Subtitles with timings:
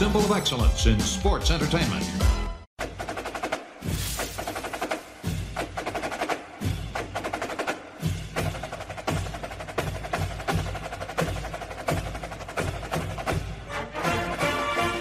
[0.00, 2.02] symbol of excellence in sports entertainment.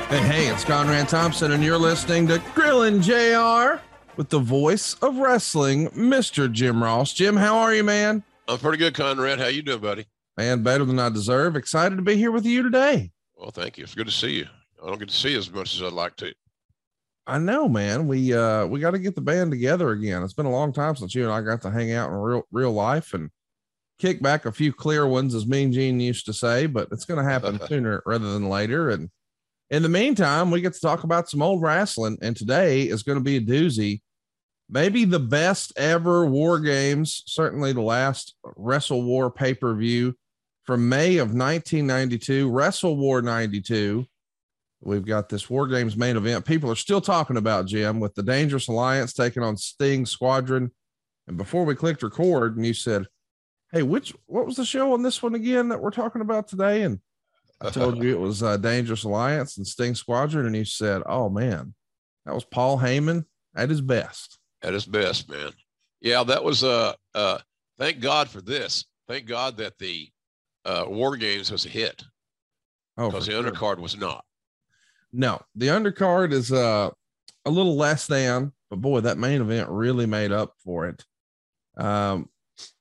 [0.09, 3.81] Hey, hey, it's Conrad Thompson, and you're listening to Grillin' JR
[4.18, 6.52] with the voice of wrestling, Mr.
[6.52, 7.13] Jim Ross.
[7.13, 8.21] Jim, how are you, man?
[8.50, 9.39] I'm pretty good, Conrad.
[9.39, 10.07] How you doing, buddy?
[10.36, 11.55] Man, better than I deserve.
[11.55, 13.13] Excited to be here with you today.
[13.38, 13.86] Well, thank you.
[13.86, 14.47] It's good to see you.
[14.82, 16.33] I don't get to see as much as I'd like to.
[17.28, 18.07] I know, man.
[18.07, 20.24] We uh we got to get the band together again.
[20.24, 22.43] It's been a long time since you and I got to hang out in real
[22.52, 23.29] real life and
[24.00, 26.65] kick back a few clear ones, as Mean Gene used to say.
[26.65, 28.89] But it's going to happen sooner rather than later.
[28.89, 29.10] And
[29.69, 32.17] in the meantime, we get to talk about some old wrestling.
[32.22, 34.02] And today is going to be a doozy.
[34.67, 40.16] Maybe the best ever war games, certainly the last Wrestle War pay per view
[40.63, 44.05] from May of 1992, Wrestle War 92.
[44.81, 46.45] We've got this War Games main event.
[46.45, 50.72] People are still talking about Jim with the Dangerous Alliance taking on Sting Squadron.
[51.27, 53.05] And before we clicked record, and you said,
[53.72, 56.83] Hey, which what was the show on this one again that we're talking about today?
[56.83, 57.00] And
[57.61, 61.30] I told you it was uh, Dangerous Alliance and Sting Squadron, and you said, "Oh
[61.30, 61.73] man,
[62.25, 65.52] that was Paul Heyman at his best." At his best, man.
[66.02, 67.39] Yeah, that was uh uh.
[67.77, 68.85] Thank God for this.
[69.07, 70.09] Thank God that the
[70.66, 72.03] uh, War Games was a hit.
[72.97, 73.44] Oh, because the sure.
[73.44, 74.25] undercard was not.
[75.11, 76.89] No, the undercard is uh
[77.45, 81.03] a little less than, but boy, that main event really made up for it.
[81.77, 82.29] Um,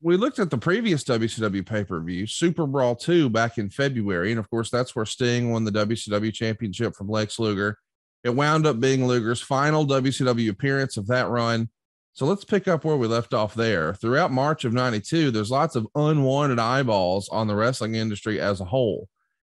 [0.02, 4.30] we looked at the previous WCW pay per view, Super Brawl 2, back in February.
[4.30, 7.78] And of course, that's where Sting won the WCW championship from Lex Luger.
[8.24, 11.68] It wound up being Luger's final WCW appearance of that run.
[12.12, 13.94] So let's pick up where we left off there.
[13.94, 18.64] Throughout March of 92, there's lots of unwanted eyeballs on the wrestling industry as a
[18.64, 19.08] whole.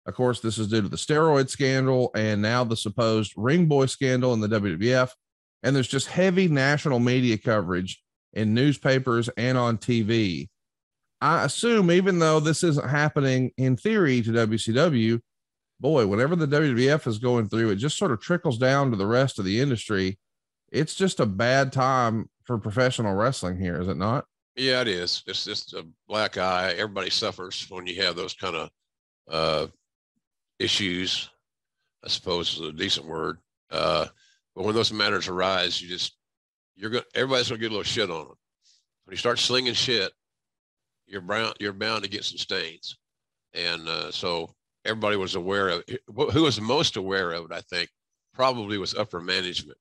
[0.05, 3.88] Of course, this is due to the steroid scandal and now the supposed ring boy
[3.88, 5.09] scandal in the WWF.
[5.63, 10.49] And there's just heavy national media coverage in newspapers and on TV.
[11.21, 15.21] I assume, even though this isn't happening in theory to WCW,
[15.79, 19.07] boy, whenever the WWF is going through, it just sort of trickles down to the
[19.07, 20.19] rest of the industry.
[20.71, 24.25] It's just a bad time for professional wrestling here, is it not?
[24.55, 25.23] Yeah, it is.
[25.25, 26.73] It's just a black eye.
[26.73, 28.69] Everybody suffers when you have those kind of
[29.29, 29.67] uh,
[30.59, 31.29] issues.
[32.03, 33.39] I suppose is a decent word.
[33.71, 34.05] Uh,
[34.55, 36.16] but when those matters arise, you just
[36.75, 38.38] you're going everybody's gonna get a little shit on them.
[39.05, 40.11] When you start slinging shit,
[41.07, 42.97] you're bound you're bound to get some stains,
[43.53, 44.53] and uh, so
[44.85, 45.83] everybody was aware of.
[46.31, 47.89] Who was most aware of it, I think,
[48.33, 49.77] probably was upper management.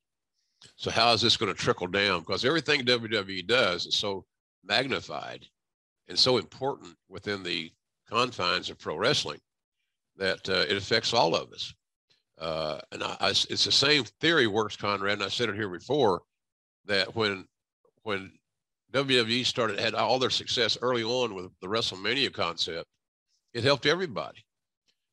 [0.76, 2.20] So how is this going to trickle down?
[2.20, 4.24] Because everything WWE does is so
[4.64, 5.46] magnified
[6.08, 7.70] and so important within the
[8.08, 9.40] confines of pro wrestling
[10.16, 11.74] that uh, it affects all of us.
[12.38, 15.14] Uh, and I, I, it's the same theory works, Conrad.
[15.14, 16.22] And I said it here before
[16.86, 17.46] that when
[18.02, 18.32] when
[18.92, 22.86] WWE started had all their success early on with the WrestleMania concept,
[23.52, 24.44] it helped everybody.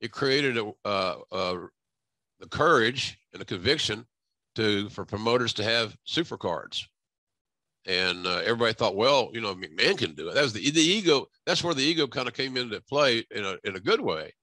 [0.02, 1.16] It created a, uh,
[2.40, 4.06] the courage and the conviction
[4.56, 6.88] to for promoters to have super cards,
[7.86, 10.36] and uh, everybody thought, well, you know, McMahon can do it.
[10.36, 11.28] That was the the ego.
[11.46, 14.34] That's where the ego kind of came into play in a in a good way,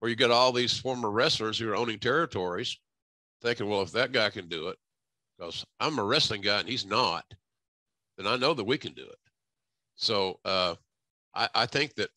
[0.00, 2.78] where you got all these former wrestlers who are owning territories,
[3.42, 4.76] thinking, well, if that guy can do it,
[5.36, 7.24] because I'm a wrestling guy and he's not,
[8.16, 9.18] then I know that we can do it.
[9.96, 10.74] So uh,
[11.34, 12.10] I, I think that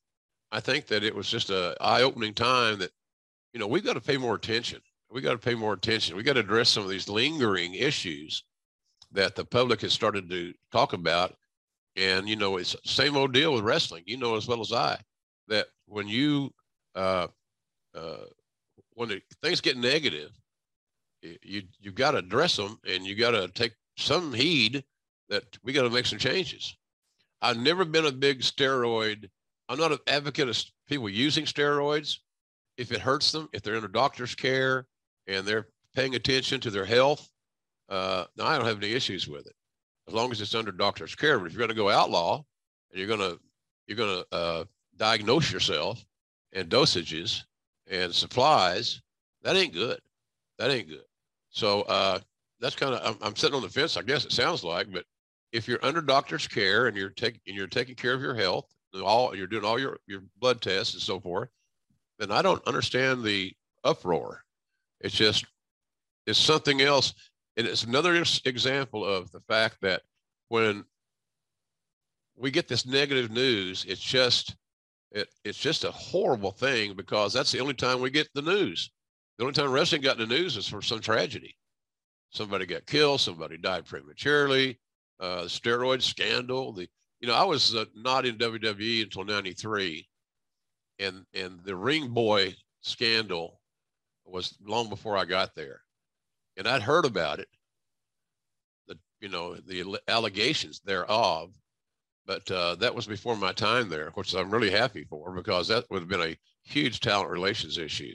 [0.52, 2.92] I think that it was just a eye-opening time that
[3.54, 4.82] you know we've got to pay more attention.
[5.12, 6.16] We got to pay more attention.
[6.16, 8.44] We got to address some of these lingering issues
[9.12, 11.36] that the public has started to talk about.
[11.96, 14.04] And you know, it's same old deal with wrestling.
[14.06, 15.00] You know as well as I
[15.48, 16.52] that when you
[16.96, 17.28] uh,
[18.00, 18.26] uh,
[18.94, 20.32] when things get negative,
[21.22, 24.84] you you got to address them and you got to take some heed
[25.30, 26.76] that we got to make some changes.
[27.42, 29.30] I've never been a big steroid.
[29.68, 32.18] I'm not an advocate of people using steroids.
[32.78, 34.88] If it hurts them, if they're under doctor's care
[35.28, 37.30] and they're paying attention to their health,
[37.90, 39.56] uh, now I don't have any issues with it,
[40.08, 41.38] as long as it's under doctor's care.
[41.38, 42.42] But if you're going to go outlaw
[42.92, 43.40] and you're going to
[43.88, 44.64] you're going to uh,
[44.98, 46.06] diagnose yourself
[46.54, 47.44] and dosages
[47.90, 49.02] and supplies,
[49.44, 50.00] that ain't good.
[50.58, 51.04] That ain't good.
[51.50, 52.20] So uh,
[52.60, 53.98] that's kind of I'm, I'm, sitting on the fence.
[53.98, 55.06] I guess it sounds like, but
[55.52, 58.66] if you're under doctor's care and you're taking and you're taking care of your health,
[59.04, 61.50] all you're doing all your your blood tests and so forth,
[62.20, 63.54] then I don't understand the
[63.84, 64.44] uproar.
[65.02, 65.46] It's just
[66.28, 67.14] it's something else,
[67.58, 70.02] and it's another example of the fact that
[70.50, 70.84] when
[72.36, 74.56] we get this negative news, it's just
[75.12, 78.92] it, it's just a horrible thing because that's the only time we get the news.
[79.38, 81.56] The only time wrestling got in the news is for some tragedy.
[82.32, 84.80] Somebody got killed, somebody died prematurely,
[85.20, 86.74] uh, steroid scandal.
[86.74, 86.88] The
[87.20, 90.08] you know I was uh, not in WWE until '93,
[91.00, 93.60] and and the ring boy scandal
[94.26, 95.82] was long before I got there,
[96.56, 97.48] and I'd heard about it.
[98.88, 101.52] The you know the allegations thereof,
[102.30, 105.86] but uh, that was before my time there, which I'm really happy for because that
[105.90, 108.14] would have been a huge talent relations issue,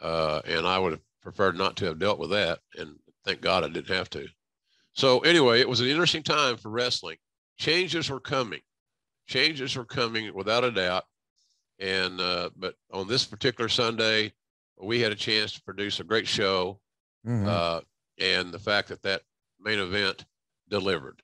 [0.00, 2.60] uh, and I would have preferred not to have dealt with that.
[2.78, 2.96] And
[3.26, 4.26] thank God I didn't have to.
[4.94, 7.18] So anyway, it was an interesting time for wrestling.
[7.58, 8.62] Changes were coming.
[9.26, 11.04] Changes were coming without a doubt.
[11.78, 14.32] And uh, but on this particular Sunday,
[14.80, 16.80] we had a chance to produce a great show,
[17.26, 17.46] mm-hmm.
[17.46, 17.80] uh,
[18.18, 19.20] and the fact that that
[19.60, 20.24] main event
[20.70, 21.20] delivered,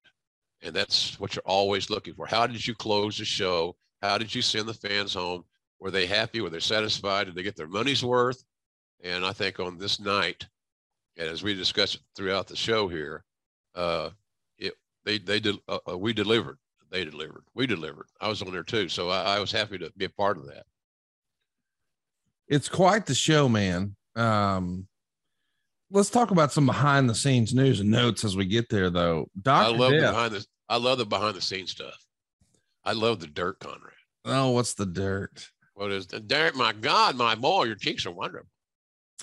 [0.63, 2.27] and that's what you're always looking for.
[2.27, 3.77] How did you close the show?
[4.01, 5.45] How did you send the fans home?
[5.81, 6.41] Were they happy?
[6.41, 7.25] Were they satisfied?
[7.25, 8.45] Did they get their money's worth?
[9.03, 10.47] And I think on this night,
[11.17, 13.25] and as we discussed throughout the show here,
[13.75, 14.11] uh,
[14.59, 14.75] it
[15.05, 16.59] they they did uh, uh, we delivered
[16.93, 17.45] they delivered.
[17.55, 18.07] We delivered.
[18.21, 20.47] I was on there too, so I, I was happy to be a part of
[20.47, 20.65] that.
[22.47, 23.97] It's quite the show, man.
[24.15, 24.87] Um,
[25.93, 29.29] let's talk about some behind the scenes news and notes as we get there, though.
[29.41, 29.75] Dr.
[29.75, 31.97] I love Death, the behind the I love the behind the scenes stuff.
[32.85, 33.93] I love the dirt, Conrad.
[34.25, 35.49] Oh, what's the dirt?
[35.75, 36.57] What is the dirt?
[36.57, 38.49] My God, my boy, your cheeks are wonderful.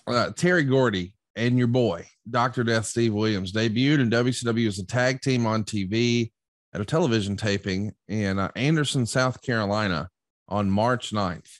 [0.07, 2.63] Uh, Terry Gordy and your boy, Dr.
[2.63, 6.31] Death Steve Williams, debuted in WCW as a tag team on TV
[6.74, 10.10] at a television taping in uh, Anderson, South Carolina
[10.48, 11.60] on March 9th.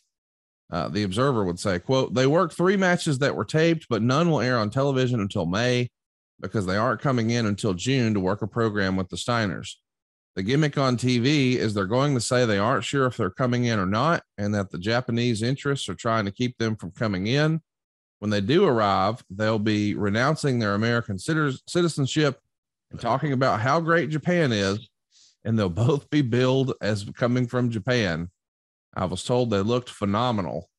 [0.72, 4.30] Uh, the Observer would say, quote, they worked three matches that were taped, but none
[4.30, 5.90] will air on television until May
[6.40, 9.74] because they aren't coming in until June to work a program with the Steiners.
[10.36, 13.66] The gimmick on TV is they're going to say they aren't sure if they're coming
[13.66, 17.28] in or not, and that the Japanese interests are trying to keep them from coming
[17.28, 17.62] in.
[18.20, 22.40] When they do arrive, they'll be renouncing their American citizenship
[22.92, 24.88] and talking about how great Japan is
[25.44, 28.30] and they'll both be billed as coming from Japan.
[29.00, 30.70] I was told they looked phenomenal.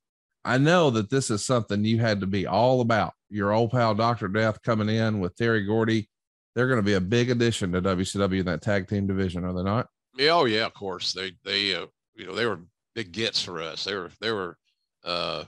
[0.45, 3.15] I know that this is something you had to be all about.
[3.31, 4.29] Your old pal Dr.
[4.29, 6.11] Death coming in with Terry Gordy.
[6.55, 9.55] They're going to be a big addition to WCW in that tag team division, are
[9.55, 9.87] they not?
[10.19, 11.15] Yeah, oh yeah, of course.
[11.15, 12.61] They they uh, you know they were
[12.95, 13.85] big gets for us.
[13.85, 14.59] They were they were
[15.03, 15.45] uh,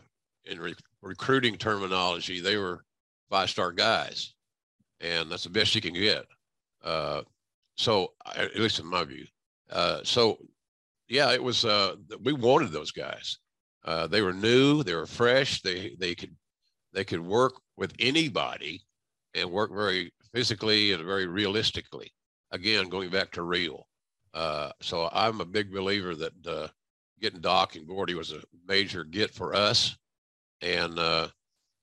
[0.46, 2.40] in re- recruiting terminology.
[2.40, 2.84] They were
[3.28, 4.32] five star guys,
[5.00, 6.24] and that's the best you can get.
[6.82, 7.22] Uh,
[7.76, 9.26] so, at least in my view.
[9.70, 10.38] Uh, so,
[11.12, 11.66] yeah, it was.
[11.66, 13.38] Uh, we wanted those guys.
[13.84, 14.82] Uh, they were new.
[14.82, 15.60] They were fresh.
[15.60, 16.34] They they could
[16.94, 18.80] they could work with anybody
[19.34, 22.10] and work very physically and very realistically.
[22.50, 23.86] Again, going back to real.
[24.32, 26.68] Uh, so I'm a big believer that uh,
[27.20, 29.94] getting Doc and Gordy was a major get for us,
[30.62, 31.28] and uh,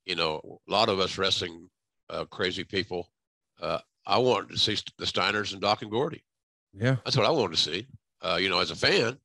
[0.07, 1.69] you know a lot of us wrestling
[2.09, 3.07] uh, crazy people.
[3.61, 3.77] Uh,
[4.07, 6.23] I wanted to see the Steiners and Doc and Gordy.
[6.73, 7.87] Yeah, that's what I wanted to see.
[8.21, 9.17] Uh, you know, as a fan,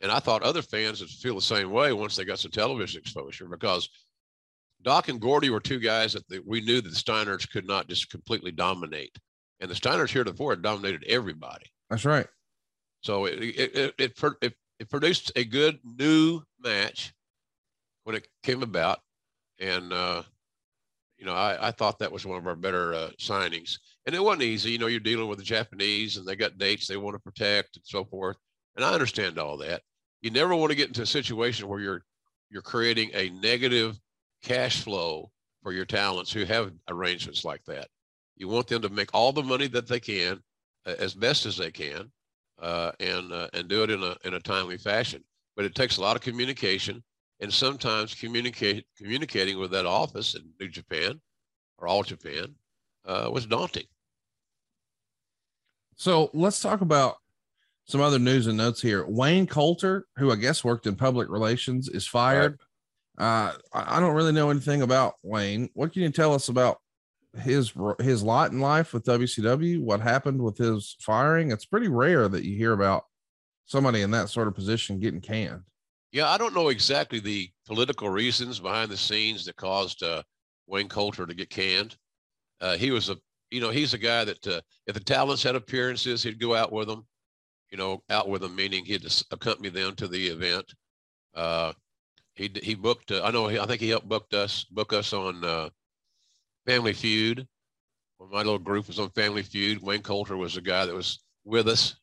[0.00, 3.00] and I thought other fans would feel the same way once they got some television
[3.00, 3.88] exposure because
[4.82, 7.88] Doc and Gordy were two guys that the, we knew that the Steiners could not
[7.88, 9.16] just completely dominate,
[9.60, 11.66] and the Steiners here before had dominated everybody.
[11.88, 12.26] That's right.
[13.02, 17.12] So it it, it it, it, it produced a good new match
[18.04, 19.00] when it came about,
[19.58, 20.22] and uh,
[21.18, 23.78] you know, I, I thought that was one of our better uh, signings.
[24.06, 24.70] And it wasn't easy.
[24.72, 27.76] You know, you're dealing with the Japanese and they got dates they want to protect
[27.76, 28.36] and so forth.
[28.76, 29.82] And I understand all that.
[30.22, 32.02] You never want to get into a situation where you're
[32.50, 33.98] you're creating a negative
[34.42, 35.30] cash flow
[35.62, 37.88] for your talents who have arrangements like that.
[38.36, 40.40] You want them to make all the money that they can,
[40.86, 42.10] uh, as best as they can,
[42.58, 45.22] uh, and uh, and do it in a in a timely fashion.
[45.56, 47.02] But it takes a lot of communication
[47.40, 51.20] and sometimes communicate communicating with that office in New Japan
[51.78, 52.54] or All Japan
[53.06, 53.86] uh, was daunting.
[55.96, 57.16] So let's talk about
[57.84, 59.04] some other news and notes here.
[59.06, 62.58] Wayne Coulter, who I guess worked in public relations, is fired.
[63.18, 63.26] Right.
[63.26, 65.68] Uh, I don't really know anything about Wayne.
[65.74, 66.78] What can you tell us about
[67.38, 69.82] his his lot in life with WCW?
[69.82, 71.50] What happened with his firing?
[71.50, 73.04] It's pretty rare that you hear about
[73.66, 75.62] somebody in that sort of position getting canned.
[76.12, 80.22] Yeah, I don't know exactly the political reasons behind the scenes that caused uh,
[80.66, 81.96] Wayne Coulter to get canned.
[82.60, 83.16] Uh, he was a,
[83.50, 86.72] you know, he's a guy that uh, if the talents had appearances, he'd go out
[86.72, 87.06] with them.
[87.70, 90.64] You know, out with them meaning he'd accompany them to the event.
[91.34, 91.72] Uh,
[92.34, 93.12] he he booked.
[93.12, 93.48] Uh, I know.
[93.48, 95.68] I think he helped booked us book us on uh,
[96.66, 97.46] Family Feud.
[98.18, 101.20] When my little group was on Family Feud, Wayne Coulter was the guy that was
[101.44, 101.96] with us,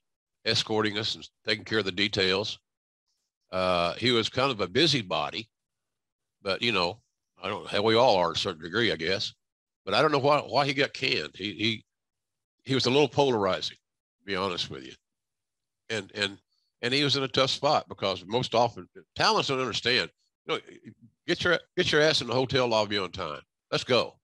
[0.45, 2.59] escorting us and taking care of the details.
[3.51, 5.49] Uh, he was kind of a busybody,
[6.41, 7.01] but you know,
[7.41, 7.83] I don't.
[7.83, 9.33] We all are to a certain degree, I guess.
[9.87, 11.31] But I don't know why why he got canned.
[11.33, 11.85] He he
[12.65, 13.77] he was a little polarizing,
[14.19, 14.91] to be honest with you.
[15.89, 16.37] And and
[16.81, 20.11] and he was in a tough spot because most often talents don't understand.
[20.45, 20.59] You know,
[21.25, 23.39] get your get your ass in the hotel lobby on time.
[23.71, 24.19] Let's go.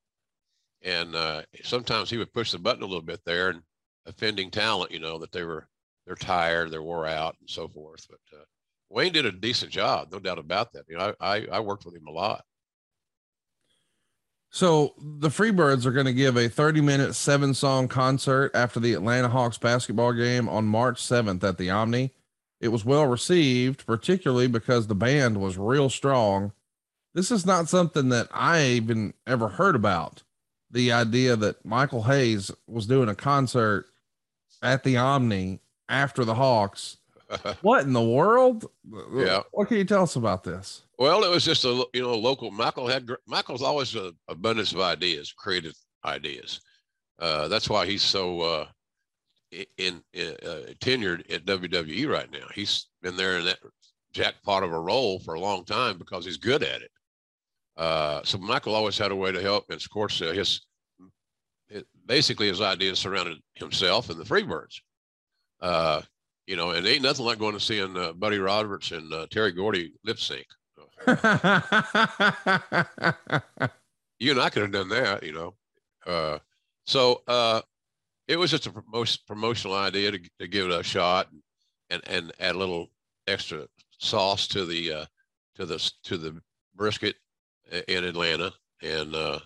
[0.81, 3.61] And uh, sometimes he would push the button a little bit there and
[4.05, 4.91] offending talent.
[4.91, 5.69] You know that they were
[6.05, 8.05] they're tired, they're wore out, and so forth.
[8.09, 8.43] But uh,
[8.89, 10.83] Wayne did a decent job, no doubt about that.
[10.89, 12.43] You know, I I, I worked with him a lot.
[14.53, 18.93] So the Freebirds are going to give a 30 minute seven song concert after the
[18.93, 22.11] Atlanta Hawks basketball game on March 7th at the Omni.
[22.61, 26.51] It was well received, particularly because the band was real strong.
[27.15, 30.21] This is not something that I even ever heard about.
[30.69, 33.87] The idea that Michael Hayes was doing a concert
[34.61, 36.97] at the Omni after the Hawks.
[37.63, 38.69] what in the world?
[39.15, 39.41] Yeah.
[39.51, 40.83] What can you tell us about this?
[41.03, 42.49] Well, it was just a you know local.
[42.49, 45.73] Michael had Michael's always an abundance of ideas, creative
[46.05, 46.61] ideas.
[47.19, 48.65] Uh, that's why he's so uh,
[49.51, 52.45] in, in uh, tenured at WWE right now.
[52.55, 53.59] He's been there in that
[54.13, 56.91] jackpot of a role for a long time because he's good at it.
[57.75, 60.61] Uh, so Michael always had a way to help, and of course, uh, his
[61.67, 64.79] it, basically his ideas surrounded himself and the Freebirds.
[65.59, 66.01] Uh,
[66.47, 70.17] you know, and ain't nothing like going to seeing Buddy Roberts and Terry Gordy lip
[70.17, 70.45] sync
[74.19, 75.53] you and I could have done that, you know.
[76.05, 76.39] Uh,
[76.85, 77.61] so uh,
[78.27, 81.27] it was just a most promotional idea to, to give it a shot
[81.89, 82.89] and, and add a little
[83.27, 83.67] extra
[83.97, 85.05] sauce to the uh,
[85.55, 86.41] to the to the
[86.75, 87.15] brisket
[87.87, 88.51] in Atlanta.
[88.81, 89.39] And uh,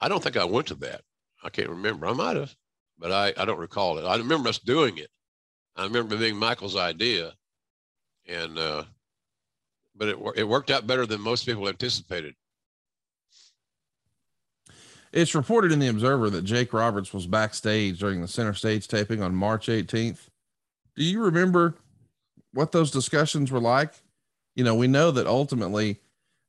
[0.00, 1.02] I don't think I went to that.
[1.42, 2.06] I can't remember.
[2.06, 2.54] I might have,
[2.98, 4.04] but I, I don't recall it.
[4.04, 5.08] I remember us doing it.
[5.76, 7.32] I remember being Michael's idea,
[8.28, 8.84] and uh,
[10.00, 12.34] but it, it worked out better than most people anticipated.
[15.12, 19.22] It's reported in the Observer that Jake Roberts was backstage during the center stage taping
[19.22, 20.28] on March 18th.
[20.96, 21.76] Do you remember
[22.54, 23.92] what those discussions were like?
[24.54, 26.00] You know, we know that ultimately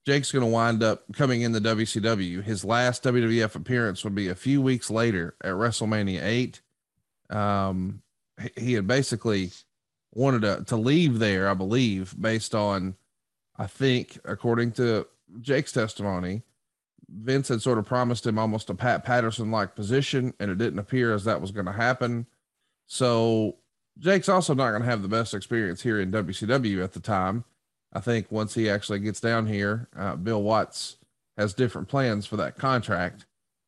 [0.05, 2.43] Jake's going to wind up coming in the WCW.
[2.43, 6.61] His last WWF appearance would be a few weeks later at WrestleMania 8.
[7.29, 8.01] Um,
[8.55, 9.51] he had basically
[10.13, 12.95] wanted to, to leave there, I believe, based on
[13.61, 15.05] I think, according to
[15.39, 16.41] Jake's testimony,
[17.07, 20.79] Vince had sort of promised him almost a Pat Patterson like position, and it didn't
[20.79, 22.25] appear as that was going to happen.
[22.87, 23.57] So
[23.99, 27.43] Jake's also not going to have the best experience here in WCW at the time.
[27.93, 30.95] I think once he actually gets down here, uh, Bill Watts
[31.37, 33.27] has different plans for that contract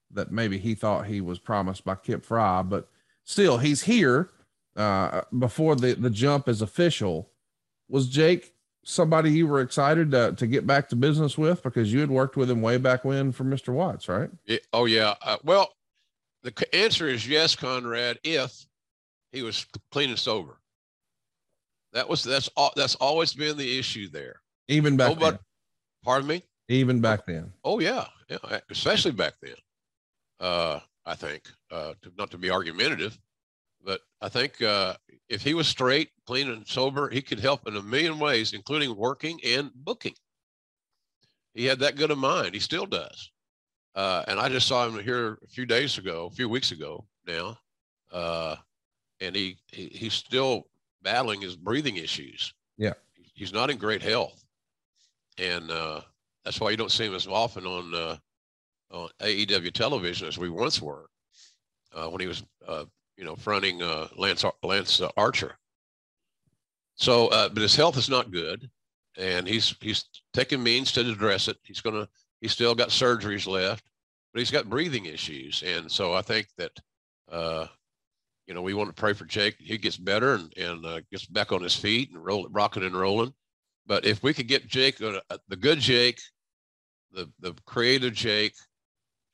[0.10, 2.90] that maybe he thought he was promised by Kip Frey, but
[3.26, 4.32] still he's here
[4.76, 7.30] uh, before the, the jump is official.
[7.88, 8.53] Was Jake
[8.84, 12.38] somebody you were excited to, to get back to business with because you had worked
[12.38, 13.74] with him way back when for Mr.
[13.74, 14.30] Watts, right?
[14.46, 15.16] Yeah, oh yeah.
[15.22, 15.74] Uh, well,
[16.44, 18.20] the answer is yes, Conrad.
[18.24, 18.66] If
[19.32, 20.58] he was clean and sober,
[21.94, 22.72] that was that's all.
[22.76, 24.42] That's always been the issue there.
[24.68, 25.40] Even back oh, then.
[26.04, 26.44] Pardon me.
[26.68, 27.54] Even back then.
[27.64, 28.60] Oh yeah, yeah.
[28.70, 29.56] Especially back then.
[30.40, 33.18] Uh, I think uh, to, not to be argumentative,
[33.84, 34.96] but I think uh,
[35.30, 38.96] if he was straight, clean, and sober, he could help in a million ways, including
[38.96, 40.16] working and booking.
[41.54, 42.54] He had that good of mind.
[42.54, 43.32] He still does.
[43.96, 47.06] Uh, and I just saw him here a few days ago, a few weeks ago
[47.28, 47.58] now,
[48.12, 48.56] uh,
[49.22, 50.68] and he, he he's still
[51.04, 52.54] battling his breathing issues.
[52.78, 52.94] Yeah,
[53.36, 54.44] he's not in great health,
[55.38, 56.02] and uh,
[56.44, 58.18] that's why you don't see him as often on uh,
[58.92, 61.06] on AEW television as we once were
[61.94, 62.86] uh, when he was uh,
[63.18, 65.58] you know, fronting uh, Lance Lance uh, Archer.
[66.96, 68.70] So, uh, but his health is not good,
[69.18, 71.58] and he's he's taking means to address it.
[71.64, 72.08] He's gonna
[72.42, 73.84] he's still got surgeries left,
[74.34, 76.72] but he's got breathing issues, and so I think that
[77.32, 77.68] uh,
[78.48, 79.56] you know we want to pray for Jake.
[79.60, 82.96] He gets better and and uh, gets back on his feet and roll rocking and
[82.96, 83.34] rolling.
[83.86, 86.22] But if we could get Jake, uh, the good Jake,
[87.12, 88.56] the the creative Jake,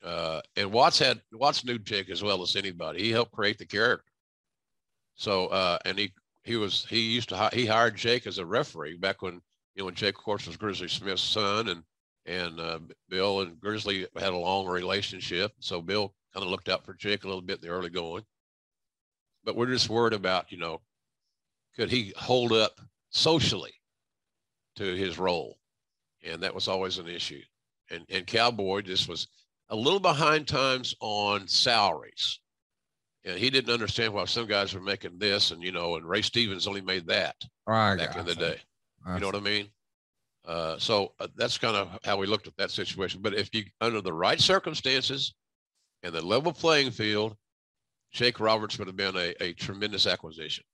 [0.04, 3.02] uh, and Watts had Watts knew Jake as well as anybody.
[3.02, 4.04] He helped create the character.
[5.16, 6.12] So uh, and he
[6.44, 9.34] he was he used to he hired Jake as a referee back when
[9.74, 11.82] you know when Jake of course was Grizzly Smith's son and
[12.26, 12.78] and uh,
[13.08, 15.52] Bill and Grizzly had a long relationship.
[15.58, 18.24] So Bill kind of looked out for Jake a little bit in the early going.
[19.44, 20.80] But we're just worried about you know
[21.76, 22.80] could he hold up
[23.10, 23.74] socially
[24.76, 25.58] to his role,
[26.24, 27.42] and that was always an issue.
[27.90, 29.28] And and Cowboy just was
[29.70, 32.40] a little behind times on salaries.
[33.24, 36.22] And he didn't understand why some guys were making this, and you know, and Ray
[36.22, 37.36] Stevens only made that
[37.66, 38.56] right, back in the day.
[39.06, 39.68] you know what I mean?
[40.46, 43.20] Uh, so uh, that's kind of how we looked at that situation.
[43.22, 45.34] But if you, under the right circumstances
[46.02, 47.36] and the level playing field,
[48.10, 50.64] Jake Roberts would have been a, a tremendous acquisition.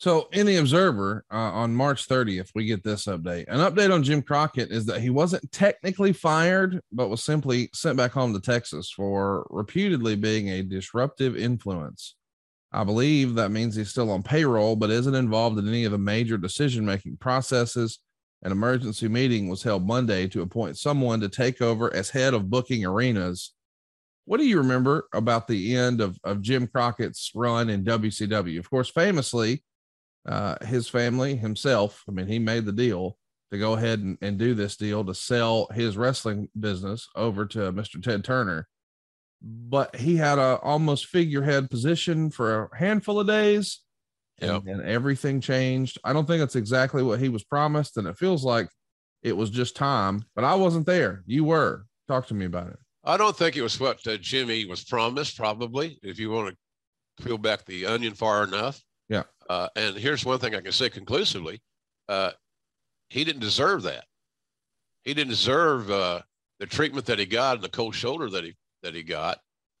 [0.00, 3.46] So, in the Observer uh, on March 30th, we get this update.
[3.48, 7.96] An update on Jim Crockett is that he wasn't technically fired, but was simply sent
[7.96, 12.14] back home to Texas for reputedly being a disruptive influence.
[12.70, 15.98] I believe that means he's still on payroll, but isn't involved in any of the
[15.98, 17.98] major decision making processes.
[18.42, 22.50] An emergency meeting was held Monday to appoint someone to take over as head of
[22.50, 23.52] booking arenas.
[24.26, 28.60] What do you remember about the end of, of Jim Crockett's run in WCW?
[28.60, 29.64] Of course, famously,
[30.26, 32.04] uh, his family himself.
[32.08, 33.16] I mean, he made the deal
[33.50, 37.72] to go ahead and, and do this deal to sell his wrestling business over to
[37.72, 38.02] Mr.
[38.02, 38.68] Ted Turner.
[39.40, 43.80] But he had a almost figurehead position for a handful of days.
[44.40, 44.62] Yep.
[44.66, 45.98] And, and everything changed.
[46.04, 48.68] I don't think it's exactly what he was promised, and it feels like
[49.22, 50.24] it was just time.
[50.36, 51.24] But I wasn't there.
[51.26, 51.86] You were.
[52.06, 52.78] Talk to me about it.
[53.04, 56.54] I don't think it was what uh, Jimmy was promised, probably, if you want
[57.18, 58.80] to peel back the onion far enough.
[59.08, 59.24] Yeah.
[59.48, 61.60] Uh, and here's one thing I can say conclusively:
[62.08, 62.32] uh,
[63.08, 64.04] he didn't deserve that.
[65.04, 66.20] He didn't deserve uh,
[66.58, 69.38] the treatment that he got and the cold shoulder that he that he got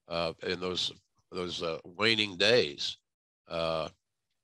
[0.08, 0.92] uh, in those
[1.30, 2.96] those uh, waning days.
[3.48, 3.88] Uh,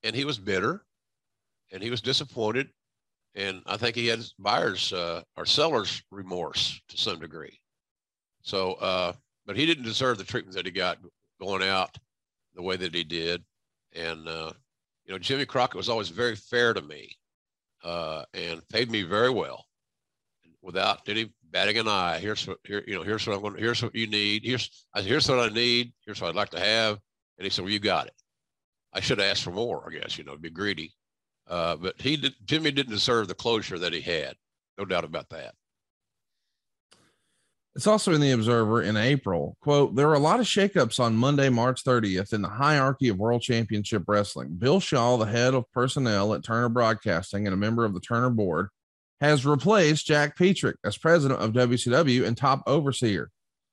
[0.03, 0.85] and he was bitter,
[1.73, 2.69] and he was disappointed,
[3.35, 7.59] and I think he had buyers or sellers remorse to some degree.
[8.43, 8.77] So,
[9.47, 10.99] but he didn't deserve the treatment that he got
[11.41, 11.97] going out
[12.55, 13.43] the way that he did,
[13.95, 14.29] and
[15.05, 17.17] you know, Jimmy Crockett was always very fair to me
[17.83, 19.65] uh, and paid me very well
[20.63, 22.19] without any batting an eye.
[22.19, 24.43] Here's what here, you know, here's what I'm going to, here's what you need.
[24.45, 25.93] Here's here's what I need.
[26.05, 26.99] Here's what I'd like to have.
[27.39, 28.15] And he said, Well, you got it.
[28.93, 30.95] I should have asked for more, I guess, you know, be greedy.
[31.47, 34.35] Uh, but he did Jimmy didn't deserve the closure that he had.
[34.79, 35.55] No doubt about that.
[37.77, 39.57] It's also in the Observer in April.
[39.61, 43.19] Quote, there were a lot of shakeups on Monday, March 30th in the hierarchy of
[43.19, 44.51] World Championship Wrestling.
[44.57, 48.31] Bill Shaw, the head of personnel at Turner Broadcasting and a member of the Turner
[48.31, 48.69] board,
[49.21, 53.31] has replaced Jack Petrik as president of WCW and top overseer.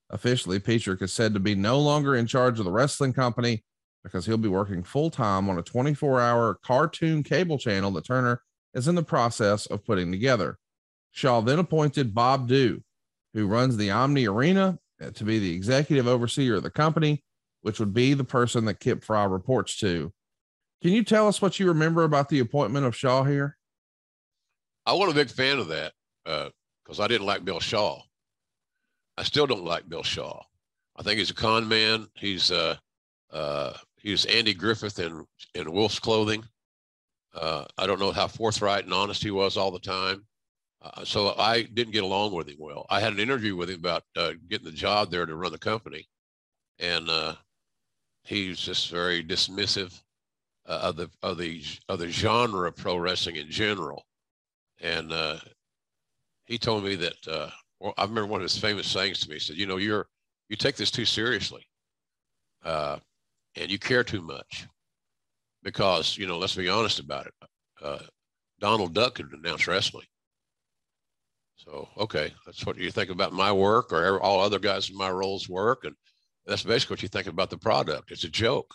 [0.09, 3.63] Officially, Petrik is said to be no longer in charge of the wrestling company
[4.03, 8.41] because he'll be working full time on a 24 hour cartoon cable channel that Turner
[8.73, 10.57] is in the process of putting together.
[11.11, 12.81] Shaw then appointed Bob Dhue
[13.33, 17.23] who runs the Omni Arena uh, to be the executive overseer of the company,
[17.61, 20.11] which would be the person that Kip Frey reports to.
[20.81, 23.57] Can you tell us what you remember about the appointment of Shaw here?
[24.85, 28.01] I wasn't a big fan of that because uh, I didn't like Bill Shaw.
[29.17, 30.41] I still don't like Bill Shaw.
[30.95, 32.07] I think he's a con man.
[32.15, 32.75] He's uh,
[33.31, 36.43] uh, he's Andy Griffith in in Wolf's Clothing.
[37.33, 40.25] Uh, I don't know how forthright and honest he was all the time.
[40.81, 42.87] Uh, so I didn't get along with him well.
[42.89, 45.59] I had an interview with him about uh, getting the job there to run the
[45.59, 46.07] company,
[46.79, 47.35] and uh,
[48.23, 50.01] he was just very dismissive
[50.65, 54.05] uh, of the of the of the genre of pro wrestling in general.
[54.79, 55.37] And uh,
[56.45, 59.35] he told me that uh, well, I remember one of his famous sayings to me.
[59.35, 60.07] He said, "You know, you're
[60.49, 61.67] you take this too seriously,
[62.63, 63.01] and
[63.55, 64.67] you care too much,
[65.61, 68.01] because you know, let's be honest about it.
[68.59, 70.07] Donald Duck could announce wrestling."
[71.63, 75.11] So, okay, that's what you think about my work or all other guys in my
[75.11, 75.83] roles work.
[75.83, 75.95] And
[76.47, 78.11] that's basically what you think about the product.
[78.11, 78.73] It's a joke.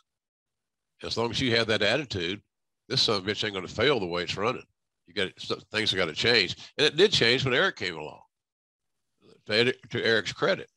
[1.02, 2.40] As long as you have that attitude,
[2.88, 4.62] this son of a bitch ain't going to fail the way it's running.
[5.08, 5.32] You got
[5.72, 6.56] things have got to change.
[6.78, 8.20] And it did change when Eric came along
[9.46, 10.68] to, to Eric's credit.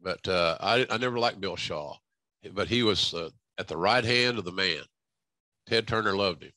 [0.00, 1.94] But uh, I, I never liked Bill Shaw,
[2.54, 4.82] but he was uh, at the right hand of the man.
[5.66, 6.52] Ted Turner loved him.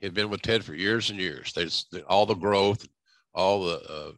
[0.00, 1.52] He had been with Ted for years and years.
[1.52, 2.84] They, all the growth,
[3.34, 4.12] all the uh,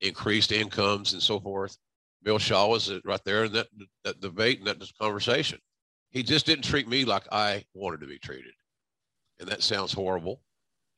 [0.00, 1.76] increased incomes and so forth.
[2.22, 3.66] Bill Shaw was right there in that,
[4.04, 5.58] that debate and that conversation.
[6.10, 8.52] He just didn't treat me like I wanted to be treated.
[9.40, 10.40] And that sounds horrible.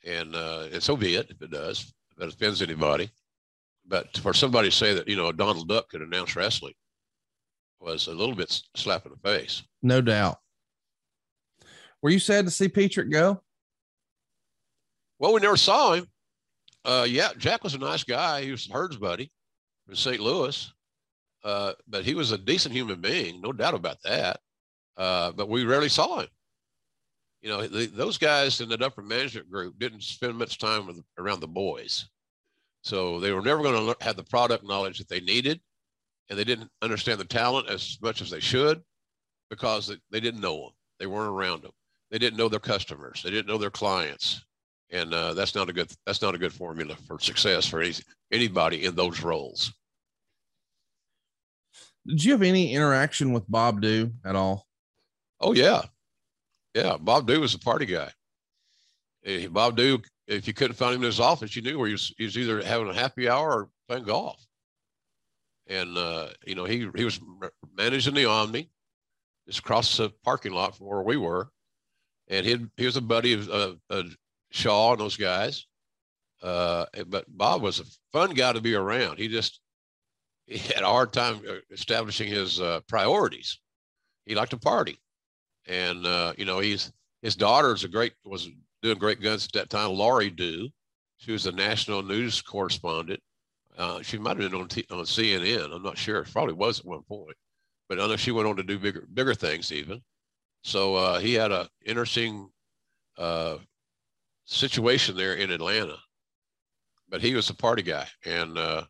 [0.06, 3.10] And, uh, and so be it if it does, if that offends anybody.
[3.88, 6.74] But for somebody to say that, you know, Donald Duck could announce wrestling
[7.80, 9.62] was a little bit slap in the face.
[9.82, 10.38] No doubt.
[12.02, 13.42] Were you sad to see Petrik go?
[15.18, 16.06] Well, we never saw him.
[16.86, 18.42] Uh, yeah, Jack was a nice guy.
[18.42, 19.32] He was Herd's buddy
[19.84, 20.20] from St.
[20.20, 20.72] Louis,
[21.42, 24.38] uh, but he was a decent human being, no doubt about that.
[24.96, 26.28] Uh, but we rarely saw him.
[27.42, 31.02] You know, the, those guys in that upper management group didn't spend much time with,
[31.18, 32.08] around the boys,
[32.82, 35.60] so they were never going to have the product knowledge that they needed,
[36.30, 38.80] and they didn't understand the talent as much as they should
[39.50, 40.70] because they, they didn't know them.
[41.00, 41.72] They weren't around them.
[42.12, 43.22] They didn't know their customers.
[43.24, 44.45] They didn't know their clients.
[44.90, 47.94] And uh, that's not a good that's not a good formula for success for any,
[48.30, 49.72] anybody in those roles.
[52.06, 54.66] Did you have any interaction with Bob Dhue at all?
[55.40, 55.82] Oh yeah,
[56.74, 56.96] yeah.
[57.00, 58.10] Bob Dhue was a party guy.
[59.50, 62.14] Bob Dhue, if you couldn't find him in his office, you knew where he was.
[62.16, 64.44] He was either having a happy hour or playing golf.
[65.66, 67.20] And uh, you know, he he was
[67.76, 68.70] managing the Omni,
[69.48, 71.50] just across the parking lot from where we were,
[72.28, 74.04] and he he was a buddy of uh, uh,
[74.56, 75.66] Shaw and those guys.
[76.42, 79.18] Uh, but Bob was a fun guy to be around.
[79.18, 79.60] He just
[80.46, 83.58] he had a hard time uh, establishing his uh, priorities.
[84.24, 84.98] He liked to party,
[85.66, 86.92] and uh, you know he's
[87.22, 88.48] his daughter's a great was
[88.82, 89.90] doing great guns at that time.
[89.90, 90.70] Laurie Dhue,
[91.18, 93.20] she was a national news correspondent.
[93.76, 95.74] Uh, she might have been on, T- on CNN.
[95.74, 96.24] I'm not sure.
[96.24, 97.36] Probably was at one point,
[97.88, 100.02] but I know she went on to do bigger bigger things even.
[100.62, 102.50] So uh, he had a interesting
[103.18, 103.58] uh,
[104.46, 105.96] situation there in Atlanta,
[107.08, 108.84] but he was a party guy, and uh,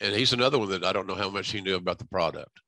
[0.00, 2.60] and he's another one that I don't know how much he knew about the product.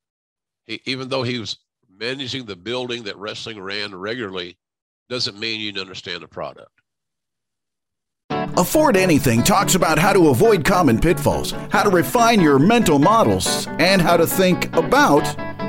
[0.66, 1.58] He, even though he was
[1.90, 4.56] managing the building that wrestling ran regularly,
[5.08, 6.70] doesn't mean you understand the product.
[8.30, 13.66] Afford Anything talks about how to avoid common pitfalls, how to refine your mental models,
[13.78, 15.22] and how to think about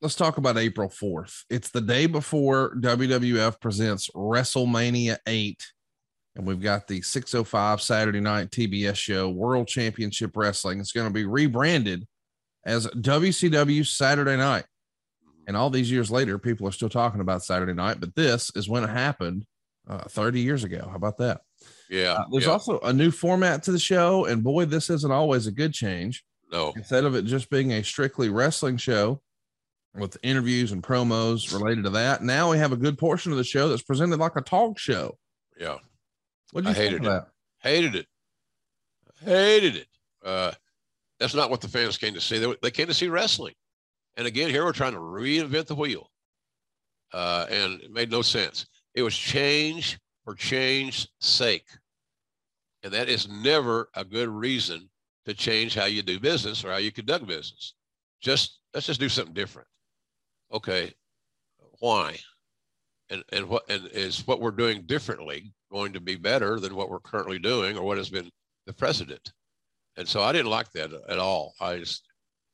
[0.00, 1.44] let's talk about April 4th.
[1.48, 5.64] It's the day before WWF presents WrestleMania 8.
[6.36, 10.80] And we've got the 605 Saturday night TBS show, World Championship Wrestling.
[10.80, 12.06] It's going to be rebranded
[12.66, 14.64] as WCW Saturday Night.
[15.46, 18.68] And all these years later, people are still talking about Saturday night, but this is
[18.68, 19.46] when it happened
[19.88, 20.86] uh, 30 years ago.
[20.90, 21.40] How about that?
[21.88, 22.14] Yeah.
[22.14, 22.50] Uh, there's yeah.
[22.50, 24.26] also a new format to the show.
[24.26, 26.24] And boy, this isn't always a good change.
[26.52, 26.72] no.
[26.76, 29.22] Instead of it just being a strictly wrestling show
[29.98, 33.44] with interviews and promos related to that, now we have a good portion of the
[33.44, 35.16] show that's presented like a talk show.
[35.58, 35.76] Yeah.
[36.52, 37.08] What do you I think hated of it.
[37.08, 37.28] that?
[37.60, 38.06] Hated it.
[39.24, 39.88] Hated it.
[40.24, 40.52] Uh,
[41.18, 42.38] that's not what the fans came to see.
[42.38, 43.54] They, they came to see wrestling.
[44.16, 46.10] And again, here we're trying to reinvent the wheel.
[47.12, 48.66] Uh, and it made no sense.
[48.94, 51.66] It was change for change's sake.
[52.82, 54.88] And that is never a good reason
[55.24, 57.74] to change how you do business or how you conduct business.
[58.20, 59.68] Just let's just do something different.
[60.52, 60.92] Okay.
[61.80, 62.18] Why?
[63.10, 66.90] And and what and is what we're doing differently going to be better than what
[66.90, 68.30] we're currently doing or what has been
[68.66, 69.32] the precedent?
[69.96, 71.54] And so I didn't like that at all.
[71.60, 72.04] I just,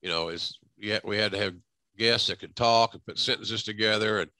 [0.02, 1.54] you know, it's yeah, we had to have
[1.98, 4.30] guests that could talk and put sentences together and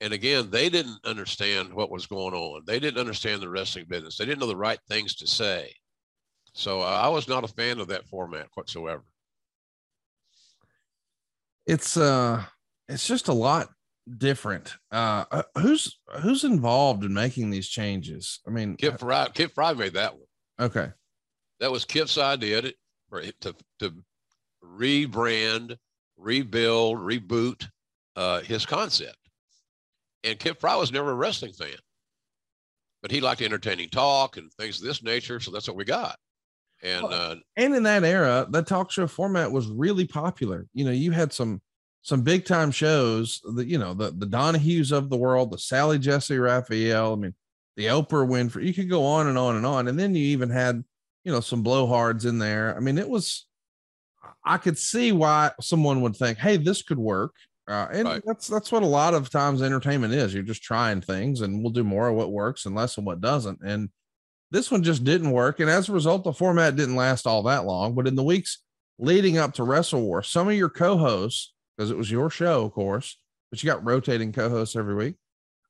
[0.00, 2.62] and again, they didn't understand what was going on.
[2.66, 4.18] They didn't understand the wrestling business.
[4.18, 5.72] They didn't know the right things to say.
[6.54, 9.04] So I was not a fan of that format whatsoever.
[11.66, 12.44] It's uh
[12.92, 13.68] it's just a lot
[14.18, 14.74] different.
[14.90, 18.40] Uh uh, who's who's involved in making these changes?
[18.46, 20.26] I mean Kip Frey, Kip Frey made that one.
[20.60, 20.90] okay.
[21.60, 22.74] That was Kip's idea to
[23.08, 23.94] for to, to
[24.64, 25.76] rebrand,
[26.16, 27.68] rebuild, reboot
[28.16, 29.16] uh, his concept.
[30.24, 31.76] And Kip Frey was never a wrestling fan,
[33.00, 35.40] but he liked entertaining talk and things of this nature.
[35.40, 36.16] So that's what we got.
[36.82, 40.66] And uh, And in that era, the talk show format was really popular.
[40.74, 41.60] You know, you had some
[42.02, 45.98] some big time shows that you know the the Donahues of the world, the Sally
[45.98, 47.12] Jessy Raphael.
[47.12, 47.34] I mean,
[47.76, 48.66] the Oprah Winfrey.
[48.66, 49.88] You could go on and on and on.
[49.88, 50.84] And then you even had
[51.24, 52.76] you know some blowhards in there.
[52.76, 53.46] I mean, it was.
[54.44, 57.34] I could see why someone would think, "Hey, this could work,"
[57.68, 58.22] uh, and Right.
[58.26, 60.34] that's that's what a lot of times entertainment is.
[60.34, 63.20] You're just trying things, and we'll do more of what works and less of what
[63.20, 63.60] doesn't.
[63.64, 63.90] And
[64.50, 67.64] this one just didn't work, and as a result, the format didn't last all that
[67.64, 67.94] long.
[67.94, 68.58] But in the weeks
[68.98, 72.72] leading up to Wrestle War, some of your co-hosts, because it was your show, of
[72.72, 73.16] course,
[73.50, 75.14] but you got rotating co-hosts every week,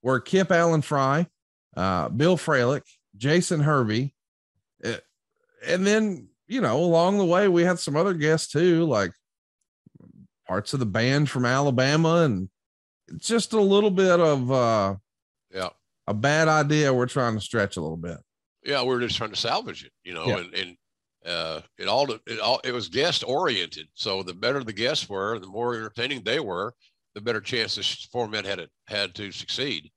[0.02, 1.26] were Kip Allen Frey,
[1.76, 2.82] uh, Bill Fralic,
[3.16, 4.14] Jason Hervey,
[4.84, 4.94] uh,
[5.66, 9.12] and then you know along the way we had some other guests too, like
[10.46, 12.48] parts of the band from Alabama, and
[13.18, 14.94] just a little bit of uh,
[15.54, 15.68] yeah,
[16.06, 16.92] a bad idea.
[16.92, 18.18] We're trying to stretch a little bit.
[18.64, 20.38] yeah, we're just trying to salvage it, you know, Yeah.
[20.38, 20.76] and, and
[21.26, 23.88] uh, it all it all it was guest oriented.
[23.94, 26.74] So the better the guests were, the more entertaining they were,
[27.14, 29.90] the better chance this format had it had to succeed.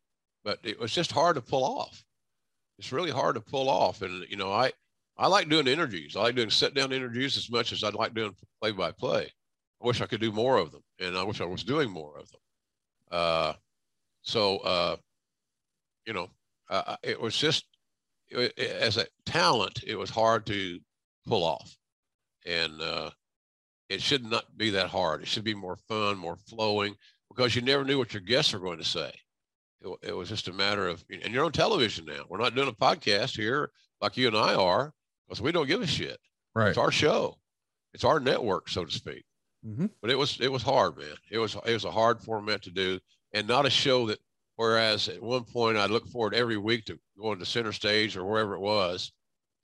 [0.44, 2.04] But it was just hard to pull off.
[2.78, 4.72] It's really hard to pull off, and you know, I
[5.18, 6.16] I like doing interviews.
[6.16, 9.32] I like doing sit down interviews as much as I'd like doing play by play.
[9.82, 12.18] I wish I could do more of them, and I wish I was doing more
[12.18, 12.42] of them.
[13.12, 13.54] Uh,
[14.24, 14.96] so, uh,
[16.06, 16.30] you know,
[17.04, 17.66] it was just
[18.30, 20.80] it, as a talent, it was hard to
[21.26, 21.78] pull off,
[22.46, 23.10] and uh,
[23.90, 25.22] it should not be that hard.
[25.22, 26.96] It should be more fun, more flowing,
[27.30, 29.12] because you never knew what your guests were going to say.
[29.82, 32.24] It, it was just a matter of, and you're on television now.
[32.30, 34.94] We're not doing a podcast here like you and I are,
[35.28, 36.20] because we don't give a shit.
[36.54, 36.70] Right.
[36.70, 37.38] It's our show.
[37.94, 39.24] It's our network, so to speak.
[39.66, 39.88] Mm-hmm.
[40.02, 41.16] But it was it was hard, man.
[41.32, 43.00] It was it was a hard format to do,
[43.34, 44.20] and not a show that.
[44.58, 48.24] Whereas at one point I'd look forward every week to going to center stage or
[48.24, 49.12] wherever it was,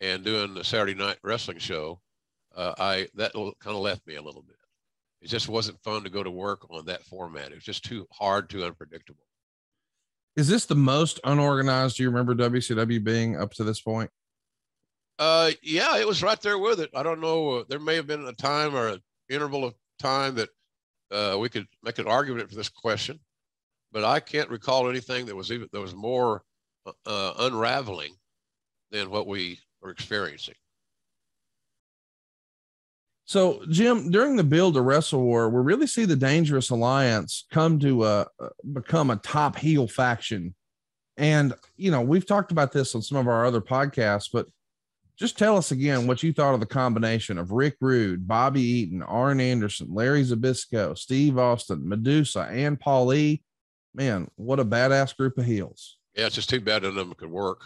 [0.02, 2.02] and doing the Saturday night wrestling show.
[2.56, 4.58] Uh, I that kind of left me a little bit.
[5.22, 7.52] It just wasn't fun to go to work on that format.
[7.52, 9.24] It was just too hard, too unpredictable.
[10.36, 14.10] Is this the most unorganized you remember WCW being up to this point?
[15.20, 16.90] Uh, yeah, it was right there with it.
[16.96, 17.50] I don't know.
[17.50, 20.50] Uh, there may have been a time or an interval of time that
[21.12, 23.20] uh, we could make an argument for this question,
[23.92, 26.44] but I can't recall anything that was even that was more
[26.86, 28.16] uh, uh unraveling
[28.90, 30.56] than what we were experiencing.
[33.26, 37.80] So, Jim, during the build to Wrestle War, we really see the Dangerous Alliance come
[37.80, 38.26] to uh,
[38.74, 40.54] become a top heel faction.
[41.16, 44.48] And, you know, we've talked about this on some of our other podcasts, but
[45.18, 49.04] just tell us again what you thought of the combination of Rick Rude, Bobby Eaton,
[49.04, 53.44] Arn Anderson, Larry Zbyszko, Steve Austin, Medusa, and Paul E.
[53.94, 55.98] Man, what a badass group of heels.
[56.16, 57.62] Yeah, it's just too bad none of them could work.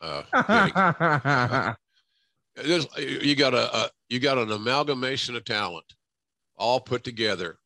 [0.00, 1.74] Uh,
[2.98, 5.84] you got a, a, you got an amalgamation of talent
[6.56, 7.58] all put together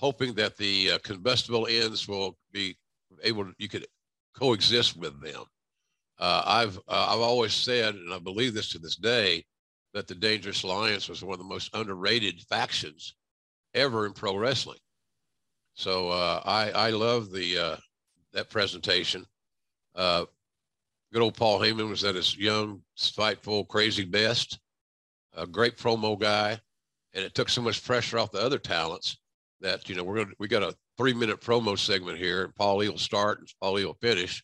[0.00, 2.76] hoping that the uh, combustible ends will be
[3.22, 3.86] able to, you could
[4.34, 5.44] coexist with them.
[6.18, 9.42] Uh, i've uh, i've always said and i believe this to this day
[9.94, 13.14] that the dangerous alliance was one of the most underrated factions
[13.74, 14.78] ever in pro wrestling.
[15.74, 17.76] So uh, i i love the uh,
[18.32, 19.24] that presentation.
[19.94, 20.24] Uh,
[21.12, 24.58] good old Paul Heyman was at his young, spiteful, crazy best.
[25.34, 26.58] A great promo guy,
[27.14, 29.18] and it took so much pressure off the other talents
[29.60, 32.78] that you know we're gonna we got a three minute promo segment here, and Paul
[32.78, 34.42] Lee will start and Paul Lee will finish,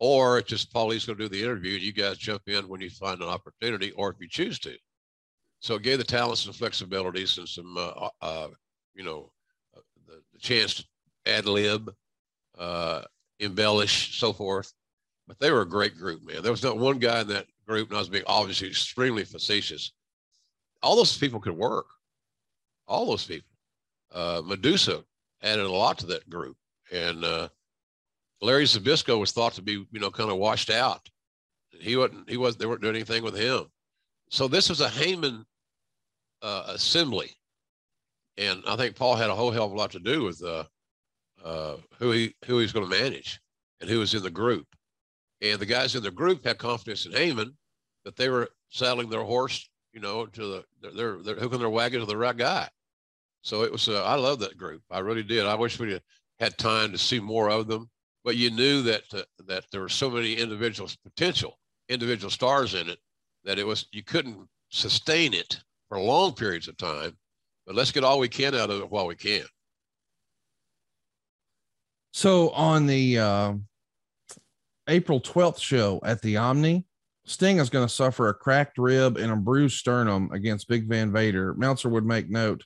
[0.00, 2.80] or it's just Paul E.'s gonna do the interview, and you guys jump in when
[2.80, 4.74] you find an opportunity, or if you choose to.
[5.60, 8.48] So it gave the talents some flexibilities and some, uh, uh,
[8.94, 9.30] you know,
[9.76, 10.84] uh, the, the, chance to
[11.26, 11.94] ad lib,
[12.58, 13.02] uh,
[13.38, 14.72] embellish, so forth
[15.26, 16.42] but they were a great group, man.
[16.42, 19.92] There was not one guy in that group, and I was being obviously extremely facetious.
[20.82, 21.86] All those people could work.
[22.88, 23.48] All those people.
[24.12, 25.04] Uh, Medusa
[25.42, 26.56] added a lot to that group,
[26.90, 27.48] and uh,
[28.40, 31.08] Larry Zbyszko was thought to be, you know, kind of washed out.
[31.70, 32.28] He wasn't.
[32.28, 32.56] He was.
[32.56, 33.66] They weren't doing anything with him.
[34.30, 35.44] So this was a Heyman
[36.42, 37.30] uh, assembly,
[38.36, 40.64] and I think Paul had a whole hell of a lot to do with uh,
[41.42, 43.40] uh, who he who he's going to manage
[43.80, 44.66] and who was in the group.
[45.42, 47.52] And the guys in the group had confidence in Heyman
[48.04, 52.00] that they were saddling their horse, you know, to the they're they're hooking their wagon
[52.00, 52.68] to the right guy.
[53.42, 53.88] So it was.
[53.88, 54.82] Uh, I love that group.
[54.90, 55.46] I really did.
[55.46, 56.00] I wish we
[56.38, 57.90] had time to see more of them.
[58.24, 62.88] But you knew that uh, that there were so many individuals, potential individual stars in
[62.88, 62.98] it,
[63.44, 67.16] that it was you couldn't sustain it for long periods of time.
[67.66, 69.44] But let's get all we can out of it while we can.
[72.12, 73.54] So on the uh,
[74.88, 76.84] April 12th show at the Omni,
[77.24, 81.12] Sting is going to suffer a cracked rib and a bruised sternum against Big Van
[81.12, 81.54] Vader.
[81.54, 82.64] Meltzer would make note.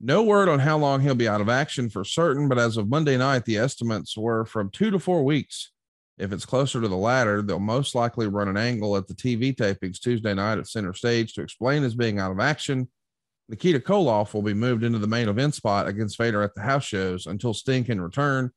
[0.00, 2.88] No word on how long he'll be out of action for certain, but as of
[2.88, 5.72] Monday night, the estimates were from two to four weeks.
[6.16, 9.54] If it's closer to the latter, they'll most likely run an angle at the TV
[9.54, 12.88] tapings Tuesday night at center stage to explain his being out of action.
[13.50, 16.84] Nikita Koloff will be moved into the main event spot against Vader at the house
[16.84, 18.50] shows until Sting can return.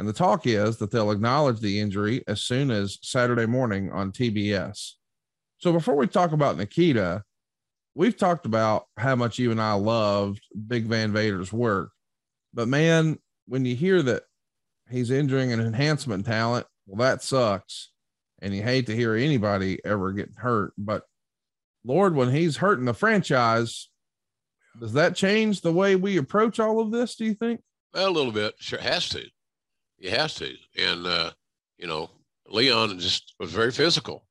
[0.00, 4.12] And the talk is that they'll acknowledge the injury as soon as Saturday morning on
[4.12, 4.92] TBS.
[5.58, 7.22] So before we talk about Nikita,
[7.94, 11.90] we've talked about how much you and I loved Big Van Vader's work.
[12.54, 14.22] But man, when you hear that
[14.88, 17.90] he's injuring an enhancement talent, well, that sucks.
[18.40, 20.72] And you hate to hear anybody ever get hurt.
[20.78, 21.02] But
[21.84, 23.90] Lord, when he's hurting the franchise,
[24.80, 27.16] does that change the way we approach all of this?
[27.16, 27.60] Do you think?
[27.92, 28.54] A little bit.
[28.58, 29.26] Sure, has to.
[30.00, 30.54] He has to.
[30.78, 31.32] And, uh,
[31.78, 32.10] you know,
[32.48, 34.26] Leon just was very physical.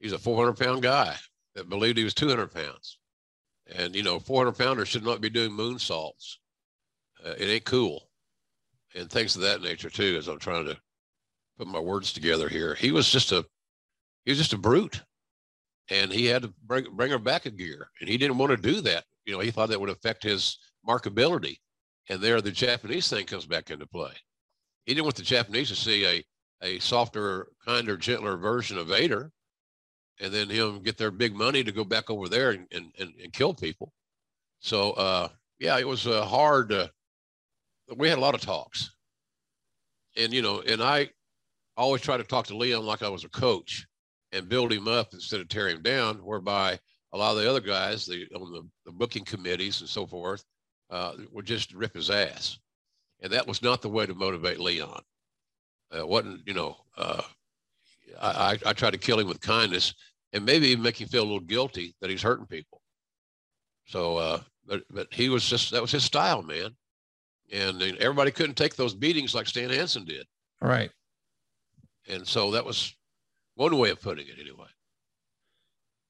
[0.00, 1.16] He's a 400 pound guy
[1.54, 2.98] that believed he was 200 pounds.
[3.76, 6.36] And, you know, 400 pounders should not be doing moonsaults.
[7.24, 8.10] Uh, it ain't cool.
[8.94, 10.78] And things of that nature, too, as I'm trying to
[11.58, 12.74] put my words together here.
[12.74, 13.44] He was just a,
[14.24, 15.02] he was just a brute.
[15.90, 18.56] and he had to bring bring her back a gear, and he didn't want to
[18.56, 19.04] do that.
[19.26, 21.58] You know, he thought that would affect his markability,
[22.08, 24.12] and there the Japanese thing comes back into play.
[24.86, 26.24] He didn't want the Japanese to see a
[26.64, 29.32] a softer, kinder, gentler version of Vader,
[30.20, 33.12] and then him get their big money to go back over there and and, and,
[33.22, 33.92] and kill people.
[34.60, 36.72] So uh, yeah, it was uh, hard.
[36.72, 36.88] Uh,
[37.96, 38.94] we had a lot of talks,
[40.16, 41.10] and you know, and I
[41.76, 43.86] always try to talk to Leon like I was a coach
[44.32, 46.78] and build him up instead of tear him down, whereby
[47.12, 50.44] a lot of the other guys, the on the, the booking committees and so forth,
[50.90, 52.58] uh, would just rip his ass,
[53.22, 55.00] and that was not the way to motivate Leon.
[55.92, 56.76] It wasn't you know?
[56.96, 57.22] Uh,
[58.20, 59.94] I, I, I try to kill him with kindness
[60.32, 62.82] and maybe even make him feel a little guilty that he's hurting people.
[63.86, 66.74] So, uh, but but he was just that was his style, man,
[67.52, 70.26] and everybody couldn't take those beatings like Stan Hansen did.
[70.60, 70.90] Right.
[72.08, 72.94] And so that was
[73.54, 74.68] one way of putting it, anyway.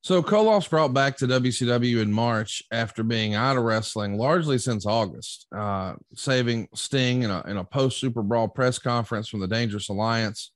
[0.03, 4.85] So Koloff's brought back to WCW in March after being out of wrestling largely since
[4.85, 9.47] August, uh, saving Sting in a, in a post Super Brawl press conference from the
[9.47, 10.51] Dangerous Alliance.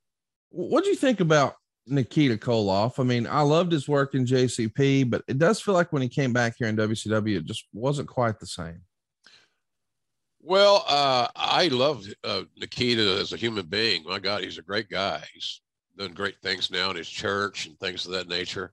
[0.51, 1.55] What do you think about
[1.87, 2.99] Nikita Koloff?
[2.99, 6.09] I mean, I loved his work in JCP, but it does feel like when he
[6.09, 8.81] came back here in WCW, it just wasn't quite the same.
[10.43, 14.03] Well, uh, I loved uh, Nikita as a human being.
[14.03, 15.23] My God, he's a great guy.
[15.33, 15.61] He's
[15.97, 18.73] done great things now in his church and things of that nature.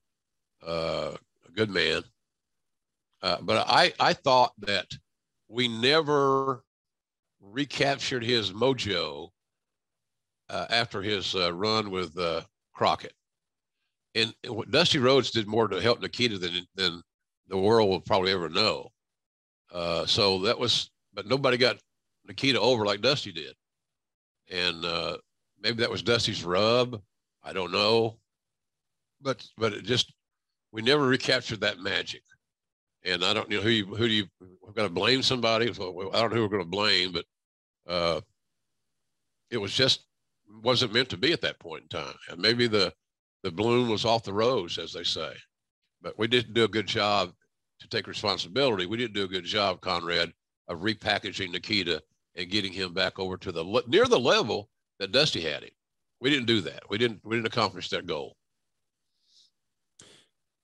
[0.65, 1.11] Uh,
[1.47, 2.03] a good man.
[3.21, 4.87] Uh, but I, I thought that
[5.47, 6.63] we never
[7.41, 9.29] recaptured his mojo
[10.49, 12.17] uh, after his uh, run with
[12.73, 13.13] Crockett.
[14.15, 14.33] And
[14.69, 17.01] Dusty Rhodes did more to help Nikita than, than
[17.47, 18.89] the world will probably ever know.
[20.05, 21.77] so that was but nobody got
[22.25, 23.53] Nikita over like Dusty did.
[24.51, 25.17] And uh,
[25.61, 27.01] maybe that was Dusty's rub.
[27.43, 28.17] I don't know.
[29.21, 30.13] But but it just
[30.73, 32.23] we never recaptured that magic.
[33.05, 35.71] And I don't you know who you who do you we've got to blame somebody.
[35.73, 37.25] So I don't know who we're going to blame, but
[37.87, 38.21] uh,
[39.51, 40.07] it was just
[40.61, 42.15] wasn't meant to be at that point in time.
[42.29, 42.93] And maybe the
[43.43, 45.33] the bloom was off the rose, as they say.
[46.01, 47.33] But we didn't do a good job
[47.79, 48.85] to take responsibility.
[48.85, 50.33] We didn't do a good job, Conrad,
[50.69, 52.01] of repackaging Nikita
[52.35, 55.71] and getting him back over to the near the level that Dusty had him.
[56.21, 56.83] We didn't do that.
[56.89, 58.37] We didn't we didn't accomplish that goal.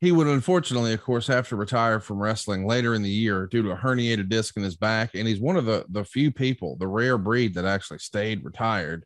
[0.01, 3.61] He would unfortunately, of course, have to retire from wrestling later in the year due
[3.63, 5.11] to a herniated disc in his back.
[5.13, 9.05] And he's one of the the few people, the rare breed that actually stayed retired.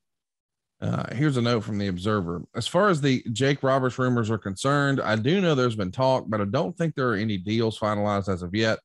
[0.82, 2.44] Uh, here's a note from the Observer.
[2.56, 6.26] As far as the Jake Roberts rumors are concerned, I do know there's been talk,
[6.28, 8.80] but I don't think there are any deals finalized as of yet.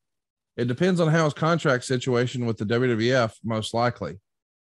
[0.56, 4.20] It depends on how his contract situation with the WWF, most likely.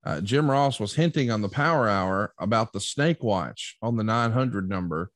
[0.04, 4.04] Uh, Jim Ross was hinting on the Power Hour about the Snake Watch on the
[4.04, 5.12] 900 number.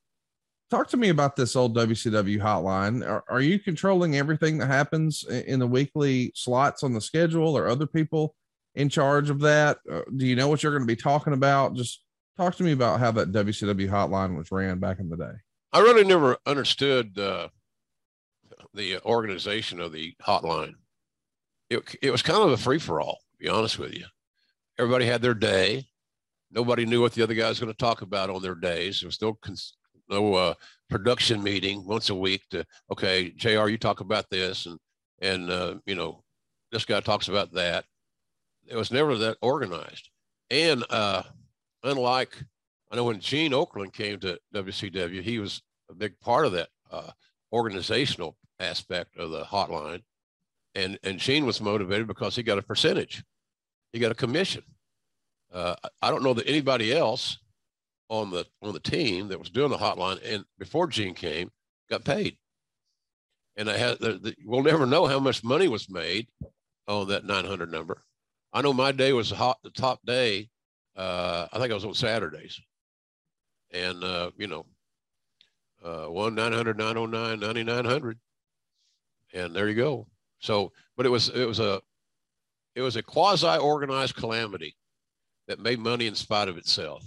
[0.70, 3.04] Talk to me about this old WCW hotline.
[3.04, 7.66] Are, are you controlling everything that happens in the weekly slots on the schedule, or
[7.66, 8.36] other people
[8.76, 9.78] in charge of that?
[9.90, 11.74] Uh, do you know what you're going to be talking about?
[11.74, 12.04] Just
[12.36, 15.32] talk to me about how that WCW hotline was ran back in the day.
[15.72, 17.48] I really never understood uh,
[18.72, 20.74] the organization of the hotline.
[21.68, 24.04] It, it was kind of a free for all, to be honest with you.
[24.78, 25.86] Everybody had their day.
[26.52, 29.00] Nobody knew what the other guy was going to talk about on their days.
[29.00, 29.34] There was no
[30.10, 30.54] no uh,
[30.88, 33.68] production meeting once a week to okay, Jr.
[33.68, 34.78] You talk about this, and
[35.20, 36.22] and uh, you know
[36.72, 37.84] this guy talks about that.
[38.66, 40.10] It was never that organized.
[40.50, 41.22] And uh,
[41.82, 42.36] unlike
[42.90, 46.68] I know when Gene Okerlund came to WCW, he was a big part of that
[46.90, 47.10] uh,
[47.52, 50.02] organizational aspect of the hotline.
[50.74, 53.24] And, and Gene was motivated because he got a percentage,
[53.92, 54.62] he got a commission.
[55.52, 57.38] Uh, I don't know that anybody else
[58.10, 61.50] on the on the team that was doing the hotline and before Gene came
[61.88, 62.36] got paid.
[63.56, 66.28] And I had the, the, we'll never know how much money was made
[66.86, 68.02] on that 900 number.
[68.52, 70.48] I know my day was hot, the top day.
[70.96, 72.60] Uh, I think I was on Saturdays,
[73.72, 74.66] and uh, you know,
[75.84, 78.18] uh, one 900 909 9900
[79.32, 80.06] and there you go
[80.38, 81.80] so but it was it was a
[82.74, 84.76] it was a quasi organized calamity
[85.48, 87.04] that made money in spite of itself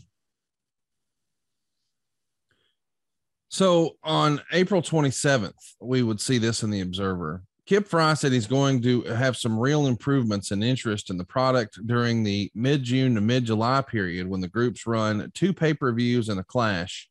[3.54, 8.48] so on april 27th we would see this in the observer kip frey said he's
[8.48, 13.22] going to have some real improvements and interest in the product during the mid-june to
[13.22, 17.10] mid-july period when the groups run two pay-per-views and a clash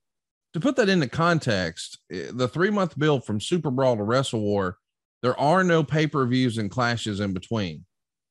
[0.53, 4.41] to put that into context, eh, the three month build from Super Brawl to Wrestle
[4.41, 4.77] War,
[5.23, 7.85] there are no pay per views and clashes in between.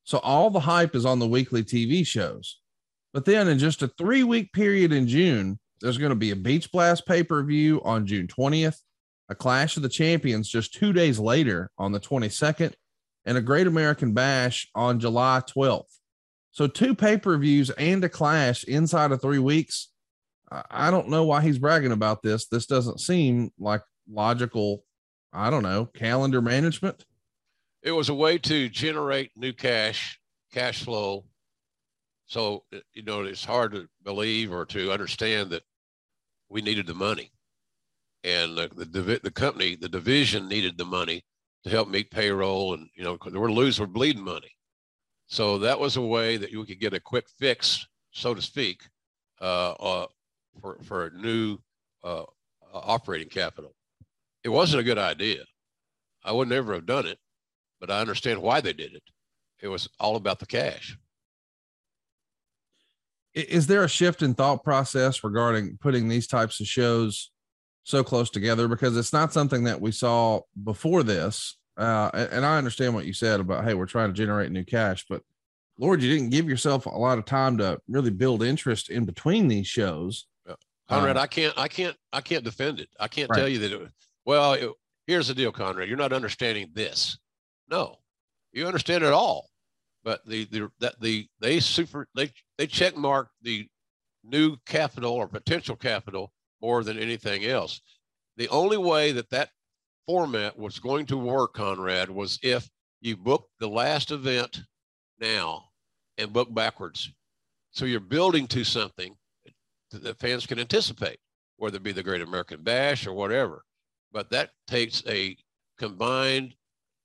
[0.03, 2.59] So all the hype is on the weekly TV shows.
[3.13, 6.35] But then in just a three week period in June, there's going to be a
[6.35, 8.77] Beach Blast pay per view on June 20th,
[9.29, 12.73] a Clash of the Champions just two days later on the 22nd,
[13.25, 15.97] and a Great American Bash on July 12th.
[16.51, 19.89] So, two pay per views and a Clash inside of three weeks.
[20.69, 22.47] I don't know why he's bragging about this.
[22.47, 24.83] This doesn't seem like logical,
[25.31, 27.05] I don't know, calendar management.
[27.81, 30.19] It was a way to generate new cash,
[30.53, 31.23] cash flow.
[32.25, 35.63] So, you know, it's hard to believe or to understand that
[36.51, 37.31] we needed the money
[38.23, 41.23] and the, the, the company, the division needed the money
[41.63, 42.73] to help meet payroll.
[42.73, 44.51] And, you know, we're losing, we're bleeding money.
[45.27, 48.81] So that was a way that you could get a quick fix, so to speak,
[49.39, 50.05] uh, uh,
[50.59, 51.57] for, for a new
[52.03, 52.23] uh,
[52.73, 53.73] operating capital.
[54.43, 55.43] It wasn't a good idea.
[56.23, 57.17] I would never have done it,
[57.79, 59.03] but I understand why they did it.
[59.61, 60.97] It was all about the cash.
[63.33, 67.31] Is there a shift in thought process regarding putting these types of shows
[67.83, 68.67] so close together?
[68.67, 71.57] Because it's not something that we saw before this.
[71.77, 75.05] Uh, and I understand what you said about, hey, we're trying to generate new cash,
[75.09, 75.23] but
[75.79, 79.47] Lord, you didn't give yourself a lot of time to really build interest in between
[79.47, 80.27] these shows.
[80.89, 82.89] Conrad, um, I can't, I can't, I can't defend it.
[82.99, 83.37] I can't right.
[83.37, 83.71] tell you that.
[83.71, 83.91] It,
[84.25, 84.69] well, it,
[85.07, 85.87] here's the deal, Conrad.
[85.87, 87.17] You're not understanding this.
[87.69, 87.95] No,
[88.51, 89.47] you understand it all.
[90.03, 93.67] But the the that the they super they they check mark the
[94.23, 96.31] new capital or potential capital
[96.61, 97.81] more than anything else.
[98.37, 99.49] The only way that that
[100.05, 102.69] format was going to work, Conrad, was if
[103.01, 104.61] you book the last event
[105.19, 105.69] now
[106.19, 107.11] and book backwards.
[107.71, 109.15] So you're building to something
[109.91, 111.17] that fans can anticipate,
[111.57, 113.63] whether it be the Great American Bash or whatever.
[114.11, 115.35] But that takes a
[115.79, 116.53] combined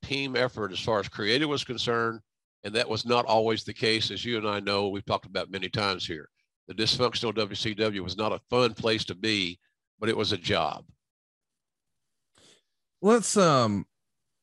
[0.03, 2.21] team effort as far as creative was concerned.
[2.67, 5.53] And that was not always the case, as you and I know, we've talked about
[5.53, 6.29] many times here.
[6.67, 9.61] The dysfunctional WCW was not a fun place to be,
[10.01, 10.85] but it was a job.
[13.01, 13.87] Let's um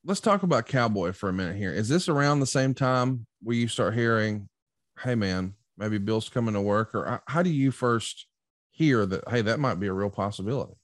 [0.05, 1.73] let's talk about Cowboy for a minute here.
[1.73, 4.47] Is this around the same time where you start hearing,
[5.01, 8.27] hey man, maybe Bill's coming to work, or how do you first
[8.71, 10.75] hear that, hey, that might be a real possibility?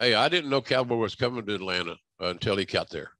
[0.00, 3.10] Hey, I didn't know Cowboy was coming to Atlanta until he got there.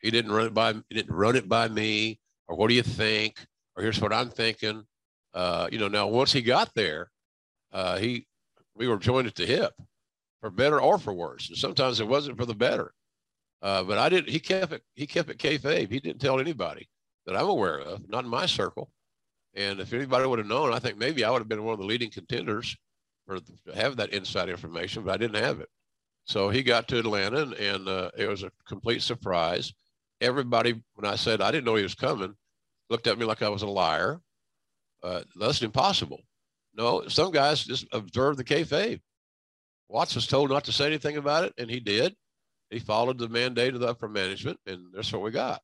[0.00, 2.19] He didn't run it by he didn't run it by me,
[2.50, 3.46] or what do you think?
[3.76, 4.82] Or here's what I'm thinking.
[5.32, 7.12] Uh, you know, now once he got there,
[7.72, 8.26] uh, he
[8.74, 9.72] we were joined at the hip,
[10.40, 11.48] for better or for worse.
[11.48, 12.92] And sometimes it wasn't for the better.
[13.62, 14.30] Uh, but I didn't.
[14.30, 14.82] He kept it.
[14.94, 15.90] He kept it kayfabe.
[15.90, 16.88] He didn't tell anybody
[17.26, 18.90] that I'm aware of, not in my circle.
[19.54, 21.78] And if anybody would have known, I think maybe I would have been one of
[21.78, 22.76] the leading contenders
[23.26, 25.68] for to have that inside information, but I didn't have it.
[26.24, 29.72] So he got to Atlanta, and, and uh, it was a complete surprise.
[30.20, 32.34] Everybody, when I said I didn't know he was coming,
[32.90, 34.20] looked at me like I was a liar.
[35.02, 36.20] Uh, that's impossible.
[36.74, 39.00] No, some guys just observed the kayfabe.
[39.88, 42.14] Watts was told not to say anything about it, and he did.
[42.70, 45.60] He followed the mandate of the upper management, and that's what we got.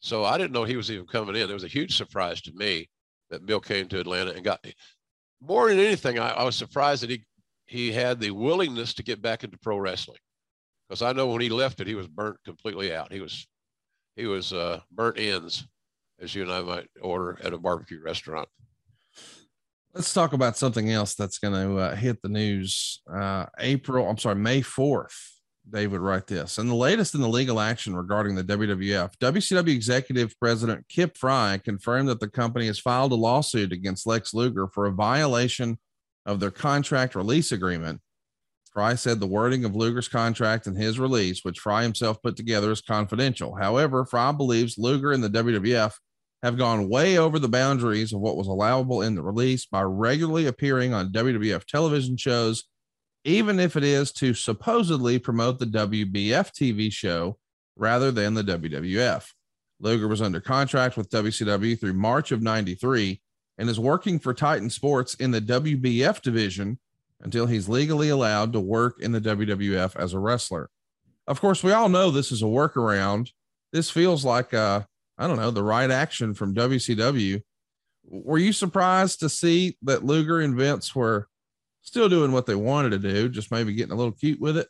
[0.00, 1.48] So I didn't know he was even coming in.
[1.48, 2.88] It was a huge surprise to me
[3.30, 4.66] that Bill came to Atlanta and got
[5.40, 6.18] more than anything.
[6.18, 7.24] I, I was surprised that he
[7.66, 10.18] he had the willingness to get back into pro wrestling
[10.88, 13.12] because I know when he left it, he was burnt completely out.
[13.12, 13.46] He was
[14.16, 15.66] he was uh, burnt ends,
[16.22, 18.48] as you and I might order at a barbecue restaurant.
[19.92, 23.02] Let's talk about something else that's going to uh, hit the news.
[23.12, 25.12] Uh, April, I'm sorry, May 4th.
[25.70, 26.58] David write this.
[26.58, 31.60] And the latest in the legal action regarding the WWF, WCW executive president Kip Frey
[31.62, 35.78] confirmed that the company has filed a lawsuit against Lex Luger for a violation
[36.26, 38.00] of their contract release agreement.
[38.72, 42.72] Frey said the wording of Luger's contract and his release, which Frey himself put together,
[42.72, 43.54] is confidential.
[43.54, 45.92] However, Frey believes Luger and the WWF
[46.42, 50.46] have gone way over the boundaries of what was allowable in the release by regularly
[50.46, 52.64] appearing on WWF television shows
[53.24, 57.38] even if it is to supposedly promote the WBF TV show
[57.76, 59.28] rather than the WWF.
[59.80, 63.20] Luger was under contract with WCW through March of 93
[63.58, 66.78] and is working for Titan Sports in the WBF division
[67.20, 70.70] until he's legally allowed to work in the WWF as a wrestler.
[71.26, 73.30] Of course, we all know this is a workaround.
[73.72, 74.82] This feels like, uh,
[75.18, 77.42] I don't know, the right action from WCW.
[78.04, 81.28] Were you surprised to see that Luger and Vince were
[81.82, 84.68] still doing what they wanted to do, just maybe getting a little cute with it.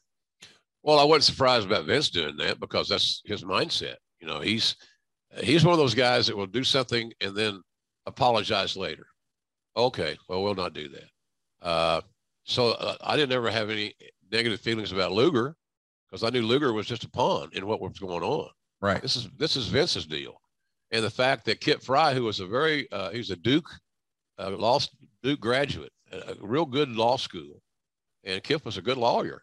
[0.82, 3.96] Well, I wasn't surprised about Vince doing that because that's his mindset.
[4.20, 4.76] You know, he's
[5.38, 7.62] he's one of those guys that will do something and then
[8.06, 9.06] apologize later.
[9.76, 11.66] Okay, well, we'll not do that.
[11.66, 12.00] Uh,
[12.44, 13.94] so uh, I didn't ever have any
[14.30, 15.54] negative feelings about Luger
[16.10, 18.48] because I knew Luger was just a pawn in what was going on.
[18.82, 19.00] Right.
[19.00, 20.40] This is this is Vince's deal,
[20.90, 23.70] and the fact that Kip Frey, who was a very uh, was a Duke,
[24.38, 24.90] uh, lost
[25.22, 27.62] Duke graduate, a real good law school,
[28.24, 29.42] and Kip was a good lawyer.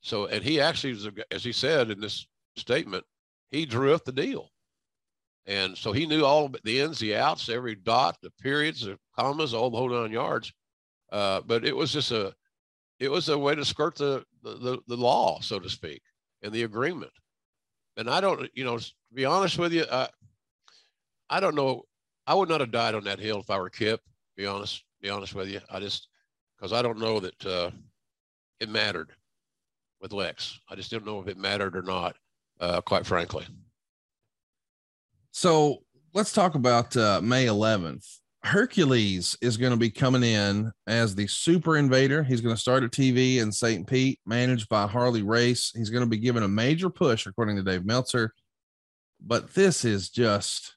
[0.00, 2.26] So, and he actually, was, as he said in this
[2.56, 3.04] statement,
[3.50, 4.48] he drew up the deal.
[5.46, 9.52] And so he knew all the ins, the outs, every dot, the periods, the commas,
[9.52, 10.52] all the whole nine yards.
[11.12, 12.32] Uh, but it was just a,
[12.98, 16.02] it was a way to skirt the, the, the law, so to speak,
[16.42, 17.12] and the agreement.
[17.96, 20.08] And I don't, you know, to be honest with you, uh,
[21.28, 21.82] I don't know.
[22.26, 24.00] I would not have died on that hill if I were Kip.
[24.36, 25.60] Be honest, be honest with you.
[25.70, 26.08] I just,
[26.56, 27.70] because I don't know that uh,
[28.60, 29.10] it mattered
[30.00, 30.60] with Lex.
[30.68, 32.16] I just didn't know if it mattered or not,
[32.60, 33.46] uh, quite frankly.
[35.32, 35.82] So
[36.14, 38.19] let's talk about uh, May 11th.
[38.42, 42.22] Hercules is going to be coming in as the super invader.
[42.22, 43.86] He's going to start a TV in St.
[43.86, 45.72] Pete, managed by Harley Race.
[45.74, 48.32] He's going to be given a major push, according to Dave Meltzer.
[49.20, 50.74] But this is just,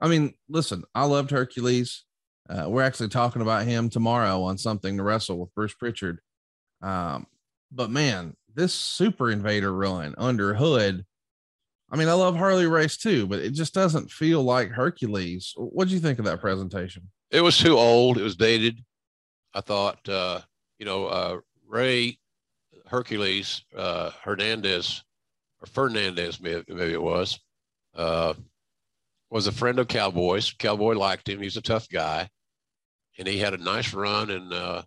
[0.00, 2.04] I mean, listen, I loved Hercules.
[2.48, 6.20] Uh, we're actually talking about him tomorrow on something to wrestle with Bruce Pritchard.
[6.82, 7.26] Um,
[7.70, 11.04] but man, this super invader run under Hood
[11.90, 15.52] I mean, I love Harley Race too, but it just doesn't feel like Hercules.
[15.56, 17.08] What do you think of that presentation?
[17.30, 18.18] It was too old.
[18.18, 18.80] It was dated.
[19.54, 20.40] I thought, uh,
[20.78, 22.18] you know, uh, Ray
[22.86, 25.02] Hercules uh, Hernandez
[25.60, 27.38] or Fernandez, maybe, maybe it was,
[27.94, 28.34] uh,
[29.30, 30.52] was a friend of Cowboys.
[30.52, 31.40] Cowboy liked him.
[31.40, 32.28] He's a tough guy,
[33.18, 34.82] and he had a nice run in uh,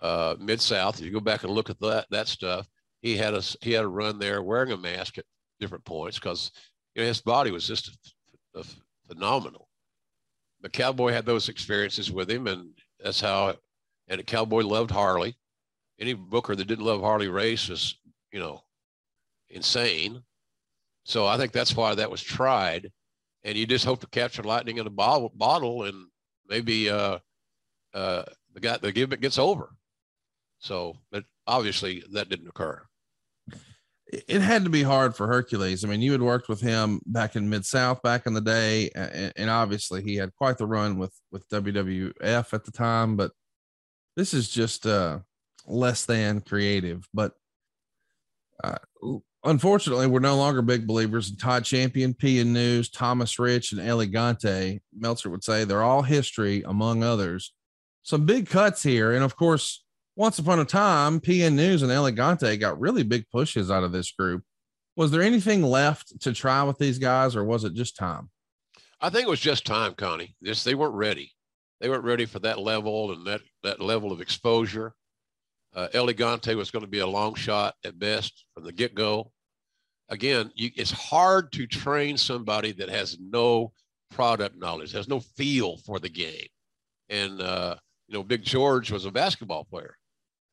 [0.00, 0.98] uh, Mid South.
[0.98, 2.66] If you go back and look at that that stuff,
[3.00, 5.24] he had a he had a run there wearing a mask at
[5.62, 6.50] different points because
[6.94, 7.96] you know his body was just
[8.54, 8.64] a, a
[9.08, 9.68] phenomenal.
[10.60, 13.54] The Cowboy had those experiences with him, and that's how.
[14.08, 15.36] And the Cowboy loved Harley.
[15.98, 17.98] Any booker that didn't love Harley Race was,
[18.32, 18.62] you know,
[19.48, 20.22] insane.
[21.04, 22.90] So I think that's why that was tried.
[23.44, 26.08] And you just hope to capture lightning in a bottle, bottle and
[26.48, 27.18] maybe uh,
[27.94, 29.70] uh, the guy the gimmick gets over.
[30.58, 32.82] So, but obviously that didn't occur
[34.12, 35.84] it had to be hard for Hercules.
[35.84, 38.90] I mean, you had worked with him back in Mid South back in the day,
[38.94, 43.16] and, and, obviously he had quite the run with with WWF at the time.
[43.16, 43.32] But
[44.14, 45.20] this is just uh,
[45.66, 47.08] less than creative.
[47.14, 47.32] But
[48.62, 48.78] uh,
[49.44, 53.98] unfortunately, we're no longer big believers in Todd Champion, PN News, Thomas Rich, and El
[54.00, 54.80] Gigante.
[54.94, 57.54] Meltzer would say they're all history, among others.
[58.02, 59.81] Some big cuts here, and of course
[60.16, 63.92] once upon a time, PN News and El Gigante got really big pushes out of
[63.92, 64.42] this group.
[64.96, 68.30] Was there anything left to try with these guys, or was it just time?
[69.00, 70.36] I think it was just time, Connie.
[70.42, 71.32] Just they weren't ready.
[71.80, 74.94] They weren't ready for that level and that that level of exposure.
[75.74, 78.94] Uh, El Gigante was going to be a long shot at best from the get
[78.94, 79.32] go.
[80.10, 83.72] Again, you, it's hard to train somebody that has no
[84.10, 86.48] product knowledge, has no feel for the game.
[87.08, 87.76] And uh,
[88.08, 89.96] you know, Big George was a basketball player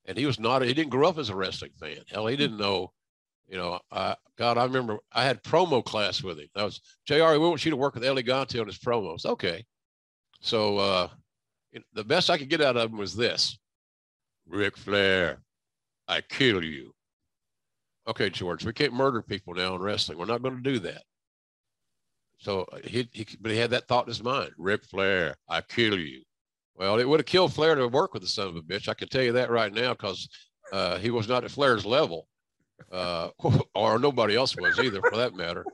[0.10, 2.00] and he was not he didn't grow up as a wrestling fan.
[2.12, 2.92] Hell he didn't know
[3.48, 6.48] you know uh, god i remember i had promo class with him.
[6.56, 9.26] That was jr we want you to work with El Gigante on his promos.
[9.26, 9.64] Okay.
[10.42, 11.08] So uh
[11.94, 13.58] the best i could get out of him was this.
[14.48, 15.42] Ric flair
[16.08, 16.92] i kill you.
[18.08, 20.18] Okay george we can't murder people now in wrestling.
[20.18, 21.04] We're not going to do that.
[22.40, 24.54] So he, he but he had that thought in his mind.
[24.58, 26.24] Ric flair i kill you
[26.80, 28.88] well, it would have killed Flair to work with the son of a bitch.
[28.88, 30.30] I can tell you that right now because
[30.72, 32.28] uh, he was not at Flair's level,
[32.90, 33.30] uh,
[33.76, 35.66] or nobody else was either, for that matter.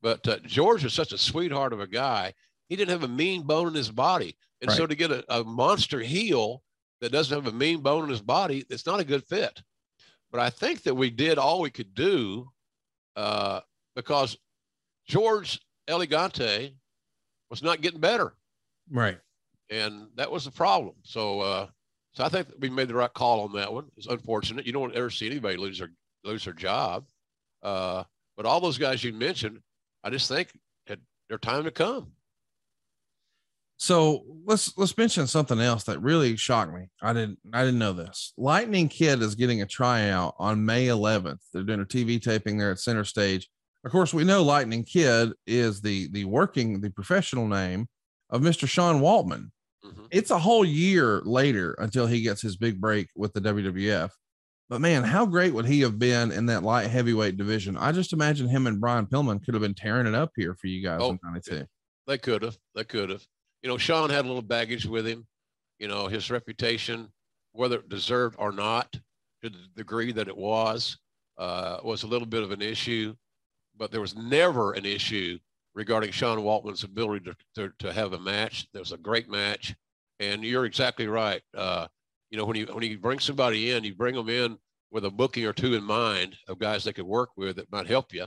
[0.00, 2.32] But uh, George is such a sweetheart of a guy.
[2.70, 4.76] He didn't have a mean bone in his body, and right.
[4.76, 6.62] so to get a, a monster heel
[7.02, 9.60] that doesn't have a mean bone in his body, it's not a good fit.
[10.32, 12.48] But I think that we did all we could do
[13.14, 13.60] uh,
[13.94, 14.38] because
[15.06, 16.74] George El Gigante
[17.50, 18.34] was not getting better.
[18.90, 19.18] Right
[19.70, 20.94] and that was the problem.
[21.02, 21.66] So, uh,
[22.12, 23.86] so I think we made the right call on that one.
[23.96, 24.66] It's unfortunate.
[24.66, 25.90] You don't ever see anybody lose their
[26.24, 27.04] lose their job.
[27.62, 28.04] Uh,
[28.36, 29.60] but all those guys you mentioned,
[30.04, 30.52] I just think
[30.86, 32.12] had their time to come.
[33.78, 36.88] So let's let's mention something else that really shocked me.
[37.02, 38.32] I didn't I didn't know this.
[38.38, 41.40] Lightning Kid is getting a tryout on May 11th.
[41.52, 43.48] They're doing a TV taping there at Center Stage.
[43.84, 47.88] Of course, we know Lightning Kid is the the working the professional name
[48.30, 48.66] of Mr.
[48.66, 49.50] Sean Waltman.
[49.86, 50.06] Mm-hmm.
[50.10, 54.10] It's a whole year later until he gets his big break with the WWF.
[54.68, 57.76] But man, how great would he have been in that light heavyweight division?
[57.76, 60.66] I just imagine him and Brian Pillman could have been tearing it up here for
[60.66, 61.66] you guys oh, in 92.
[62.06, 62.58] They could have.
[62.74, 63.24] They could have.
[63.62, 65.26] You know, Sean had a little baggage with him.
[65.78, 67.08] You know, his reputation,
[67.52, 68.92] whether it deserved or not,
[69.42, 70.98] to the degree that it was,
[71.38, 73.14] uh, was a little bit of an issue.
[73.76, 75.38] But there was never an issue
[75.76, 78.66] regarding Sean Waltman's ability to, to, to have a match.
[78.72, 79.76] There was a great match.
[80.18, 81.42] And you're exactly right.
[81.54, 81.86] Uh,
[82.30, 84.58] you know, when you when you bring somebody in, you bring them in
[84.90, 87.86] with a booking or two in mind of guys they could work with that might
[87.86, 88.26] help you.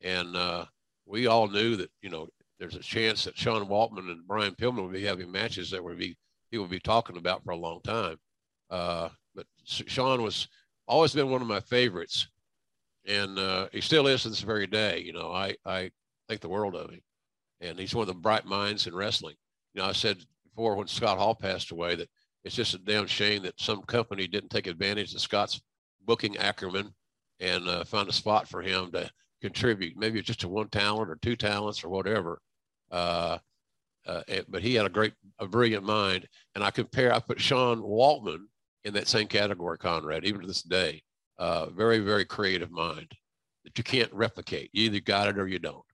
[0.00, 0.64] And uh,
[1.04, 2.28] we all knew that you know
[2.58, 5.98] there's a chance that Sean Waltman and Brian Pillman would be having matches that would
[5.98, 6.16] be
[6.50, 8.16] he would be talking about for a long time.
[8.70, 10.48] Uh, but Sean was
[10.88, 12.28] always been one of my favorites,
[13.06, 15.00] and uh, he still is to this very day.
[15.00, 15.90] You know, I I
[16.28, 17.00] think the world of him,
[17.60, 19.36] and he's one of the bright minds in wrestling.
[19.74, 22.08] You know, I said before when Scott Hall passed away that
[22.44, 25.60] it's just a damn shame that some company didn't take advantage of Scott's
[26.04, 26.94] booking acumen
[27.40, 29.10] and uh, find a spot for him to
[29.42, 29.96] contribute.
[29.96, 32.40] Maybe it's just a one talent or two talents or whatever.
[32.90, 33.38] Uh,
[34.06, 36.26] uh, but he had a great, a brilliant mind.
[36.54, 38.44] And I compare, I put Sean Waltman
[38.84, 41.02] in that same category, Conrad, even to this day.
[41.38, 43.10] Uh, very, very creative mind
[43.64, 44.70] that you can't replicate.
[44.72, 45.84] You either got it or you don't.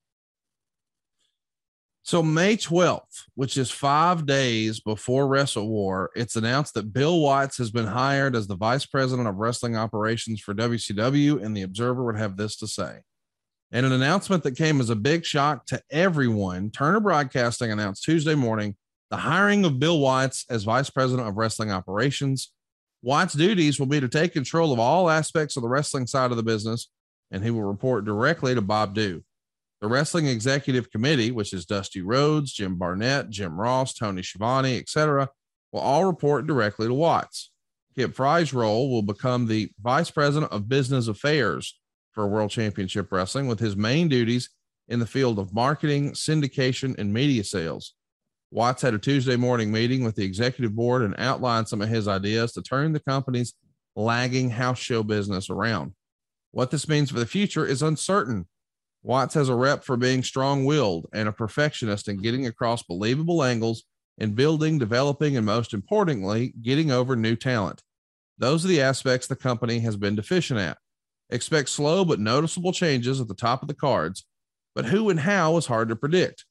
[2.04, 7.58] So May 12th, which is five days before Wrestle War, it's announced that Bill Watts
[7.58, 12.02] has been hired as the vice president of wrestling operations for WCW, and the Observer
[12.02, 12.98] would have this to say.
[13.70, 18.34] In an announcement that came as a big shock to everyone, Turner Broadcasting announced Tuesday
[18.34, 18.74] morning
[19.10, 22.52] the hiring of Bill Watts as vice president of wrestling operations.
[23.02, 26.36] Watts' duties will be to take control of all aspects of the wrestling side of
[26.36, 26.88] the business,
[27.30, 29.22] and he will report directly to Bob Dhue.
[29.82, 35.28] The Wrestling Executive Committee, which is Dusty Rhodes, Jim Barnett, Jim Ross, Tony Schiavone, etc.,
[35.72, 37.50] will all report directly to Watts.
[37.96, 41.80] Kip Frey's role will become the Vice President of Business Affairs
[42.12, 44.50] for World Championship Wrestling, with his main duties
[44.86, 47.94] in the field of marketing, syndication, and media sales.
[48.52, 52.06] Watts had a Tuesday morning meeting with the executive board and outlined some of his
[52.06, 53.54] ideas to turn the company's
[53.96, 55.94] lagging house show business around.
[56.52, 58.46] What this means for the future is uncertain
[59.02, 63.42] Watts has a rep for being strong willed and a perfectionist in getting across believable
[63.42, 63.84] angles
[64.18, 67.82] in building, developing, and most importantly, getting over new talent.
[68.38, 70.78] Those are the aspects the company has been deficient at.
[71.30, 74.24] Expect slow but noticeable changes at the top of the cards,
[74.74, 76.44] but who and how is hard to predict.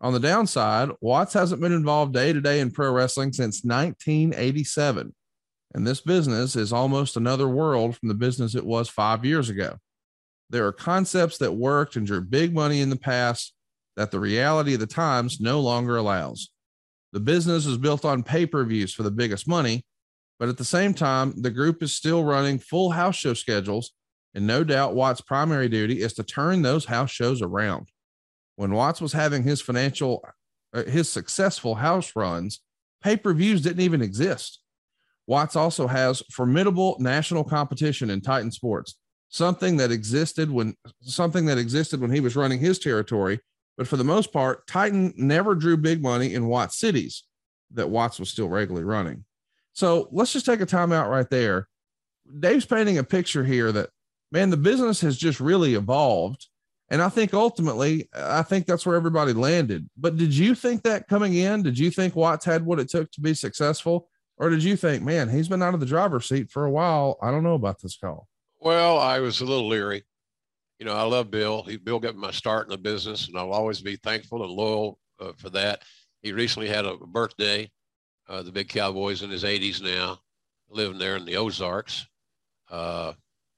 [0.00, 5.14] On the downside, Watts hasn't been involved day to day in pro wrestling since 1987.
[5.74, 9.78] And this business is almost another world from the business it was five years ago.
[10.50, 13.54] There are concepts that worked and drew big money in the past
[13.96, 16.50] that the reality of the times no longer allows.
[17.12, 19.84] The business is built on pay per views for the biggest money,
[20.38, 23.92] but at the same time, the group is still running full house show schedules.
[24.34, 27.88] And no doubt Watts' primary duty is to turn those house shows around.
[28.56, 30.22] When Watts was having his financial,
[30.74, 32.60] uh, his successful house runs,
[33.02, 34.60] pay per views didn't even exist.
[35.26, 38.96] Watts also has formidable national competition in Titan Sports
[39.36, 43.40] something that existed when something that existed when he was running his territory.
[43.76, 47.24] But for the most part, Titan never drew big money in Watts cities
[47.72, 49.24] that Watts was still regularly running.
[49.74, 51.68] So let's just take a time out right there.
[52.40, 53.90] Dave's painting a picture here that
[54.32, 56.48] man, the business has just really evolved.
[56.88, 59.88] And I think ultimately, I think that's where everybody landed.
[59.96, 61.62] But did you think that coming in?
[61.62, 64.08] Did you think Watts had what it took to be successful?
[64.38, 67.18] Or did you think, man, he's been out of the driver's seat for a while?
[67.22, 68.28] I don't know about this call.
[68.60, 70.04] Well, I was a little leery.
[70.78, 71.62] You know, I love Bill.
[71.62, 74.98] He, Bill got my start in the business, and I'll always be thankful and loyal
[75.20, 75.82] uh, for that.
[76.22, 77.70] He recently had a birthday.
[78.28, 80.18] Uh, the big cowboy's in his 80s now,
[80.68, 82.06] living there in the Ozarks.
[82.70, 83.12] Uh,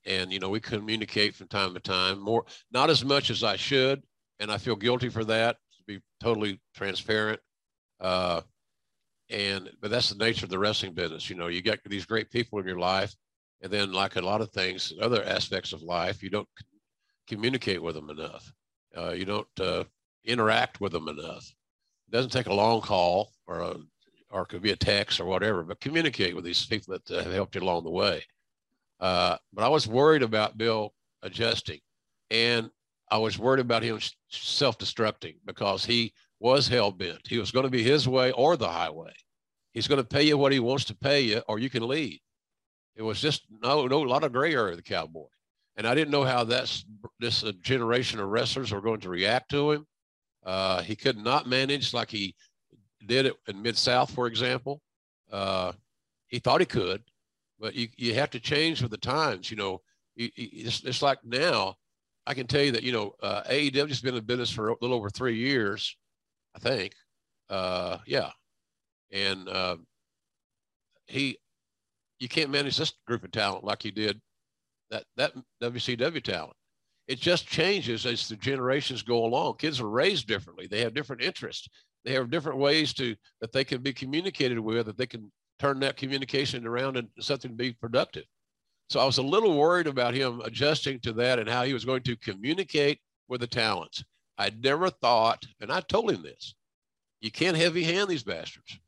[0.05, 3.57] and, you know, we communicate from time to time, more, not as much as I
[3.57, 4.03] should.
[4.41, 7.41] And I feel guilty for that, to be totally transparent.
[8.01, 8.43] Uh,
[9.31, 11.29] and, but that's the nature of the wrestling business.
[11.29, 13.15] You know, you get these great people in your life
[13.61, 16.49] and then, like a lot of things, other aspects of life, you don't
[17.27, 18.53] communicate with them enough.
[18.97, 19.85] Uh, you don't uh,
[20.25, 21.45] interact with them enough.
[22.09, 23.77] It doesn't take a long call or a,
[24.31, 27.33] or could be a text or whatever, but communicate with these people that uh, have
[27.33, 28.25] helped you along the way.
[29.01, 30.93] Uh, but I was worried about Bill
[31.23, 31.81] adjusting,
[32.31, 32.71] and
[33.11, 33.99] I was worried about him
[34.29, 37.21] self-destructing because he was hell bent.
[37.27, 39.13] He was going to be his way or the highway.
[39.73, 42.19] He's going to pay you what he wants to pay you, or you can leave.
[42.99, 44.75] It was just no, no, a lot of gray area.
[44.75, 45.29] The cowboy,
[45.77, 46.85] and I didn't know how that's
[47.21, 49.87] this uh, generation of wrestlers were going to react to him.
[50.45, 52.35] Uh, he could not manage like he
[53.07, 54.83] did it in Mid South, for example.
[55.31, 55.73] Uh,
[56.27, 57.05] he thought he could,
[57.61, 59.49] but you, you have to change with the times.
[59.49, 59.81] You know,
[60.17, 61.77] it's, it's like now.
[62.27, 64.77] I can tell you that you know uh, AEW has been in business for a
[64.81, 65.97] little over three years,
[66.57, 66.95] I think.
[67.49, 68.31] Uh, yeah,
[69.13, 69.77] and uh,
[71.07, 71.39] he
[72.19, 74.21] you can't manage this group of talent like you did
[74.91, 76.57] that that WCW talent.
[77.07, 79.57] It just changes as the generations go along.
[79.57, 80.67] Kids are raised differently.
[80.67, 81.69] They have different interests.
[82.05, 84.87] They have different ways to that they can be communicated with.
[84.87, 88.25] That they can turn that communication around and something to be productive.
[88.91, 91.85] So I was a little worried about him adjusting to that and how he was
[91.85, 94.05] going to communicate with the talents.
[94.39, 96.55] I never thought, and I told him this,
[97.21, 98.79] you can't heavy hand these bastards.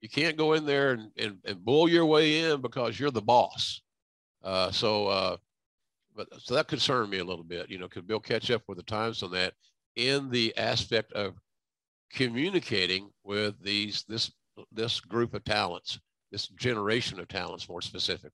[0.00, 3.22] You can't go in there and, and, and bull your way in because you're the
[3.22, 3.80] boss.
[4.44, 5.36] Uh, so, uh,
[6.14, 7.70] but so that concerned me a little bit.
[7.70, 9.54] You know, could Bill catch up with the times on that
[9.96, 11.34] in the aspect of
[12.12, 14.30] communicating with these this
[14.72, 15.98] this group of talents,
[16.30, 18.30] this generation of talents, more specifically?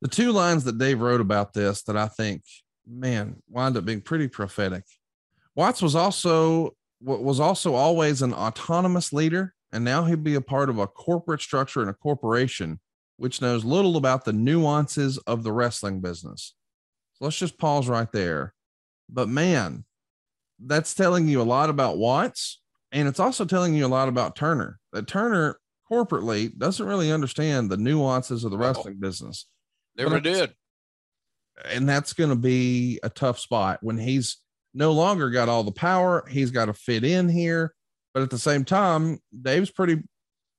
[0.00, 2.42] The two lines that Dave wrote about this that I think,
[2.86, 4.84] man, wind up being pretty prophetic.
[5.54, 10.70] Watts was also was also always an autonomous leader, and now he'd be a part
[10.70, 12.78] of a corporate structure and a corporation
[13.16, 16.54] which knows little about the nuances of the wrestling business.
[17.14, 18.54] So let's just pause right there.
[19.08, 19.84] But man,
[20.64, 22.60] that's telling you a lot about Watts,
[22.92, 24.78] and it's also telling you a lot about Turner.
[24.92, 25.58] That Turner
[25.90, 29.46] corporately doesn't really understand the nuances of the wrestling business.
[29.96, 30.54] Never did.
[31.68, 34.38] And that's going to be a tough spot when he's
[34.72, 36.24] no longer got all the power.
[36.28, 37.74] He's got to fit in here.
[38.14, 40.02] But at the same time, Dave's pretty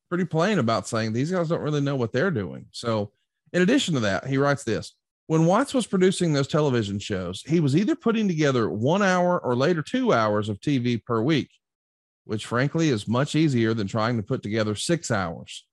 [0.09, 2.65] pretty plain about saying these guys don't really know what they're doing.
[2.71, 3.11] So,
[3.53, 4.93] in addition to that, he writes this
[5.27, 9.55] when Watts was producing those television shows, he was either putting together one hour or
[9.55, 11.49] later two hours of TV per week,
[12.25, 15.65] which frankly is much easier than trying to put together six hours.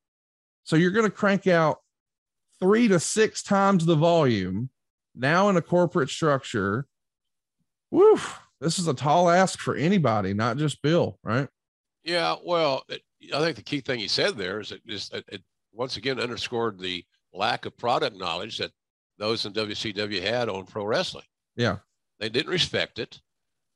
[0.64, 1.78] So, you're going to crank out
[2.60, 4.70] three to six times the volume
[5.14, 6.86] now in a corporate structure.
[7.90, 8.18] Woo,
[8.60, 11.48] this is a tall ask for anybody, not just Bill, right?
[12.04, 15.42] Yeah, well, I think the key thing he said there is it just it, it
[15.72, 18.72] once again underscored the lack of product knowledge that
[19.18, 21.24] those in WCW had on pro wrestling.
[21.56, 21.78] Yeah,
[22.18, 23.20] they didn't respect it.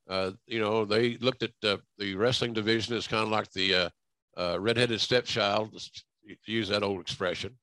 [0.08, 3.74] Uh, you know, they looked at uh, the wrestling division as kind of like the
[3.74, 3.88] uh,
[4.36, 7.56] uh redheaded stepchild, to use that old expression,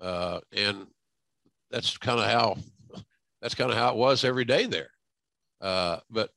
[0.00, 0.86] uh, and
[1.70, 2.56] that's kind of how
[3.40, 4.90] that's kind of how it was every day there.
[5.60, 6.30] Uh, but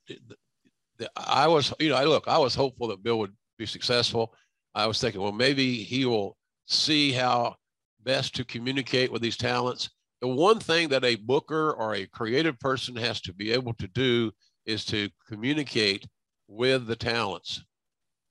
[1.16, 4.34] I was, you know, I look, I was hopeful that Bill would be successful.
[4.76, 7.56] I was thinking, well, maybe he will see how
[8.04, 9.90] best to communicate with these talents.
[10.22, 13.88] The one thing that a booker or a creative person has to be able to
[13.88, 14.32] do
[14.66, 16.08] is to communicate
[16.48, 17.64] with the talents.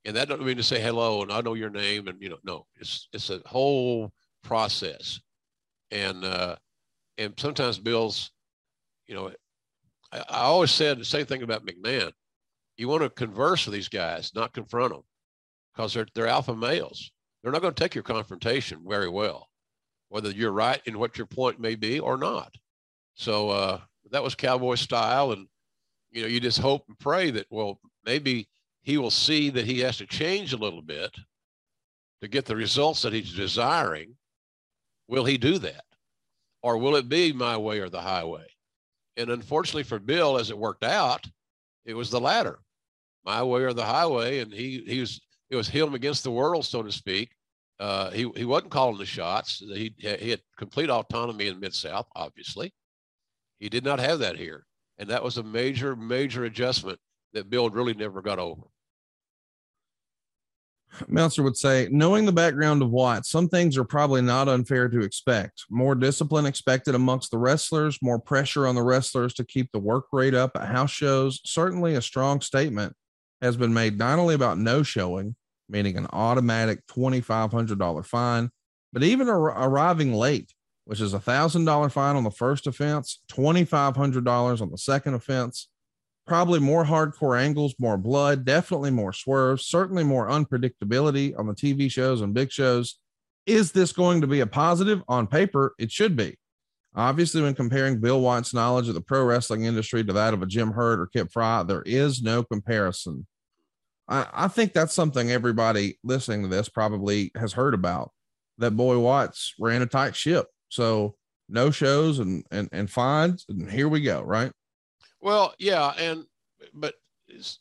[0.05, 2.39] And that doesn't mean to say hello and I know your name and you know,
[2.43, 4.13] no, it's it's a whole
[4.43, 5.21] process.
[5.91, 6.57] And uh
[7.19, 8.33] and sometimes Bill's,
[9.07, 9.33] you know,
[10.11, 12.13] I, I always said the same thing about McMahon.
[12.79, 15.03] You want to converse with these guys, not confront them
[15.75, 17.11] because they're, they're alpha males.
[17.43, 19.49] They're not going to take your confrontation very well,
[20.09, 22.55] whether you're right in what your point may be or not.
[23.15, 25.33] So uh, that was cowboy style.
[25.33, 25.47] And,
[26.11, 28.49] you know, you just hope and pray that, well, maybe
[28.83, 31.15] he will see that he has to change a little bit
[32.21, 34.15] to get the results that he's desiring.
[35.09, 35.85] Will he do that?
[36.63, 38.47] Or will it be my way or the highway?
[39.17, 41.27] And unfortunately for Bill, as it worked out,
[41.85, 42.61] it was the latter,
[43.25, 44.39] my way or the highway.
[44.39, 45.21] And he, he was
[45.53, 47.31] it was him against the world, so to speak.
[47.79, 49.59] Uh, he he wasn't calling the shots.
[49.59, 52.07] He he had complete autonomy in Mid South.
[52.17, 52.73] Obviously,
[53.61, 54.65] he did not have that here,
[54.99, 56.99] and that was a major major adjustment
[57.35, 58.63] that Bill really never got over.
[61.09, 65.01] Meltzer would say, knowing the background of Watt, some things are probably not unfair to
[65.01, 65.65] expect.
[65.71, 70.07] More discipline expected amongst the wrestlers, more pressure on the wrestlers to keep the work
[70.13, 71.41] rate up at house shows.
[71.45, 72.95] Certainly a strong statement
[73.41, 75.35] has been made not only about no showing,
[75.73, 78.51] meaning an automatic $2,500 fine.
[78.93, 80.53] But even ar- arriving late,
[80.85, 85.69] which is a $1,000 fine on the first offense, $2,500 on the second offense,
[86.27, 91.91] probably more hardcore angles, more blood, definitely more swerves, certainly more unpredictability on the TV
[91.91, 92.99] shows and big shows.
[93.47, 95.03] Is this going to be a positive?
[95.09, 96.37] On paper, it should be.
[96.95, 100.47] Obviously, when comparing Bill Watts' knowledge of the pro wrestling industry to that of a
[100.47, 103.27] Jim Herd or Kip Frey, there is no comparison.
[104.09, 108.13] I, I think that's something everybody listening to this probably has heard about.
[108.59, 110.47] That boy Watts ran a tight ship.
[110.69, 111.17] So
[111.49, 114.53] no shows and and and fines, and here we go, right?
[115.21, 116.25] Well, yeah, and
[116.75, 116.95] but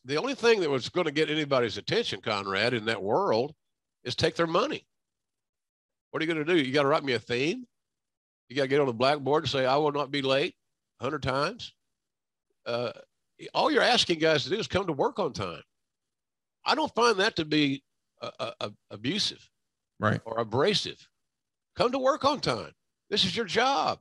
[0.06, 3.54] the only thing that was going to get anybody's attention, Conrad, in that world,
[4.04, 4.86] is take their money.
[6.10, 6.60] What are you going to do?
[6.60, 7.66] You got to write me a theme.
[8.50, 10.56] You got to get on the blackboard and say, "I will not be late,"
[11.00, 11.74] hundred times.
[12.66, 12.92] Uh,
[13.54, 15.64] all you're asking guys to do is come to work on time.
[16.66, 17.84] I don't find that to be
[18.22, 19.50] uh, uh, abusive,
[20.00, 21.08] right, or abrasive.
[21.76, 22.72] Come to work on time.
[23.10, 24.00] This is your job,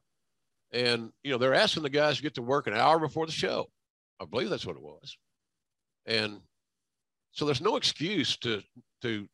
[0.72, 3.32] and you know they're asking the guys to get to work an hour before the
[3.32, 3.68] show.
[4.20, 5.16] I believe that's what it was,
[6.06, 6.40] and
[7.32, 8.62] so there's no excuse to
[9.02, 9.26] to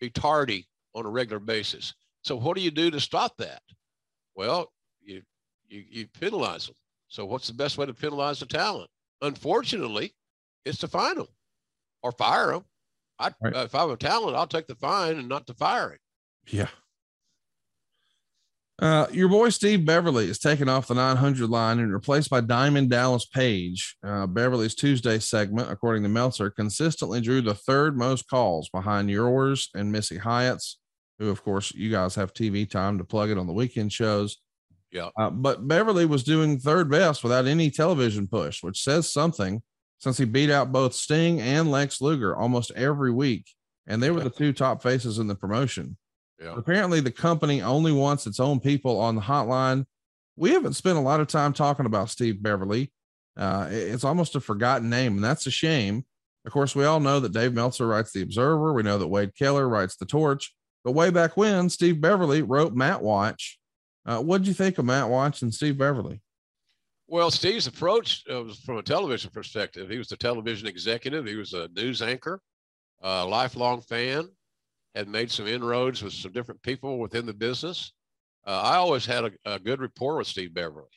[0.00, 1.94] be tardy on a regular basis.
[2.22, 3.62] So what do you do to stop that?
[4.34, 4.70] Well,
[5.00, 5.22] you
[5.68, 6.76] you you penalize them.
[7.08, 8.90] So what's the best way to penalize the talent?
[9.22, 10.12] Unfortunately,
[10.64, 11.28] it's to fine them
[12.02, 12.64] or fire them.
[13.18, 13.54] I, Right.
[13.56, 15.98] uh, if I'm a talent, I'll take the fine and not the firing.
[16.48, 16.68] Yeah.
[18.78, 22.90] Uh, your boy Steve Beverly is taken off the 900 line and replaced by Diamond
[22.90, 23.96] Dallas Page.
[24.04, 29.70] Uh, Beverly's Tuesday segment, according to Meltzer, consistently drew the third most calls behind yours
[29.74, 30.78] and Missy Hyatt's,
[31.18, 34.36] who, of course, you guys have TV time to plug it on the weekend shows.
[34.92, 35.08] Yeah.
[35.18, 39.62] Uh, but Beverly was doing third best without any television push, which says something
[39.98, 43.46] since he beat out both Sting and Lex Luger almost every week.
[43.86, 45.96] And they were the two top faces in the promotion.
[46.40, 46.54] Yeah.
[46.56, 49.86] Apparently, the company only wants its own people on the hotline.
[50.36, 52.92] We haven't spent a lot of time talking about Steve Beverly.
[53.36, 56.04] Uh, it's almost a forgotten name, and that's a shame.
[56.44, 58.72] Of course, we all know that Dave Meltzer writes The Observer.
[58.72, 60.54] We know that Wade Keller writes The Torch.
[60.84, 63.58] But way back when, Steve Beverly wrote Mat Watch.
[64.04, 66.20] Uh, what did you think of Mat Watch and Steve Beverly?
[67.08, 69.88] Well, Steve's approach uh, was from a television perspective.
[69.88, 71.24] He was the television executive.
[71.24, 72.40] He was a news anchor,
[73.00, 74.28] a lifelong fan,
[74.96, 77.92] had made some inroads with some different people within the business.
[78.44, 80.88] Uh, I always had a, a good rapport with Steve Beverly.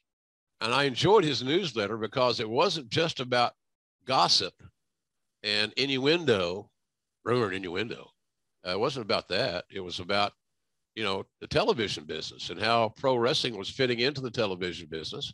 [0.62, 3.54] And I enjoyed his newsletter because it wasn't just about
[4.06, 4.54] gossip
[5.44, 6.70] and innuendo,
[7.24, 8.10] rumor and innuendo.
[8.66, 9.66] Uh, it wasn't about that.
[9.72, 10.34] It was about,
[10.96, 15.32] you know, the television business and how pro wrestling was fitting into the television business.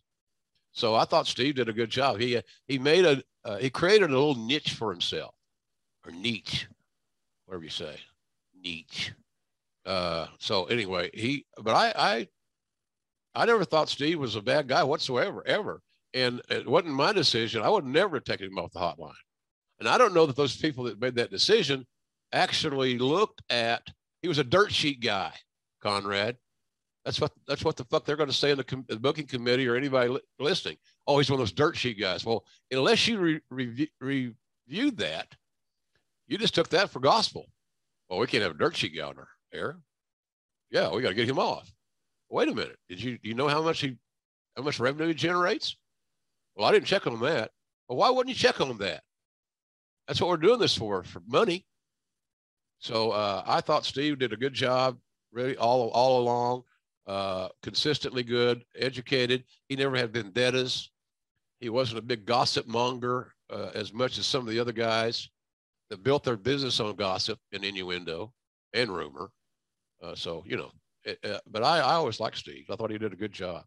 [0.75, 2.19] So I thought Steve did a good job.
[2.19, 5.33] He he made a uh, he created a little niche for himself,
[6.05, 6.67] or niche,
[7.45, 7.95] whatever you say,
[8.61, 9.13] niche.
[9.85, 12.27] Uh, so anyway, he but I I
[13.41, 15.81] I never thought Steve was a bad guy whatsoever ever,
[16.13, 17.61] and it wasn't my decision.
[17.61, 19.13] I would never have taken him off the hotline,
[19.79, 21.85] and I don't know that those people that made that decision
[22.33, 23.81] actually looked at.
[24.21, 25.31] He was a dirt sheet guy,
[25.81, 26.35] Conrad.
[27.05, 29.27] That's what that's what the fuck they're going to say in the, com- the booking
[29.27, 30.77] committee or anybody li- listening.
[31.05, 32.25] Oh, he's one of those dirt sheet guys.
[32.25, 35.27] Well, unless you re- review, reviewed that,
[36.27, 37.45] you just took that for gospel.
[38.09, 39.77] Well, we can't have a dirt sheet guy on our air.
[40.71, 41.71] Yeah, we got to get him off.
[42.29, 42.77] Wait a minute.
[42.89, 43.97] Did you you know how much he
[44.57, 45.77] how much revenue he generates?
[46.55, 47.51] Well, I didn't check on that.
[47.87, 49.03] Well, why wouldn't you check on that?
[50.07, 51.65] That's what we're doing this for, for money.
[52.79, 54.97] So uh, I thought Steve did a good job,
[55.31, 56.63] really all all along
[57.07, 59.43] uh, consistently good, educated.
[59.69, 60.91] He never had vendettas.
[61.59, 65.29] He wasn't a big gossip monger uh, as much as some of the other guys
[65.89, 68.33] that built their business on gossip and innuendo
[68.73, 69.29] and rumor.
[70.03, 70.71] Uh, so, you know,
[71.03, 72.65] it, uh, but I, I always liked Steve.
[72.69, 73.63] I thought he did a good job.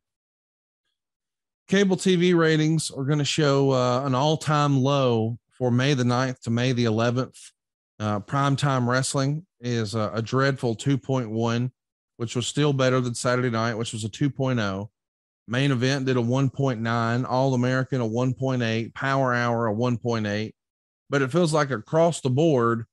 [1.68, 6.05] Cable TV ratings are going to show uh, an all time low for May the
[6.05, 7.39] 9th to May the 11th.
[8.01, 11.70] Uh, primetime wrestling is a, a dreadful 2.1
[12.19, 14.89] which was still better than Saturday night, which was a 2.0.
[15.47, 20.53] Main event did a 1.9, All American a 1.8, Power Hour a 1.8.
[21.09, 22.85] But it feels like across the board,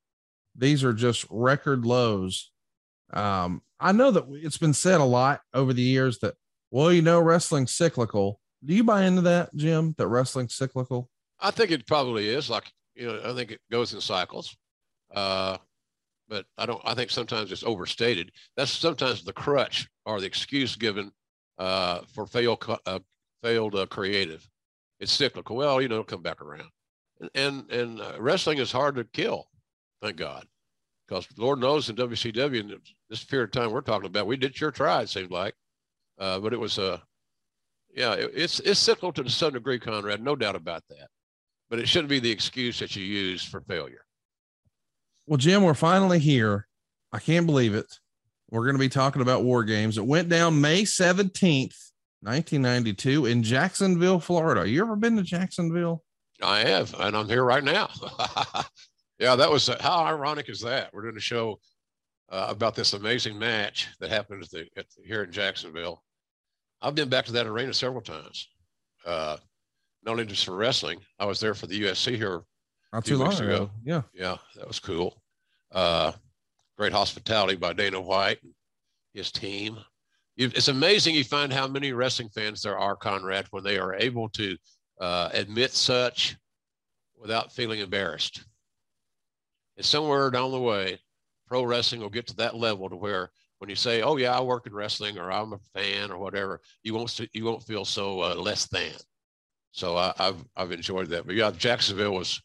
[0.56, 2.52] these are just record lows.
[3.12, 6.36] Um, I know that it's been said a lot over the years that,
[6.70, 8.40] well, you know, wrestling's cyclical.
[8.64, 11.10] Do you buy into that, Jim, that wrestling's cyclical?
[11.40, 14.56] I think it probably is like, you know, I think it goes in cycles.
[15.14, 15.58] Uh,
[16.28, 16.82] but I don't.
[16.86, 18.32] I think sometimes it's overstated.
[18.56, 21.12] That's sometimes the crutch or the excuse given
[21.58, 23.00] uh, for failed uh,
[23.42, 24.48] failed uh, creative.
[25.00, 25.56] It's cyclical.
[25.56, 26.70] Well, you know, come back around.
[27.20, 29.48] And and, and uh, wrestling is hard to kill,
[30.02, 30.46] thank God,
[31.08, 34.56] because Lord knows in WCW in this period of time we're talking about, we did
[34.56, 35.02] sure try.
[35.02, 35.56] It seemed like,
[36.20, 36.98] uh, but it was a, uh,
[37.94, 41.08] yeah, it, it's it's cyclical to some degree, Conrad, no doubt about that.
[41.70, 44.05] But it shouldn't be the excuse that you use for failure.
[45.28, 46.68] Well, Jim, we're finally here.
[47.12, 47.92] I can't believe it.
[48.52, 49.98] We're going to be talking about war games.
[49.98, 51.74] It went down May 17th,
[52.22, 54.70] 1992 in Jacksonville, Florida.
[54.70, 56.04] You ever been to Jacksonville?
[56.44, 57.90] I have, and I'm here right now.
[59.20, 60.94] yeah, that was how ironic is that?
[60.94, 61.60] We're doing a show
[62.30, 66.04] uh, about this amazing match that happened at the, at the, here in Jacksonville.
[66.82, 68.48] I've been back to that arena several times,
[69.08, 69.38] uh,
[70.04, 71.00] not only just for wrestling.
[71.18, 72.44] I was there for the UFC here
[72.96, 73.44] Not too long ago.
[73.44, 73.72] ago.
[73.84, 74.02] Yeah.
[74.14, 75.22] yeah, that was cool.
[75.70, 76.14] Uh,
[76.78, 78.54] great hospitality by Dana White and
[79.14, 79.78] his team.
[80.38, 84.30] It's amazing you find how many wrestling fans there are, Conrad, when they are able
[84.30, 84.58] to
[85.02, 86.38] uh, admit such
[87.20, 88.46] without feeling embarrassed.
[89.76, 91.00] And somewhere down the way,
[91.48, 93.30] pro wrestling will get to that level to where
[93.60, 96.62] when you say, "Oh yeah, I work in wrestling," or "I'm a fan," or whatever,
[96.84, 98.94] you won't you won't feel so uh, less than.
[99.72, 101.26] So I, I've I've enjoyed that.
[101.26, 102.42] But yeah, Jacksonville was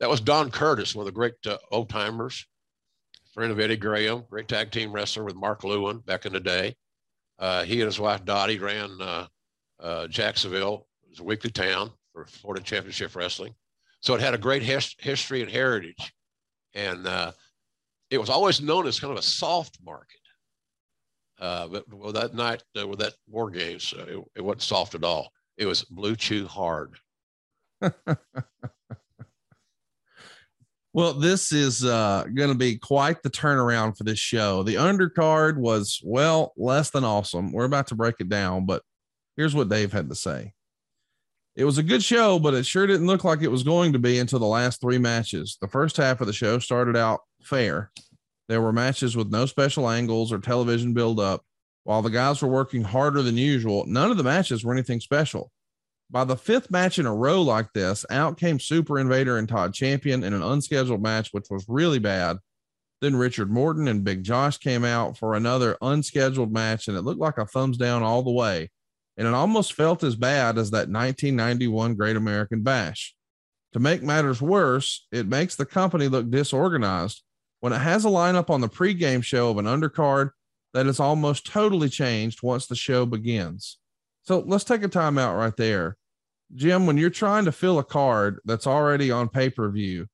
[0.00, 2.46] that was Don Curtis, one of the great uh, old timers,
[3.32, 6.76] friend of Eddie Graham, great tag team wrestler with Mark Lewin back in the day.
[7.38, 9.26] Uh, he and his wife Dottie ran uh,
[9.80, 10.86] uh, Jacksonville.
[11.02, 13.54] It was a weekly town for Florida Championship Wrestling.
[14.00, 16.12] So it had a great his- history and heritage.
[16.74, 17.32] And uh,
[18.10, 20.18] it was always known as kind of a soft market.
[21.40, 25.32] Uh, but well, that night with that war games, it, it wasn't soft at all.
[25.56, 26.96] It was blue chew hard.
[30.94, 34.62] Well, this is uh, going to be quite the turnaround for this show.
[34.62, 37.52] The undercard was, well, less than awesome.
[37.52, 38.82] We're about to break it down, but
[39.36, 40.52] here's what Dave had to say.
[41.56, 43.98] It was a good show, but it sure didn't look like it was going to
[43.98, 45.58] be until the last three matches.
[45.60, 47.90] The first half of the show started out fair.
[48.48, 51.44] There were matches with no special angles or television build up.
[51.82, 55.50] While the guys were working harder than usual, none of the matches were anything special.
[56.10, 59.74] By the fifth match in a row like this, out came Super Invader and Todd
[59.74, 62.38] Champion in an unscheduled match, which was really bad.
[63.00, 67.20] Then Richard Morton and Big Josh came out for another unscheduled match, and it looked
[67.20, 68.70] like a thumbs down all the way.
[69.16, 73.14] And it almost felt as bad as that 1991 Great American Bash.
[73.72, 77.22] To make matters worse, it makes the company look disorganized
[77.60, 80.30] when it has a lineup on the pregame show of an undercard
[80.74, 83.78] that is almost totally changed once the show begins.
[84.24, 85.96] So let's take a timeout right there.
[86.54, 90.06] Jim, when you're trying to fill a card that's already on pay per view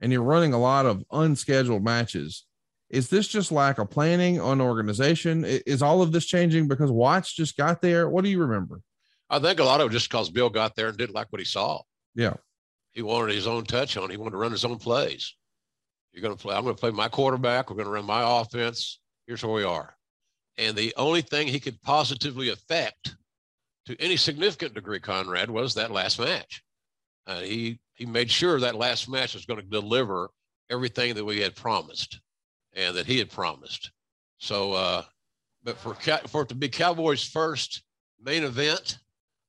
[0.00, 2.44] and you're running a lot of unscheduled matches,
[2.90, 5.44] is this just lack of planning on organization?
[5.44, 8.08] Is all of this changing because Watts just got there?
[8.08, 8.80] What do you remember?
[9.28, 11.40] I think a lot of it just because Bill got there and didn't like what
[11.40, 11.82] he saw.
[12.14, 12.34] Yeah.
[12.92, 14.08] He wanted his own touch on.
[14.08, 15.34] He wanted to run his own plays.
[16.12, 16.56] You're going to play.
[16.56, 17.68] I'm going to play my quarterback.
[17.68, 19.00] We're going to run my offense.
[19.26, 19.94] Here's where we are.
[20.56, 23.16] And the only thing he could positively affect
[23.88, 26.62] to any significant degree, Conrad, was that last match.
[27.26, 30.28] Uh, he he made sure that last match was going to deliver
[30.70, 32.20] everything that we had promised
[32.74, 33.90] and that he had promised.
[34.36, 35.04] So, uh,
[35.64, 35.94] but for
[36.28, 37.82] for it to be Cowboys' first
[38.22, 38.98] main event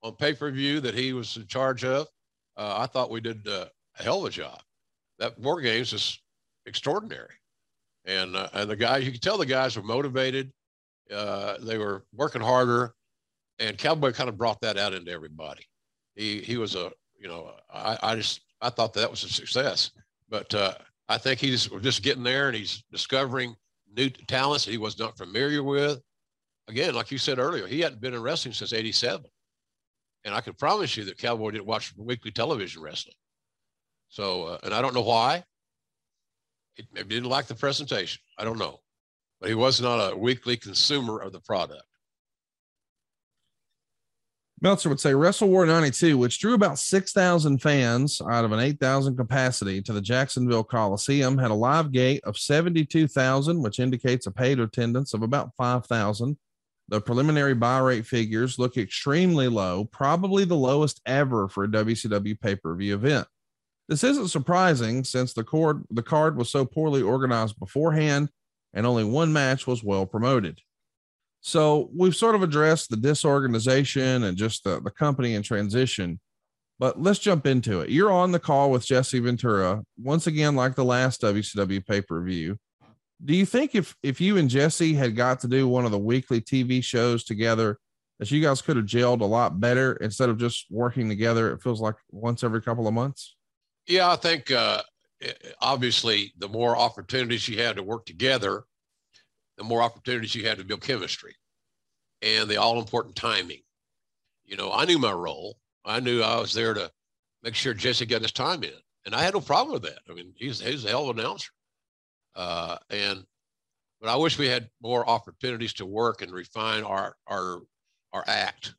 [0.04, 2.08] on pay per view that he was in charge of,
[2.56, 3.66] uh, I thought we did uh,
[4.00, 4.62] a hell of a job.
[5.18, 6.18] That War Games is
[6.66, 7.36] extraordinary,
[8.06, 10.54] and uh, and the guys you could tell the guys were motivated.
[11.14, 12.94] Uh, they were working harder
[13.60, 15.66] and Cowboy kind of brought that out into everybody.
[16.16, 19.92] He he was a you know I, I just I thought that was a success,
[20.30, 20.74] but uh,
[21.08, 23.56] I think he's just getting there and he's discovering
[23.96, 26.02] new talents he was not familiar with.
[26.68, 29.26] Again, like you said earlier, he hadn't been in wrestling since '87,
[30.24, 33.16] and I can promise you that Cowboy didn't watch weekly television wrestling.
[34.10, 35.44] So, uh, and I don't know why.
[36.76, 38.22] He didn't like the presentation.
[38.38, 38.80] I don't know,
[39.42, 41.84] but he was not a weekly consumer of the product.
[44.62, 49.16] Meltzer would say Wrestle War 92, which drew about 6,000 fans out of an 8,000
[49.16, 54.60] capacity to the Jacksonville Coliseum, had a live gate of 72,000, which indicates a paid
[54.60, 56.38] attendance of about 5,000.
[56.90, 62.40] The preliminary buy rate figures look extremely low, probably the lowest ever for a WCW
[62.42, 63.28] pay per view event.
[63.88, 68.30] This isn't surprising since the card, the card was so poorly organized beforehand
[68.74, 70.60] and only one match was well promoted.
[71.42, 76.20] So we've sort of addressed the disorganization and just the, the company in transition,
[76.80, 77.90] but let's jump into it.
[77.90, 82.22] You're on the call with Jesse Ventura once again, like the last WCW pay per
[82.22, 82.58] view.
[83.24, 86.00] Do you think if if you and Jesse had got to do one of the
[86.00, 87.78] weekly TV shows together,
[88.18, 91.52] that you guys could have gelled a lot better instead of just working together?
[91.52, 93.36] It feels like once every couple of months.
[93.88, 94.84] Yeah, I think uh,
[95.62, 98.64] obviously the more opportunities you had to work together,
[99.60, 101.36] the more opportunities you had to build chemistry
[102.22, 103.60] and the all important timing.
[104.46, 105.58] You know, I knew my role.
[105.84, 106.90] I knew I was there to
[107.44, 108.72] make sure Jesse got his time in.
[109.06, 110.00] And I had no problem with that.
[110.10, 111.52] I mean, he's, he's a hell of an announcer.
[112.36, 113.26] Uh, and,
[114.00, 117.60] but I wish we had more opportunities to work and refine our, our,
[118.14, 118.76] our act,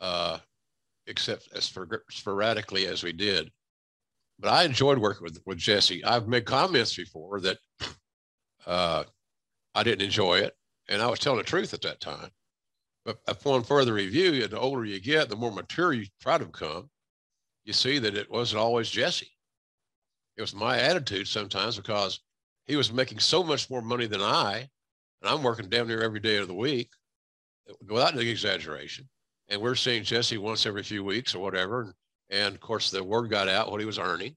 [0.00, 0.38] uh,
[1.06, 3.50] except as for, sporadically as we did.
[4.38, 6.02] But I enjoyed working with, with Jesse.
[6.04, 7.58] I've made comments before that,
[8.66, 9.04] uh,
[9.76, 10.56] I didn't enjoy it.
[10.88, 12.30] And I was telling the truth at that time.
[13.04, 16.46] But upon further review, and the older you get, the more mature you try to
[16.46, 16.90] become,
[17.64, 19.30] you see that it wasn't always Jesse.
[20.36, 22.20] It was my attitude sometimes because
[22.66, 24.68] he was making so much more money than I,
[25.20, 26.90] and I'm working damn near every day of the week
[27.88, 29.08] without any exaggeration.
[29.48, 31.94] And we're seeing Jesse once every few weeks or whatever.
[32.30, 34.36] And, of course, the word got out what he was earning.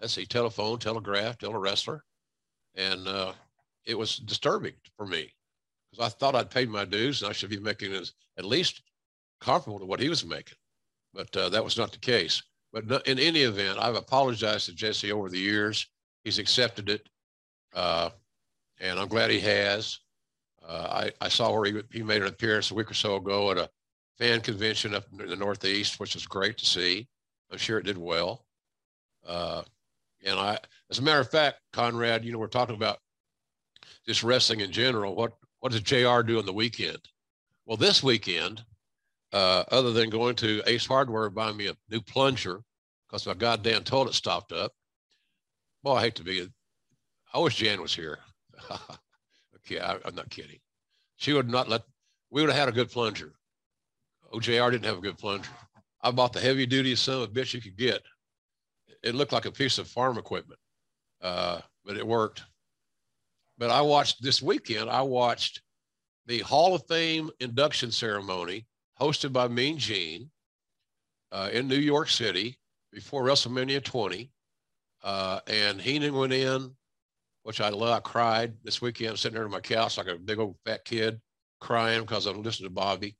[0.00, 2.04] Let's see, telephone, telegraph, tell a wrestler.
[2.74, 3.32] And uh,
[3.84, 5.32] it was disturbing for me
[5.90, 8.82] because I thought I'd paid my dues and I should be making at least
[9.40, 10.58] comparable to what he was making.
[11.14, 12.42] But uh, that was not the case.
[12.72, 15.86] But no, in any event, I've apologized to Jesse over the years.
[16.24, 17.08] He's accepted it.
[17.74, 18.10] Uh,
[18.80, 19.98] and I'm glad he has.
[20.66, 23.50] Uh, I, I saw where he, he made an appearance a week or so ago
[23.50, 23.68] at a
[24.18, 27.08] fan convention up in the Northeast, which was great to see.
[27.50, 28.46] I'm sure it did well.
[29.26, 29.62] Uh,
[30.24, 30.58] and I,
[30.90, 32.98] as a matter of fact, Conrad, you know, we're talking about
[34.06, 35.14] just wrestling in general.
[35.14, 36.98] What what does JR do on the weekend?
[37.66, 38.64] Well, this weekend,
[39.32, 42.60] uh, other than going to Ace Hardware and buying me a new plunger
[43.06, 44.72] because my goddamn toilet stopped up.
[45.82, 46.48] Boy, I hate to be.
[47.32, 48.18] I wish Jan was here.
[49.56, 50.58] okay, I, I'm not kidding.
[51.16, 51.82] She would not let.
[52.30, 53.32] We would have had a good plunger.
[54.32, 55.48] OJR didn't have a good plunger.
[56.02, 58.02] I bought the heavy duty son of a bitch you could get.
[59.02, 60.58] It looked like a piece of farm equipment,
[61.20, 62.42] uh, but it worked.
[63.62, 64.90] But I watched this weekend.
[64.90, 65.62] I watched
[66.26, 68.66] the Hall of Fame induction ceremony
[69.00, 70.32] hosted by Mean Gene
[71.30, 72.58] uh, in New York City
[72.92, 74.32] before WrestleMania 20.
[75.04, 76.74] Uh, and Heenan went in,
[77.44, 77.98] which I love.
[77.98, 81.20] I cried this weekend, sitting there on my couch like a big old fat kid,
[81.60, 83.16] crying because I listened to Bobby.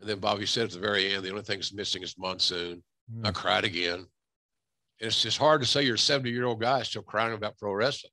[0.00, 2.82] And then Bobby said at the very end, the only thing that's missing is Monsoon.
[3.14, 3.26] Mm.
[3.26, 3.96] I cried again.
[3.96, 4.06] And
[5.00, 7.74] it's just hard to say you're a 70 year old guy still crying about pro
[7.74, 8.10] wrestling.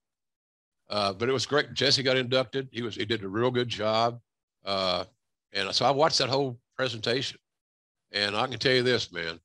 [0.90, 1.74] Uh, but it was great.
[1.74, 2.68] Jesse got inducted.
[2.72, 4.20] He was he did a real good job.
[4.66, 5.06] Uh,
[5.54, 7.40] and so I watched that whole presentation,
[8.12, 9.40] and I can tell you this, man,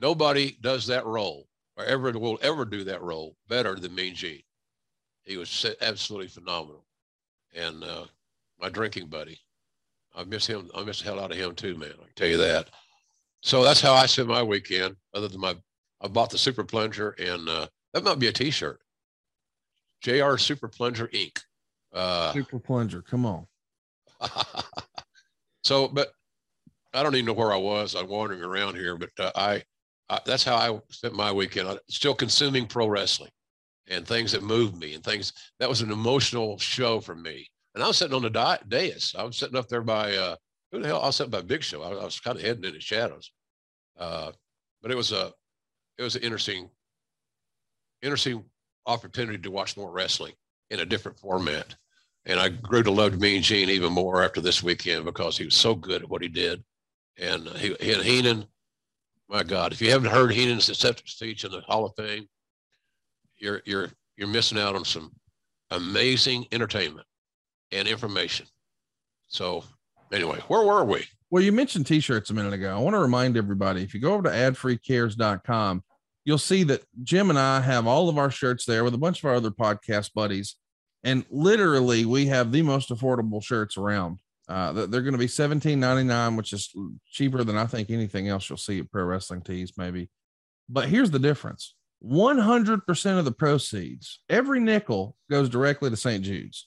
[0.00, 4.42] nobody does that role or ever will ever do that role better than Mean Gene.
[5.22, 6.84] He was absolutely phenomenal,
[7.54, 8.04] and uh,
[8.60, 9.38] my drinking buddy.
[10.14, 10.68] I miss him.
[10.74, 11.92] I miss the hell out of him too, man.
[11.92, 12.70] I can tell you that.
[13.42, 14.96] So that's how I spent my weekend.
[15.14, 15.56] Other than my,
[16.00, 18.80] I bought the Super Plunger, and uh, that might be a T-shirt.
[20.00, 21.38] JR Super Plunger Inc.
[21.92, 23.46] Uh, Super Plunger, come on.
[25.64, 26.12] so, but
[26.92, 27.94] I don't even know where I was.
[27.94, 29.62] I'm wandering around here, but uh, I,
[30.08, 31.68] I, that's how I spent my weekend.
[31.68, 33.30] I'm still consuming pro wrestling
[33.88, 37.48] and things that moved me and things that was an emotional show for me.
[37.74, 39.14] And I was sitting on the di- dais.
[39.16, 40.36] I was sitting up there by uh,
[40.72, 41.02] who the hell?
[41.02, 41.82] I was sitting by Big Show.
[41.82, 43.32] I, I was kind of heading in the shadows.
[43.98, 44.32] Uh,
[44.82, 45.32] but it was a,
[45.98, 46.70] it was an interesting,
[48.02, 48.44] interesting
[48.86, 50.32] opportunity to watch more wrestling
[50.70, 51.74] in a different format.
[52.26, 55.54] And I grew to love Mean Gene even more after this weekend because he was
[55.54, 56.62] so good at what he did.
[57.18, 58.46] And uh, he, he had Heenan,
[59.28, 62.28] my God, if you haven't heard Heenan's acceptance speech in the Hall of Fame,
[63.38, 65.12] you're you're you're missing out on some
[65.70, 67.06] amazing entertainment
[67.72, 68.46] and information.
[69.28, 69.64] So
[70.12, 71.04] anyway, where were we?
[71.30, 72.76] Well, you mentioned t-shirts a minute ago.
[72.76, 75.84] I want to remind everybody if you go over to adfreecares.com,
[76.24, 79.20] you'll see that Jim and I have all of our shirts there with a bunch
[79.20, 80.56] of our other podcast buddies.
[81.02, 84.18] And literally, we have the most affordable shirts around.
[84.48, 86.74] Uh, they're going to be $17.99, which is
[87.06, 90.10] cheaper than I think anything else you'll see at Pro Wrestling Tees, maybe.
[90.68, 96.24] But here's the difference 100% of the proceeds, every nickel goes directly to St.
[96.24, 96.66] Jude's.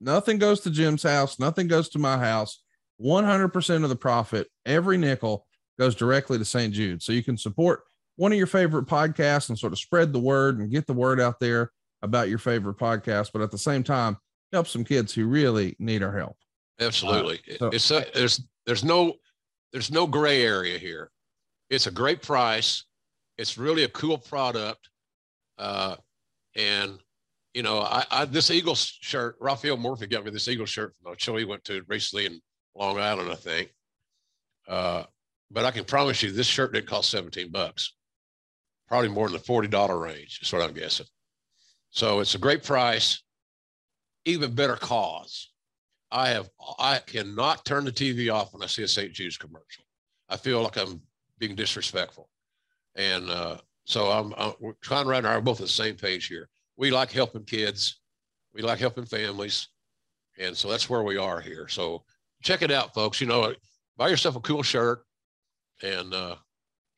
[0.00, 2.62] Nothing goes to Jim's house, nothing goes to my house.
[3.02, 5.46] 100% of the profit, every nickel
[5.78, 6.74] goes directly to St.
[6.74, 7.02] Jude.
[7.02, 7.80] So you can support
[8.20, 11.18] one of your favorite podcasts and sort of spread the word and get the word
[11.18, 14.14] out there about your favorite podcast, but at the same time,
[14.52, 16.36] help some kids who really need our help.
[16.78, 17.40] Absolutely.
[17.50, 19.14] Uh, so, it's a, there's there's no
[19.72, 21.10] there's no gray area here.
[21.70, 22.84] It's a great price.
[23.38, 24.90] It's really a cool product.
[25.56, 25.96] Uh,
[26.56, 26.98] and
[27.54, 31.14] you know, I, I this Eagle shirt, Raphael Murphy got me this Eagle shirt from
[31.14, 32.38] a show he went to recently in
[32.74, 33.72] Long Island, I think.
[34.68, 35.04] Uh,
[35.50, 37.94] but I can promise you this shirt didn't cost 17 bucks.
[38.90, 41.06] Probably more in the $40 range, is what I'm guessing.
[41.90, 43.22] So it's a great price,
[44.26, 45.50] even better cause.
[46.12, 49.12] I have I cannot turn the TV off when I see a St.
[49.12, 49.84] Jude's commercial.
[50.28, 51.00] I feel like I'm
[51.38, 52.28] being disrespectful,
[52.96, 54.54] and uh, so I'm, I'm
[54.90, 56.48] I are both on the same page here.
[56.76, 58.00] We like helping kids,
[58.52, 59.68] we like helping families,
[60.38, 61.68] and so that's where we are here.
[61.68, 62.02] So
[62.42, 63.20] check it out, folks.
[63.20, 63.54] You know,
[63.96, 65.04] buy yourself a cool shirt,
[65.82, 66.36] and uh,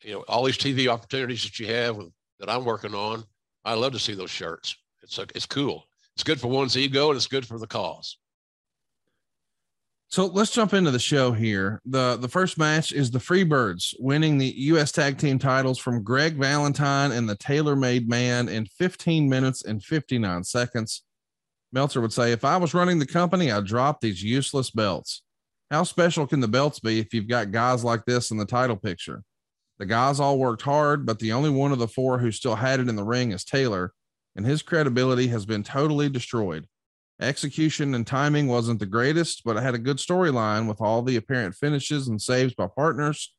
[0.03, 2.09] you know all these TV opportunities that you have with,
[2.41, 3.25] that I'm working on.
[3.65, 4.77] I love to see those shirts.
[5.03, 5.85] It's it's cool.
[6.15, 8.19] It's good for one's ego and it's good for the cause.
[10.09, 11.81] So let's jump into the show here.
[11.87, 16.35] The the first match is the Freebirds winning the US tag team titles from Greg
[16.35, 21.03] Valentine and the Taylor Made Man in 15 minutes and 59 seconds.
[21.73, 25.23] Meltzer would say, if I was running the company, I'd drop these useless belts.
[25.71, 28.77] How special can the belts be if you've got guys like this in the title
[28.77, 29.23] picture?
[29.79, 32.81] The guys all worked hard, but the only one of the four who still had
[32.81, 33.93] it in the ring is Taylor,
[34.37, 36.67] and his credibility has been totally destroyed.
[37.21, 41.17] Execution and timing wasn't the greatest, but it had a good storyline with all the
[41.17, 43.33] apparent finishes and saves by partners.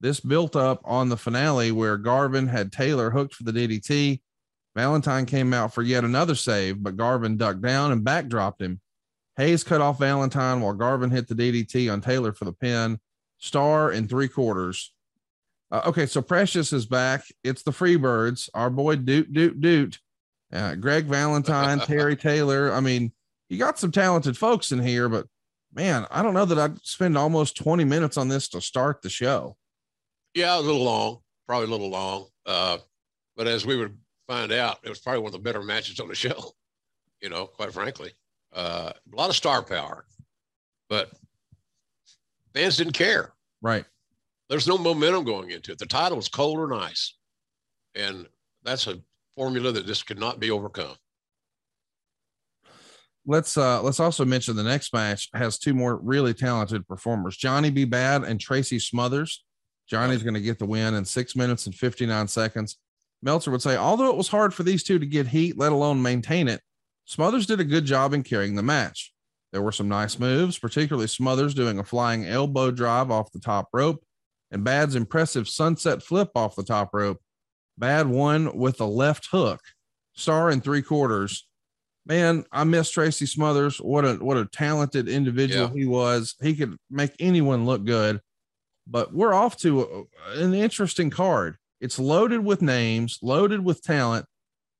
[0.00, 4.20] This built up on the finale where Garvin had Taylor hooked for the DDT.
[4.74, 8.80] Valentine came out for yet another save, but Garvin ducked down and backdropped him.
[9.36, 12.98] Hayes cut off Valentine while Garvin hit the DDT on Taylor for the pin.
[13.38, 14.92] Star in three quarters.
[15.72, 17.24] Uh, okay, so Precious is back.
[17.42, 18.50] It's the Freebirds.
[18.52, 19.98] Our boy Doot Doot Doot.
[20.52, 22.70] Uh, Greg Valentine, Terry Taylor.
[22.70, 23.10] I mean,
[23.48, 25.26] you got some talented folks in here, but
[25.72, 29.08] man, I don't know that I'd spend almost 20 minutes on this to start the
[29.08, 29.56] show.
[30.34, 32.26] Yeah, a little long, probably a little long.
[32.44, 32.78] Uh,
[33.34, 33.96] but as we would
[34.28, 36.52] find out, it was probably one of the better matches on the show,
[37.22, 38.12] you know, quite frankly.
[38.54, 40.04] Uh, a lot of star power,
[40.90, 41.10] but
[42.52, 43.32] fans didn't care.
[43.62, 43.86] Right.
[44.52, 45.78] There's no momentum going into it.
[45.78, 47.16] The title is cold or nice.
[47.94, 48.26] And
[48.62, 49.00] that's a
[49.34, 50.94] formula that just could not be overcome.
[53.24, 57.70] Let's uh let's also mention the next match has two more really talented performers, Johnny
[57.70, 57.86] B.
[57.86, 59.42] Bad and Tracy Smothers.
[59.88, 62.76] Johnny's going to get the win in six minutes and 59 seconds.
[63.22, 66.02] Meltzer would say, although it was hard for these two to get heat, let alone
[66.02, 66.60] maintain it,
[67.06, 69.14] Smothers did a good job in carrying the match.
[69.50, 73.70] There were some nice moves, particularly Smothers doing a flying elbow drive off the top
[73.72, 74.04] rope
[74.52, 77.20] and Bad's impressive sunset flip off the top rope.
[77.78, 79.60] Bad won with a left hook,
[80.14, 81.48] star in three quarters.
[82.06, 83.78] Man, I miss Tracy Smothers.
[83.78, 85.72] What a what a talented individual Yeah.
[85.74, 86.36] he was.
[86.40, 88.20] He could make anyone look good.
[88.86, 91.56] But we're off to a- an interesting card.
[91.80, 94.26] It's loaded with names, loaded with talent,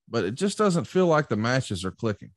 [0.09, 2.33] but it just doesn't feel like the matches are clicking.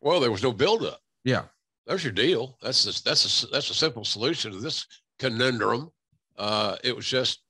[0.00, 0.98] Well, there was no buildup.
[1.24, 1.44] Yeah.
[1.86, 2.56] There's your deal.
[2.62, 4.86] That's the, that's a, that's a simple solution to this
[5.18, 5.90] conundrum.
[6.36, 7.42] Uh, it was just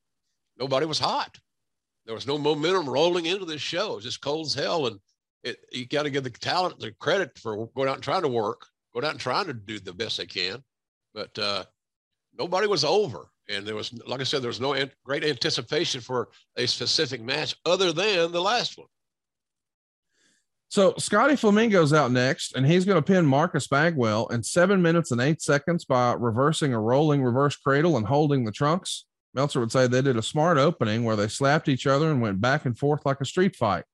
[0.58, 1.38] nobody was hot.
[2.06, 3.92] There was no momentum rolling into this show.
[3.92, 4.86] It was just cold as hell.
[4.86, 4.98] And
[5.42, 8.28] it, you got to give the talent the credit for going out and trying to
[8.28, 10.62] work, going out and trying to do the best they can.
[11.14, 11.64] But uh,
[12.38, 13.30] nobody was over.
[13.48, 17.22] And there was, like I said, there was no an- great anticipation for a specific
[17.22, 18.86] match other than the last one.
[20.74, 25.12] So Scotty Flamingo's out next, and he's going to pin Marcus Bagwell in seven minutes
[25.12, 29.04] and eight seconds by reversing a rolling reverse cradle and holding the trunks.
[29.34, 32.40] Meltzer would say they did a smart opening where they slapped each other and went
[32.40, 33.84] back and forth like a street fight.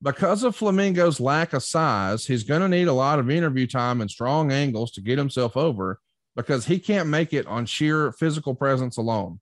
[0.00, 4.00] Because of Flamingo's lack of size, he's going to need a lot of interview time
[4.00, 5.98] and strong angles to get himself over
[6.36, 9.40] because he can't make it on sheer physical presence alone.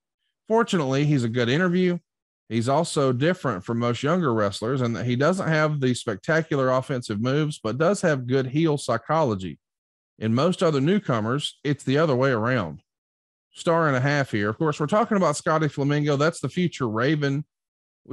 [0.49, 1.99] Fortunately, he's a good interview.
[2.53, 7.59] He's also different from most younger wrestlers and he doesn't have the spectacular offensive moves,
[7.59, 9.59] but does have good heel psychology.
[10.19, 12.83] In most other newcomers, it's the other way around.
[13.53, 14.51] Star and a half here.
[14.51, 16.17] Of course, we're talking about Scotty Flamingo.
[16.17, 17.47] That's the future Raven.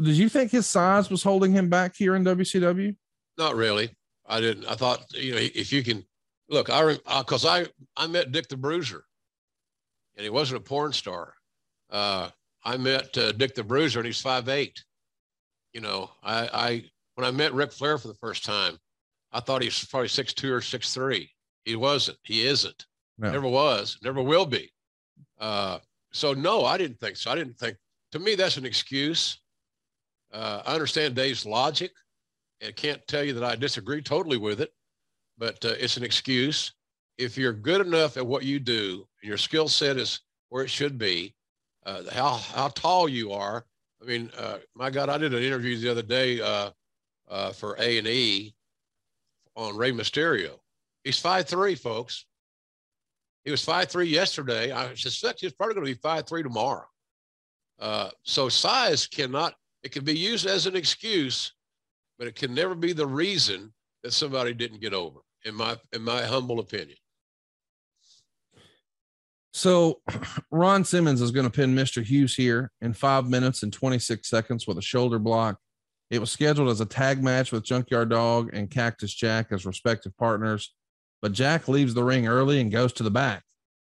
[0.02, 2.96] Did you think his size was holding him back here in WCW?
[3.38, 3.90] Not really.
[4.26, 4.68] I didn't.
[4.68, 6.06] I thought you know if you can
[6.48, 7.68] look, I because I
[7.98, 9.04] I met Dick the Bruiser,
[10.16, 11.34] and he wasn't a porn star.
[11.90, 12.30] Uh,
[12.70, 14.84] I met uh, Dick the Bruiser, and he's five eight.
[15.74, 16.84] You know, I I
[17.16, 18.78] when I met Ric Flair for the first time,
[19.32, 21.32] I thought he was probably six two or six three.
[21.66, 22.20] He wasn't.
[22.22, 22.86] He isn't.
[23.18, 23.32] No.
[23.32, 23.98] Never was.
[24.04, 24.72] Never will be.
[25.40, 25.80] Uh,
[26.14, 27.32] so no, I didn't think so.
[27.32, 27.76] I didn't think.
[28.12, 29.42] To me, that's an excuse.
[30.32, 31.92] Uh, I understand Dave's logic
[32.62, 34.72] and can't tell you that I disagree totally with it,
[35.40, 36.72] but uh, it's an excuse.
[37.18, 40.70] If you're good enough at what you do, and your skill set is where it
[40.70, 41.34] should be,
[41.86, 43.66] uh, how how tall you are.
[44.02, 46.72] I mean, uh, my God, I did an interview the other day uh,
[47.28, 48.56] uh, for A and E
[49.56, 50.60] on Rey Mysterio.
[51.04, 52.26] He's five three, folks.
[53.44, 54.72] He was five three yesterday.
[54.72, 56.86] I suspect he's probably going to be five three tomorrow.
[57.80, 59.56] Uh, so size cannot.
[59.84, 61.54] It can be used as an excuse
[62.20, 63.74] but it can never be the reason
[64.04, 66.98] that somebody didn't get over in my in my humble opinion
[69.54, 70.02] So
[70.52, 72.04] Ron Simmons is going to pin Mr.
[72.04, 75.58] Hughes here in five minutes and 26 seconds with a shoulder block.
[76.10, 80.18] It was scheduled as a tag match with Junkyard Dog and Cactus Jack as respective
[80.18, 80.74] partners,
[81.22, 83.44] but Jack leaves the ring early and goes to the back.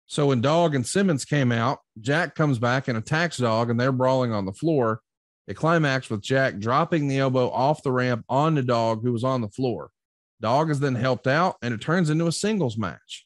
[0.07, 3.91] So when Dog and Simmons came out, Jack comes back and attacks Dog, and they're
[3.91, 5.01] brawling on the floor.
[5.47, 9.23] It climaxed with Jack dropping the elbow off the ramp on the Dog, who was
[9.23, 9.89] on the floor.
[10.41, 13.25] Dog is then helped out, and it turns into a singles match.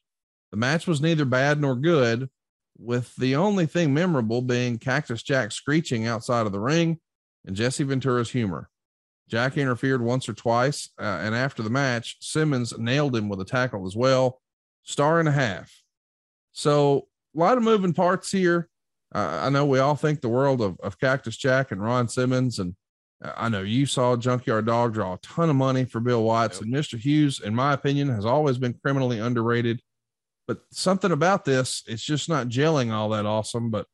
[0.51, 2.29] The match was neither bad nor good,
[2.77, 6.99] with the only thing memorable being Cactus Jack screeching outside of the ring
[7.45, 8.69] and Jesse Ventura's humor.
[9.27, 13.45] Jack interfered once or twice, uh, and after the match, Simmons nailed him with a
[13.45, 14.41] tackle as well.
[14.83, 15.71] Star and a half.
[16.51, 18.69] So, a lot of moving parts here.
[19.13, 22.57] Uh, I know we all think the world of, of Cactus Jack and Ron Simmons,
[22.59, 22.75] and
[23.23, 26.57] uh, I know you saw Junkyard Dog draw a ton of money for Bill Watts,
[26.57, 26.63] Yep.
[26.65, 26.97] and Mr.
[26.97, 29.79] Hughes, in my opinion, has always been criminally underrated.
[30.49, 33.69] But something about this, it's just not gelling all that awesome.
[33.69, 33.85] But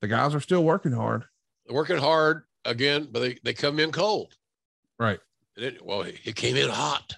[0.00, 1.24] the guys are still working hard.
[1.66, 4.36] They're working hard again but they, they come in cold
[4.98, 5.20] Right.
[5.56, 7.16] It well he came in hot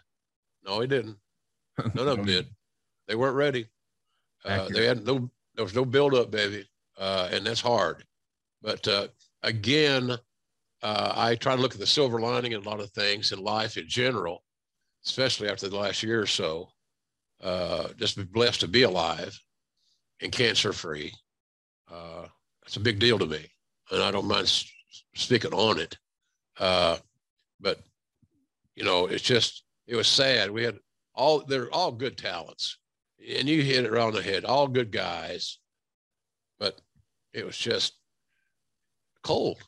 [0.65, 1.17] no he didn't
[1.95, 2.47] none of them did
[3.09, 3.69] They weren't ready.
[4.45, 6.67] Uh, they had no, there was no build up, baby.
[6.99, 8.05] Uh, and that's hard.
[8.63, 9.09] But uh,
[9.43, 10.13] again,
[10.83, 13.43] uh, I try to look at the silver lining in a lot of things in
[13.43, 14.43] life in general,
[15.05, 16.69] especially after the last year or so.
[17.43, 19.39] Uh, just be blessed to be alive
[20.21, 21.13] and cancer free.
[21.91, 22.27] Uh,
[22.63, 23.47] that's a big deal to me.
[23.91, 24.51] And I don't mind
[25.15, 25.97] speaking on it.
[26.59, 26.97] Uh,
[27.61, 27.81] but,
[28.75, 30.51] you know, it's just, it was sad.
[30.51, 30.79] We had
[31.15, 32.79] all, they're all good talents.
[33.19, 35.59] And you hit it around the head, all good guys.
[36.59, 36.81] But
[37.33, 37.95] it was just
[39.23, 39.59] cold.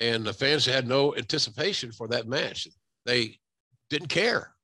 [0.00, 2.66] And the fans had no anticipation for that match.
[3.06, 3.38] They
[3.90, 4.54] didn't care.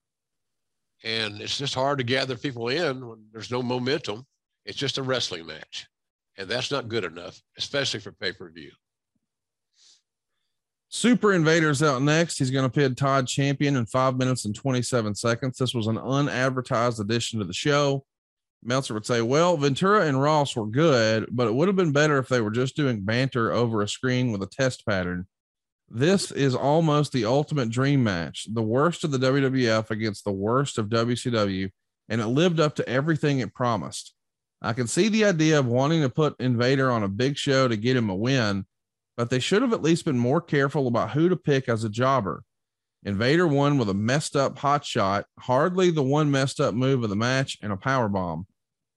[1.05, 4.25] And it's just hard to gather people in when there's no momentum.
[4.65, 5.87] It's just a wrestling match.
[6.39, 8.73] And that's not good enough, especially for pay per view.
[10.89, 12.39] Super Invader's out next.
[12.39, 15.59] He's going to pit Todd Champion in five minutes and 27 seconds.
[15.59, 18.05] This was an unadvertised addition to the show.
[18.63, 22.19] Meltzer would say, Well, Ventura and Ross were good, but it would have been better
[22.19, 25.27] if they were just doing banter over a screen with a test pattern.
[25.89, 30.79] This is almost the ultimate dream match, the worst of the WWF against the worst
[30.79, 31.71] of WCW,
[32.09, 34.13] and it lived up to everything it promised.
[34.61, 37.77] I can see the idea of wanting to put Invader on a big show to
[37.77, 38.67] get him a win,
[39.17, 41.89] but they should have at least been more careful about who to pick as a
[41.89, 42.43] jobber.
[43.05, 47.11] Invader won with a messed up hot shot, hardly the one messed up move of
[47.11, 48.47] the match, and a power bomb.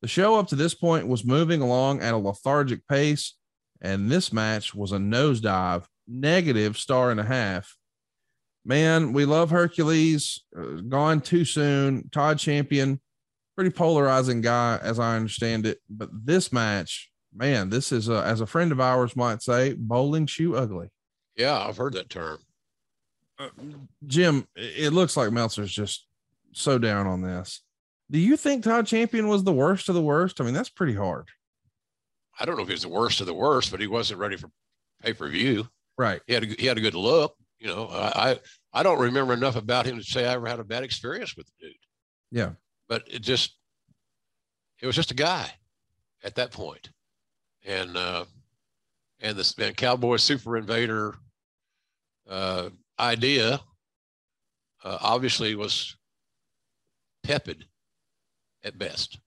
[0.02, 3.36] The show up to this point was moving along at a lethargic pace,
[3.82, 7.78] and this match was a nosedive, negative star and a half.
[8.66, 10.44] Man, we love Hercules.
[10.58, 12.10] Uh, gone too soon.
[12.12, 13.00] Todd Champion,
[13.56, 15.80] pretty polarizing guy, as I understand it.
[15.90, 20.26] But this match, man, this is, a, as a friend of ours might say, bowling
[20.26, 20.90] shoe ugly.
[21.36, 22.40] Yeah, I've heard that term.
[23.38, 23.50] Uh,
[24.06, 26.06] Jim, it looks like Meltzer's just
[26.52, 27.62] so down on this.
[28.12, 30.42] Do you think Todd Champion was the worst of the worst?
[30.42, 31.30] I mean, that's pretty hard.
[32.40, 34.36] I don't know if he was the worst of the worst, but he wasn't ready
[34.36, 34.50] for
[35.02, 35.68] pay per view.
[36.00, 36.22] Right.
[36.28, 37.36] He had a, he had a good look.
[37.60, 38.40] You know, I, I
[38.72, 41.46] I don't remember enough about him to say I ever had a bad experience with
[41.48, 41.76] the dude.
[42.32, 42.52] Yeah.
[42.88, 43.58] But it just
[44.82, 45.52] it was just a guy
[46.24, 46.90] at that point,
[47.66, 48.24] and uh,
[49.20, 51.16] and this and Cowboy Super Invader
[52.30, 53.60] uh, idea
[54.86, 55.98] uh, obviously was
[57.26, 57.66] tepid
[58.64, 59.20] at best.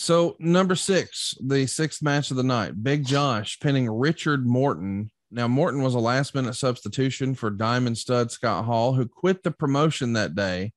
[0.00, 5.10] So number six, the sixth match of the night, Big Josh pinning Richard Morton.
[5.32, 9.50] Now Morton was a last minute substitution for Diamond Stud Scott Hall, who quit the
[9.50, 10.72] promotion that day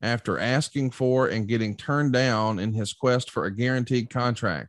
[0.00, 4.68] after asking for and getting turned down in his quest for a guaranteed contract.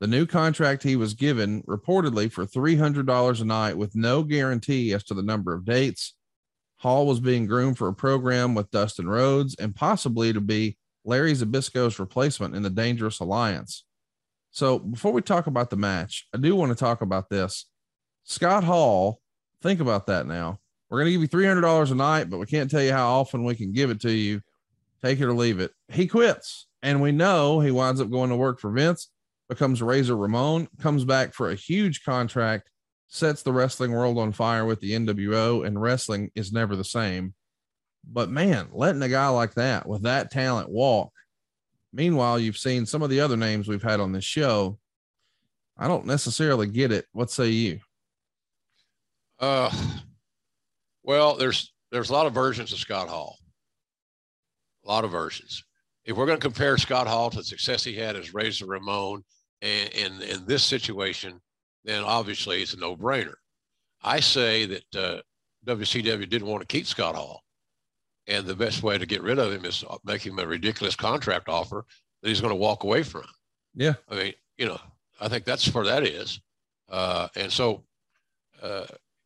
[0.00, 5.04] The new contract he was given reportedly for $300 a night with no guarantee as
[5.04, 6.14] to the number of dates.
[6.78, 10.76] Hall was being groomed for a program with Dustin Rhodes and possibly to be
[11.08, 13.84] Larry Zbyszko's replacement in the Dangerous Alliance.
[14.50, 17.64] So before we talk about the match, I do want to talk about this.
[18.24, 19.18] Scott Hall,
[19.62, 20.60] think about that now.
[20.90, 23.42] We're going to give you $300 a night, but we can't tell you how often
[23.44, 24.42] we can give it to you.
[25.02, 25.72] Take it or leave it.
[25.90, 26.66] He quits.
[26.82, 29.08] And we know he winds up going to work for Vince,
[29.48, 32.68] becomes Razor Ramon, comes back for a huge contract,
[33.08, 37.32] sets the wrestling world on fire with the NWO, and wrestling is never the same.
[38.10, 41.12] But man, letting a guy like that with that talent walk.
[41.92, 44.78] Meanwhile, you've seen some of the other names we've had on this show.
[45.76, 47.06] I don't necessarily get it.
[47.12, 47.80] What say you?
[49.38, 49.70] Uh,
[51.02, 53.38] well, there's there's a lot of versions of Scott Hall.
[54.84, 55.62] A lot of versions.
[56.04, 59.22] If we're going to compare Scott Hall to the success he had as Razor Ramon,
[59.62, 61.40] and in in this situation,
[61.84, 63.34] then obviously it's a no-brainer.
[64.02, 65.20] I say that uh,
[65.66, 67.42] WCW didn't want to keep Scott Hall.
[68.28, 71.48] And the best way to get rid of him is make him a ridiculous contract
[71.48, 71.86] offer
[72.22, 73.24] that he's going to walk away from.
[73.74, 73.94] Yeah.
[74.08, 74.78] I mean, you know,
[75.18, 76.40] I think that's where that is.
[76.90, 77.84] Uh, and so
[78.62, 78.84] uh,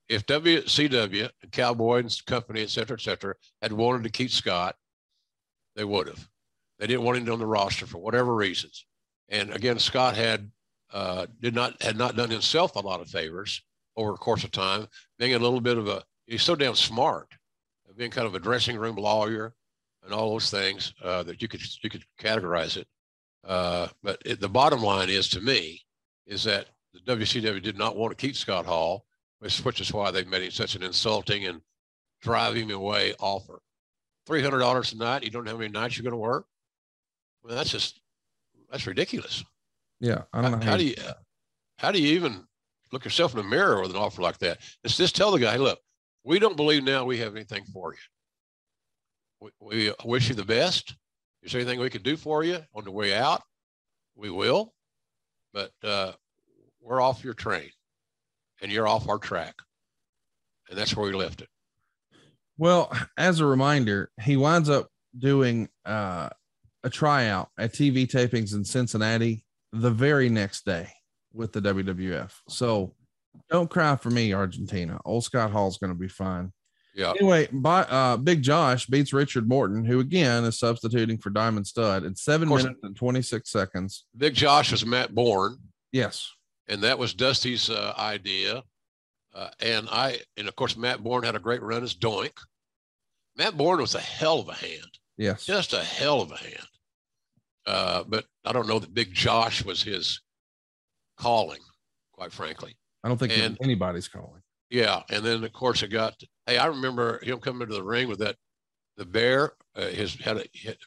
[0.09, 4.77] if WCW, Cowboy and company, et cetera, et cetera, had wanted to keep Scott,
[5.75, 6.29] they would have.
[6.79, 8.87] They didn't want him on the roster for whatever reasons.
[9.29, 10.51] And again, Scott had
[10.93, 13.63] uh, did not had not done himself a lot of favors
[13.97, 14.87] over the course of time,
[15.19, 17.29] being a little bit of a he's so damn smart
[17.97, 19.55] being kind of a dressing room lawyer
[20.05, 22.87] and all those things uh, that you could you could categorize it.
[23.45, 25.81] Uh, but it, the bottom line is to me
[26.27, 29.05] is that the WCW did not want to keep Scott Hall,
[29.41, 31.61] which, which is why they made him such an insulting and
[32.21, 33.61] drive him away offer.
[34.27, 35.25] Three hundred dollars a night.
[35.25, 36.47] You don't know how many nights you're going to work.
[37.43, 38.01] Well, that's just
[38.71, 39.45] that's ridiculous.
[40.01, 40.65] Yeah, I don't how, know.
[40.65, 40.95] How, how do you
[41.79, 42.47] how do you even
[42.93, 44.59] look yourself in the mirror with an offer like that?
[44.85, 45.81] It's just tell the guy, hey, look,
[46.25, 49.51] we don't believe now we have anything for you.
[49.61, 50.95] We, we wish you the best.
[51.43, 53.43] Is there anything we can do for you on the way out?
[54.15, 54.73] We will,
[55.53, 56.13] but uh,
[56.81, 57.71] we're off your train
[58.61, 59.55] and you're off our track.
[60.69, 61.49] And that's where we left it.
[62.59, 64.89] Well, as a reminder, he winds up
[65.19, 66.29] doing uh,
[66.85, 70.89] a tryout at TV tapings in Cincinnati the very next day
[71.33, 72.33] with the WWF.
[72.49, 72.95] So
[73.51, 75.01] don't cry for me, Argentina.
[75.05, 76.53] Old Scott Hall is going to be fine.
[76.95, 77.11] Yeah.
[77.13, 82.05] Anyway, by, uh, Big Josh beats Richard Morton, who again is substituting for Diamond Stud
[82.05, 82.65] in seven course.
[82.65, 84.05] minutes and 26 seconds.
[84.17, 85.57] Big Josh was Matt Bourne,
[85.93, 86.31] Yes.
[86.69, 88.63] and that was Dusty's uh, idea.
[89.35, 92.37] Uh, and I, and of course, Matt Bourne had a great run as Doink.
[93.37, 95.47] Matt Bourne was a hell of a hand, Yes.
[95.47, 96.67] just a hell of a hand.
[97.67, 100.21] Uh, but I don't know that Big Josh was his
[101.17, 101.61] calling,
[102.13, 102.77] quite frankly.
[103.05, 104.43] I don't think and- anybody's calling.
[104.71, 106.15] Yeah, and then of course it got.
[106.47, 108.37] Hey, I remember him coming into the ring with that
[108.97, 109.53] the bear.
[109.77, 110.45] Uh, his had a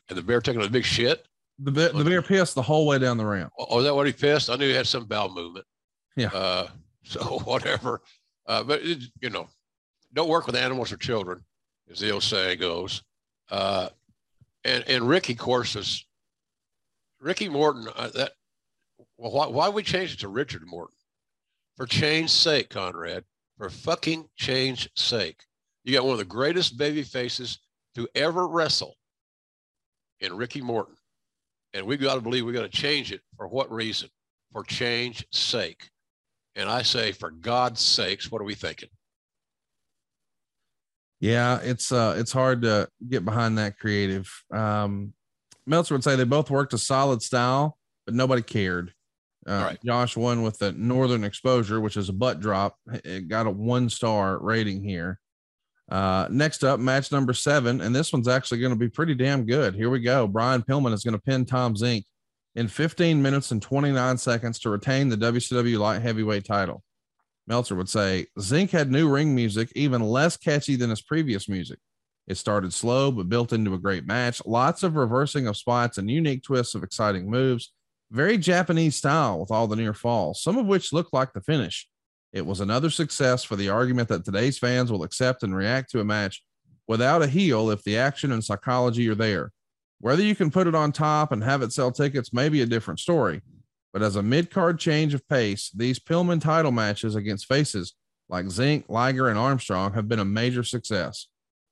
[0.09, 1.27] and the bear taking a big shit.
[1.59, 3.53] The, be- the bear pissed the whole way down the ramp.
[3.57, 4.49] Oh, is that what he pissed?
[4.49, 5.65] I knew he had some bowel movement.
[6.15, 6.29] Yeah.
[6.29, 6.67] Uh,
[7.03, 8.01] so whatever.
[8.47, 9.47] Uh, but it, you know,
[10.13, 11.43] don't work with animals or children,
[11.91, 13.03] as the old saying goes.
[13.51, 13.89] Uh,
[14.63, 16.05] and and Ricky, of course, is
[17.19, 17.87] Ricky Morton.
[17.95, 18.31] Uh, that
[19.17, 20.94] well, why why we changed it to Richard Morton?
[21.77, 23.23] For change's sake, Conrad.
[23.57, 25.43] For fucking change's sake,
[25.83, 27.59] you got one of the greatest baby faces
[27.95, 28.95] to ever wrestle
[30.19, 30.95] in Ricky Morton.
[31.73, 33.21] And we got to believe we got to change it.
[33.37, 34.09] For what reason?
[34.51, 35.89] For change's sake.
[36.55, 38.89] And I say, for God's sakes, what are we thinking?
[41.19, 44.29] Yeah, it's uh it's hard to get behind that creative.
[44.53, 45.13] Um
[45.65, 48.93] Meltzer would say they both worked a solid style, but nobody cared.
[49.47, 49.79] Uh, Right.
[49.85, 52.77] Josh won with the Northern Exposure, which is a butt drop.
[53.03, 55.19] It got a one star rating here.
[55.89, 59.45] Uh, next up, match number seven, and this one's actually going to be pretty damn
[59.45, 59.75] good.
[59.75, 60.27] Here we go.
[60.27, 62.05] Brian Pillman is going to pin Tom Zenk
[62.55, 66.83] in 15 minutes and 29 seconds to retain the WCW light heavyweight title.
[67.45, 71.77] Meltzer would say Zenk had new ring music, even less catchy than his previous music.
[72.27, 74.41] It started slow, but built into a great match.
[74.45, 77.71] Lots of reversing of spots and unique twists of exciting moves.
[78.11, 81.87] Very Japanese style with all the near falls, some of which looked like the finish.
[82.31, 86.01] It was another success for the argument that today's fans will accept and react to
[86.01, 86.43] a match
[86.87, 89.51] without a heel if the action and psychology are there.
[89.99, 92.65] Whether you can put it on top and have it sell tickets may be a
[92.65, 93.41] different story.
[93.93, 97.93] But as a mid card change of pace, these Pillman title matches against faces
[98.27, 101.27] like Zenk, Liger, and Armstrong have been a major success.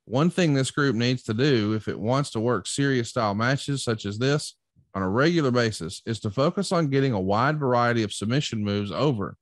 [0.06, 3.84] One thing this group needs to do if it wants to work serious style matches
[3.84, 4.56] such as this
[4.96, 8.92] on a regular basis is to focus on getting a wide variety of submission moves
[8.92, 9.38] over.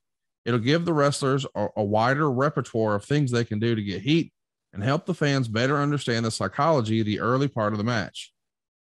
[0.45, 4.01] It'll give the wrestlers a, a wider repertoire of things they can do to get
[4.01, 4.31] heat
[4.73, 8.33] and help the fans better understand the psychology of the early part of the match.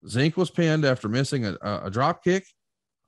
[0.06, 2.46] Zenk was pinned after missing a, a, drop kick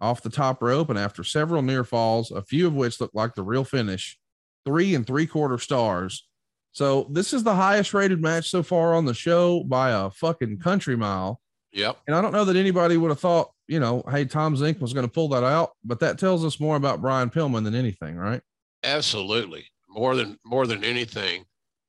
[0.02, 3.36] off the top rope and after several near falls, a few of which looked like
[3.36, 4.18] the real finish,
[4.66, 6.28] three and three quarter stars.
[6.74, 10.60] So this is the highest rated match so far on the show by a fucking
[10.60, 11.41] country mile.
[11.74, 11.98] Yep.
[12.08, 14.94] And I don't know that anybody would have thought, you know, hey, Tom Zenk was
[14.94, 18.18] going to pull that out, but that tells us more about Brian Pillman than anything,
[18.18, 18.42] right?
[18.84, 19.66] Absolutely.
[19.90, 21.46] More than more than anything.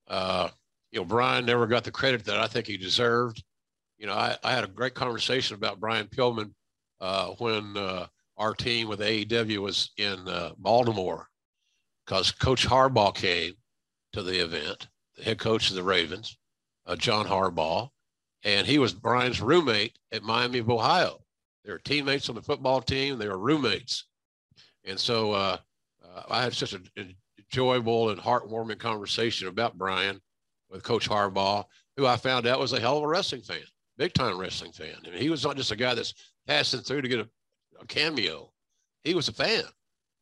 [0.09, 0.49] Uh,
[0.91, 3.43] you know, Brian never got the credit that I think he deserved.
[3.99, 6.53] You know, I, I had a great conversation about Brian Pillman
[7.01, 8.07] uh, when uh,
[8.37, 11.29] our team with AEW was in uh, Baltimore
[12.05, 13.55] because Coach Harbaugh came
[14.13, 16.37] to the event, the head coach of the Ravens,
[16.87, 17.89] uh, John Harbaugh,
[18.45, 21.19] and he was Brian's roommate at Miami of Ohio.
[21.65, 23.19] They were teammates on the football team.
[23.19, 24.07] They were roommates.
[24.85, 25.59] And so uh,
[26.05, 30.21] uh, I had such an enjoyable and heartwarming conversation about Brian
[30.71, 31.65] with Coach Harbaugh,
[31.97, 33.63] who I found out was a hell of a wrestling fan,
[33.97, 34.97] big time wrestling fan.
[35.07, 36.15] I mean, he was not just a guy that's
[36.47, 37.29] passing through to get a,
[37.81, 38.51] a cameo,
[39.05, 39.65] he was a fan.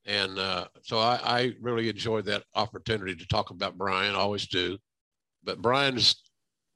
[0.07, 4.79] And uh, so I, I really enjoyed that opportunity to talk about Brian, always do.
[5.45, 6.17] But Brian is,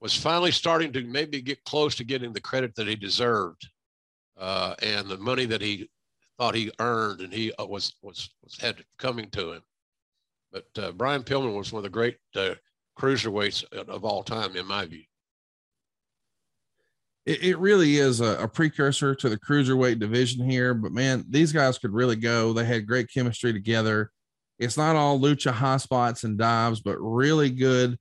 [0.05, 3.67] was finally starting to maybe get close to getting the credit that he deserved
[4.39, 5.89] uh, and the money that he
[6.37, 9.63] thought he earned and he uh, was was was had coming to him.
[10.51, 12.53] But uh, Brian Pillman was one of the great uh,
[12.99, 15.01] cruiserweights of all time, in my view.
[17.25, 20.75] It, it really is a, a precursor to the cruiserweight division here.
[20.75, 22.53] But man, these guys could really go.
[22.53, 24.11] They had great chemistry together.
[24.59, 27.97] It's not all lucha high spots and dives, but really good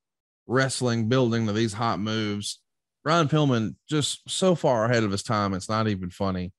[0.46, 2.60] wrestling building to these hot moves.
[3.02, 6.52] Brian Pillman just so far ahead of his time, it's not even funny.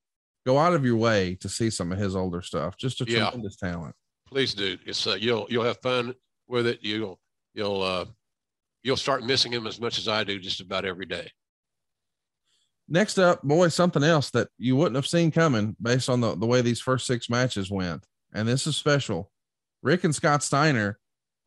[0.44, 2.76] Go out of your way to see some of his older stuff.
[2.76, 3.30] Just a Yeah.
[3.30, 3.94] tremendous talent.
[4.28, 4.76] Please do.
[4.86, 6.14] It's uh, you'll you'll have fun
[6.46, 6.78] with it.
[6.82, 7.18] You'll
[7.54, 8.04] you'll uh,
[8.84, 11.30] you'll start missing him as much as I do just about every day.
[12.88, 16.46] Next up, boy, something else that you wouldn't have seen coming based on the, the
[16.46, 18.06] way these first six matches went.
[18.32, 19.32] And this is special.
[19.82, 20.98] Rick and Scott Steiner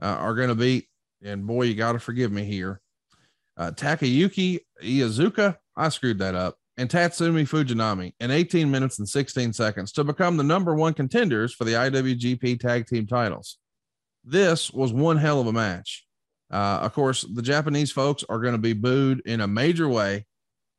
[0.01, 0.89] uh, are going to beat,
[1.23, 2.81] and boy, you got to forgive me here.
[3.57, 9.51] Uh, Takayuki Iizuka, I screwed that up, and Tatsumi Fujinami in 18 minutes and 16
[9.53, 13.57] seconds to become the number one contenders for the IWGP tag team titles.
[14.23, 16.05] This was one hell of a match.
[16.51, 20.25] Uh, of course, the Japanese folks are going to be booed in a major way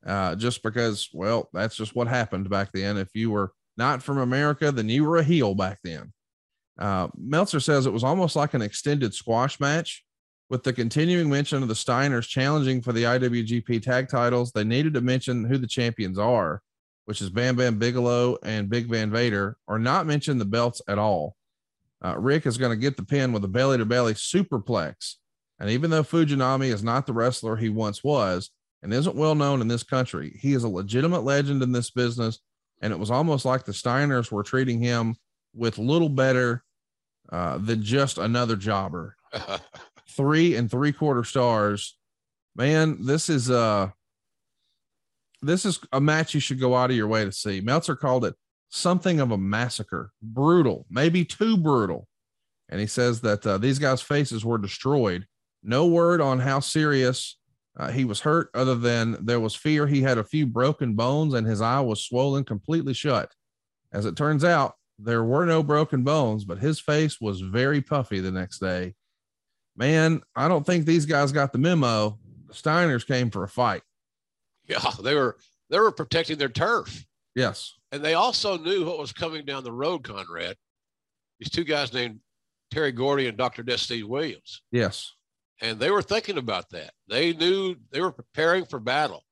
[0.05, 2.97] uh, just because, well, that's just what happened back then.
[2.97, 6.11] If you were not from America, then you were a heel back then.
[6.79, 10.03] Uh, Meltzer says it was almost like an extended squash match
[10.51, 14.51] with the continuing mention of the Steiners challenging for the IWGP tag titles.
[14.51, 16.61] They needed to mention who the champions are,
[17.05, 20.99] which is Bam Bam Bigelow and Big Van Vader, or not mention the belts at
[20.99, 21.37] all.
[22.03, 25.15] Uh, Rick is going to get the pin with a belly to belly superplex.
[25.57, 28.49] And even though Fujinami is not the wrestler he once was
[28.83, 32.39] and isn't well known in this country, he is a legitimate legend in this business.
[32.81, 35.15] And it was almost like the Steiners were treating him
[35.55, 36.65] with little better
[37.31, 39.15] uh, than just another jobber.
[40.11, 41.97] Three and three quarter stars.
[42.55, 43.89] Man, this is uh
[45.41, 47.61] this is a match you should go out of your way to see.
[47.61, 48.35] Meltzer called it
[48.69, 52.07] something of a massacre, brutal, maybe too brutal.
[52.69, 55.25] And he says that uh, these guys' faces were destroyed.
[55.63, 57.37] No word on how serious
[57.77, 61.33] uh, he was hurt, other than there was fear he had a few broken bones
[61.33, 63.31] and his eye was swollen completely shut.
[63.91, 68.19] As it turns out, there were no broken bones, but his face was very puffy
[68.19, 68.93] the next day.
[69.81, 72.19] Man, I don't think these guys got the memo.
[72.45, 73.81] The Steiners came for a fight.
[74.67, 75.37] Yeah, they were
[75.71, 77.03] they were protecting their turf.
[77.33, 77.73] Yes.
[77.91, 80.55] And they also knew what was coming down the road, Conrad.
[81.39, 82.19] These two guys named
[82.69, 83.63] Terry Gordy and Dr.
[83.63, 84.61] Death Steve Williams.
[84.71, 85.15] Yes.
[85.61, 86.91] And they were thinking about that.
[87.07, 89.23] They knew they were preparing for battle.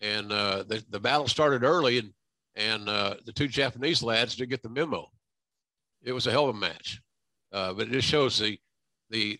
[0.00, 2.12] And uh, the, the battle started early, and,
[2.54, 5.08] and uh, the two Japanese lads did get the memo.
[6.02, 7.00] It was a hell of a match.
[7.50, 8.58] Uh, but it just shows the,
[9.10, 9.38] the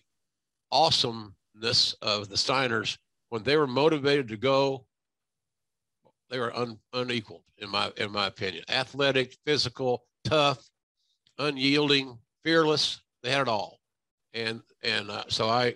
[0.73, 2.97] awesomeness of the Steiners
[3.29, 4.85] when they were motivated to go
[6.33, 8.63] they were un, unequaled in my in my opinion.
[8.67, 10.67] Athletic, physical, tough,
[11.37, 13.01] unyielding, fearless.
[13.21, 13.79] They had it all,
[14.33, 15.75] and and uh, so I,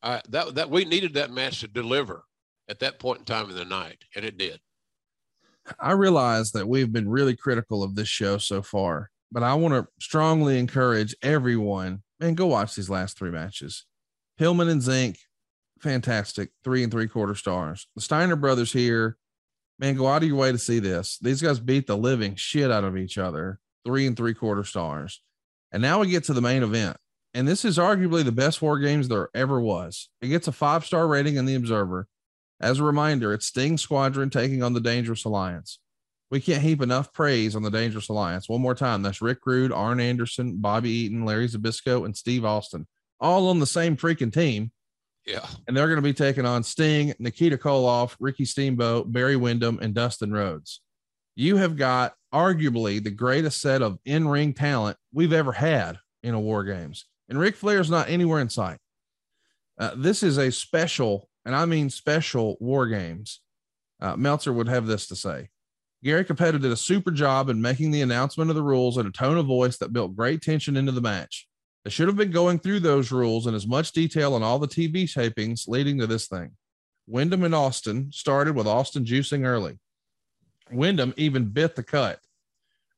[0.00, 2.22] I that that we needed that match to deliver
[2.68, 4.60] at that point in time in the night, and it did.
[5.80, 9.74] I realize that we've been really critical of this show so far, but I want
[9.74, 13.84] to strongly encourage everyone and go watch these last three matches.
[14.38, 15.18] Pillman and Zenk,
[15.80, 17.86] fantastic, three and three quarter stars.
[17.94, 19.18] The Steiner brothers here
[19.78, 21.18] man, go out of your way to see this.
[21.20, 25.22] These guys beat the living shit out of each other, three and three quarter stars.
[25.72, 26.96] And now we get to the main event.
[27.34, 30.08] And this is arguably the best war games there ever was.
[30.20, 32.08] It gets a five star rating in the Observer.
[32.60, 35.78] As a reminder, it's Sting Squadron taking on the Dangerous Alliance.
[36.30, 38.48] We can't heap enough praise on the Dangerous Alliance.
[38.48, 42.86] One more time, that's Rick Rude, Arn Anderson, Bobby Eaton, Larry Zbyszko, and Steve Austin,
[43.20, 44.70] all on the same freaking team.
[45.26, 45.46] Yeah.
[45.66, 49.94] And they're going to be taking on Sting, Nikita Koloff, Ricky Steamboat, Barry Windham, and
[49.94, 50.80] Dustin Rhodes.
[51.36, 56.34] You have got arguably the greatest set of in ring talent we've ever had in
[56.34, 57.04] a War Games.
[57.28, 58.78] And Ric Flair's not anywhere in sight.
[59.78, 63.40] Uh, this is a special, and I mean special War Games.
[64.00, 65.50] Uh, Meltzer would have this to say.
[66.02, 69.10] Gary Cappetta did a super job in making the announcement of the rules in a
[69.10, 71.48] tone of voice that built great tension into the match.
[71.84, 74.68] They should have been going through those rules in as much detail on all the
[74.68, 76.52] TV tapings leading to this thing.
[77.06, 79.78] Windham and Austin started with Austin juicing early.
[80.70, 82.20] Windham even bit the cut.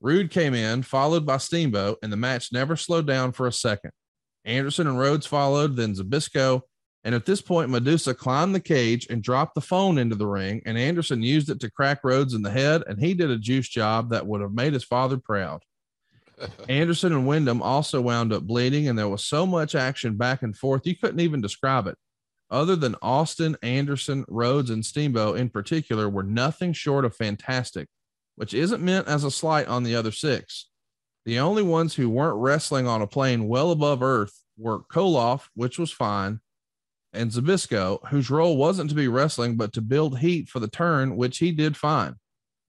[0.00, 3.92] Rude came in, followed by Steamboat, and the match never slowed down for a second.
[4.44, 6.62] Anderson and Rhodes followed, then Zbyszko.
[7.04, 10.62] And at this point, Madusa climbed the cage and dropped the phone into the ring,
[10.66, 13.68] and Anderson used it to crack Rhodes in the head, and he did a juice
[13.68, 15.62] job that would have made his father proud.
[16.68, 20.56] Anderson and Windham also wound up bleeding, and there was so much action back and
[20.56, 21.96] forth, you couldn't even describe it.
[22.50, 27.88] Other than Austin, Anderson, Rhodes, and Steamboat in particular, were nothing short of fantastic,
[28.36, 30.68] which isn't meant as a slight on the other six.
[31.26, 35.78] The only ones who weren't wrestling on a plane well above Earth were Koloff, which
[35.78, 36.40] was fine,
[37.12, 41.16] and Zbyszko, whose role wasn't to be wrestling, but to build heat for the turn,
[41.16, 42.16] which he did fine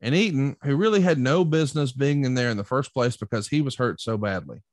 [0.01, 3.47] and Eaton, who really had no business being in there in the first place because
[3.47, 4.63] he was hurt so badly.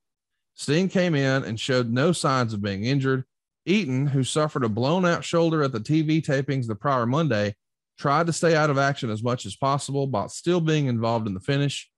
[0.55, 3.25] Sting came in and showed no signs of being injured.
[3.67, 7.55] Eaton, who suffered a blown out shoulder at the TV tapings the prior Monday,
[7.99, 11.35] tried to stay out of action as much as possible while still being involved in
[11.35, 11.91] the finish.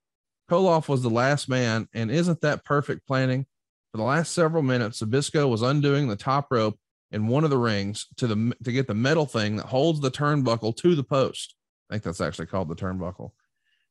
[0.49, 3.45] Koloff was the last man, and isn't that perfect planning?
[3.91, 6.77] For the last several minutes, Zbyszko was undoing the top rope
[7.11, 10.11] in one of the rings to the to get the metal thing that holds the
[10.11, 11.55] turnbuckle to the post.
[11.91, 13.31] I think that's actually called the turnbuckle.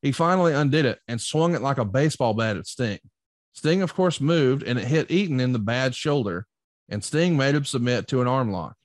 [0.02, 2.98] He finally undid it and swung it like a baseball bat at Sting.
[3.52, 6.46] Sting, of course, moved and it hit Eaton in the bad shoulder,
[6.88, 8.76] and Sting made him submit to an arm lock.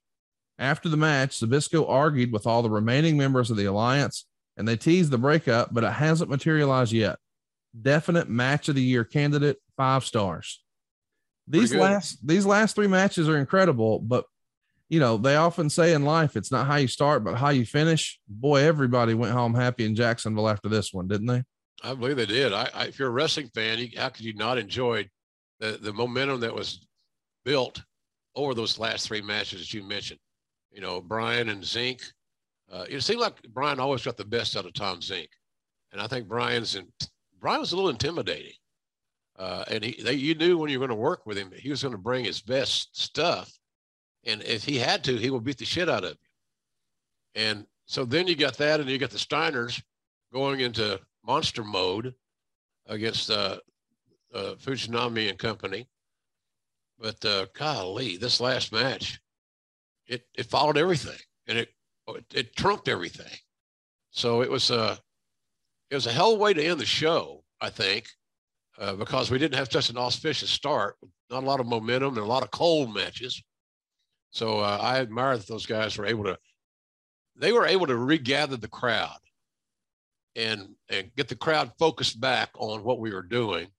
[0.60, 4.26] After the match, Zbyszko argued with all the remaining members of the alliance
[4.58, 7.18] and they teased the breakup, but it hasn't materialized yet.
[7.80, 10.64] Definite match of the year candidate, five stars.
[11.48, 14.26] These last these last three matches are incredible, but
[14.90, 17.66] you know, they often say in life it's not how you start, but how you
[17.66, 18.20] finish.
[18.28, 21.44] Boy, everybody went home happy in Jacksonville after this one, didn't they?
[21.84, 22.54] I believe they did.
[22.54, 25.08] I, I if you're a wrestling fan, how could you not enjoy
[25.60, 26.88] the the momentum that was
[27.44, 27.82] built
[28.36, 30.20] over those last three matches that you mentioned?
[30.72, 32.02] You know, Brian and Zenk.
[32.72, 35.28] Uh, it seemed like Brian always got the best out of Tom Zenk,
[35.92, 36.88] and I think Brian's in,
[37.40, 38.54] Brian was a little intimidating.
[39.38, 41.70] Uh, and he, they, you knew when you were going to work with him, he
[41.70, 43.52] was going to bring his best stuff,
[44.26, 47.42] and if he had to, he would beat the shit out of you.
[47.42, 49.82] And so then you got that, and you got the Steiners
[50.34, 52.14] going into monster mode
[52.88, 53.58] against uh,
[54.34, 55.88] uh, Fujinami and company.
[57.00, 59.20] But uh, golly, this last match,
[60.08, 61.70] it it followed everything, and it
[62.08, 63.34] it, it trumped everything.
[64.12, 64.98] So it was a
[65.90, 68.08] it was a hell of a way to end the show, I think,
[68.80, 70.96] uh, because we didn't have such an auspicious start,
[71.30, 73.44] not a lot of momentum and a lot of cold matches.
[74.36, 76.38] So uh, I admire that those guys were able to
[77.38, 79.18] they were able to regather the crowd
[80.36, 83.70] and and get the crowd focused back on what we were doing,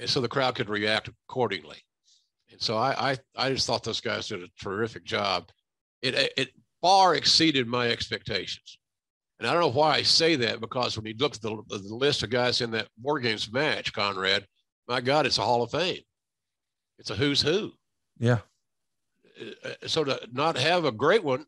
[0.00, 1.76] and so the crowd could react accordingly.
[2.50, 5.50] And so I I, I just thought those guys did a terrific job.
[6.00, 6.48] It it
[6.80, 8.78] far exceeded my expectations.
[9.38, 11.94] And I don't know why I say that because when you look at the, the
[11.94, 14.46] list of guys in that War Games match, Conrad,
[14.88, 16.00] my God, it's a Hall of Fame.
[16.98, 17.72] It's a who's who.
[18.18, 18.38] Yeah.
[19.40, 21.46] Uh, So to not have a great one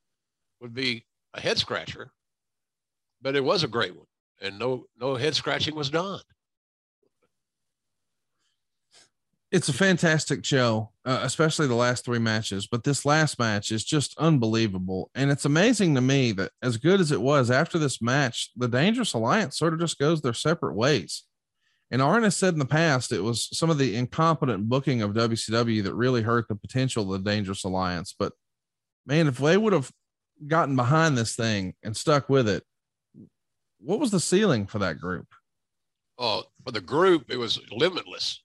[0.61, 2.13] would be a head scratcher,
[3.23, 4.07] but it was a great one,
[4.41, 6.21] and no no head scratching was done.
[9.51, 12.67] It's a fantastic show, uh, especially the last three matches.
[12.67, 15.11] But this last match is just unbelievable.
[15.15, 18.69] And it's amazing to me that, as good as it was after this match, the
[18.69, 21.25] Dangerous Alliance sort of just goes their separate ways.
[21.91, 25.13] And Arn has said in the past it was some of the incompetent booking of
[25.13, 28.15] WCW that really hurt the potential of the Dangerous Alliance.
[28.19, 28.33] But
[29.07, 29.91] man, if they would have
[30.47, 32.63] gotten behind this thing and stuck with it,
[33.81, 35.27] what was the ceiling for that group?
[36.19, 38.43] Oh, for the group, it was limitless.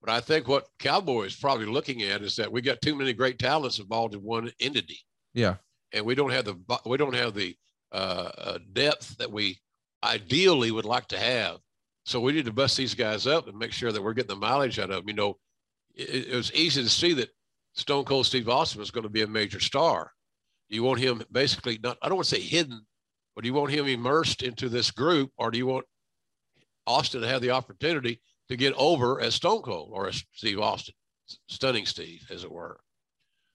[0.00, 3.12] But I think what Cowboy is probably looking at is that we got too many
[3.12, 4.98] great talents involved in one entity,
[5.32, 5.56] Yeah.
[5.92, 7.56] and we don't have the we don't have the
[7.92, 9.60] uh, uh, depth that we
[10.02, 11.58] ideally would like to have.
[12.04, 14.36] So we need to bust these guys up and make sure that we're getting the
[14.36, 15.08] mileage out of them.
[15.08, 15.38] You know,
[15.94, 17.30] it, it was easy to see that
[17.74, 20.12] Stone Cold Steve Austin was going to be a major star.
[20.68, 22.86] You want him basically not, I don't want to say hidden,
[23.34, 25.86] but do you want him immersed into this group or do you want
[26.86, 30.94] Austin to have the opportunity to get over as Stone Cold or as Steve Austin,
[31.48, 32.80] stunning Steve, as it were?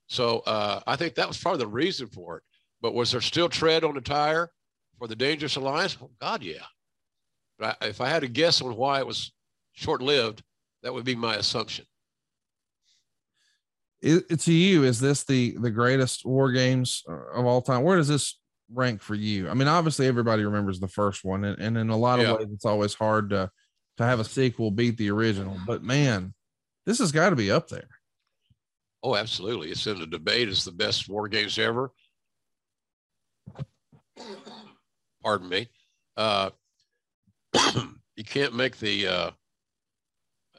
[0.08, 2.44] So uh, I think that was probably the reason for it.
[2.82, 4.52] But was there still tread on the tire
[4.98, 5.98] for the Dangerous Alliance?
[6.02, 6.64] Oh, God, yeah.
[7.60, 9.32] But I, if I had to guess on why it was
[9.74, 10.44] short lived,
[10.84, 11.86] that would be my assumption.
[14.02, 18.08] it, to you is this the the greatest war games of all time where does
[18.08, 18.40] this
[18.72, 21.98] rank for you i mean obviously everybody remembers the first one and, and in a
[21.98, 22.36] lot of Yeah.
[22.36, 23.50] ways it's always hard to
[23.98, 26.36] to have a sequel beat the original but man
[26.86, 27.90] this has got to be up there
[29.04, 29.70] Oh, absolutely.
[29.70, 31.92] It's in the debate as the best war games ever.
[35.24, 35.70] Pardon me.
[36.18, 36.50] Uh,
[38.16, 39.32] you can't make the, uh,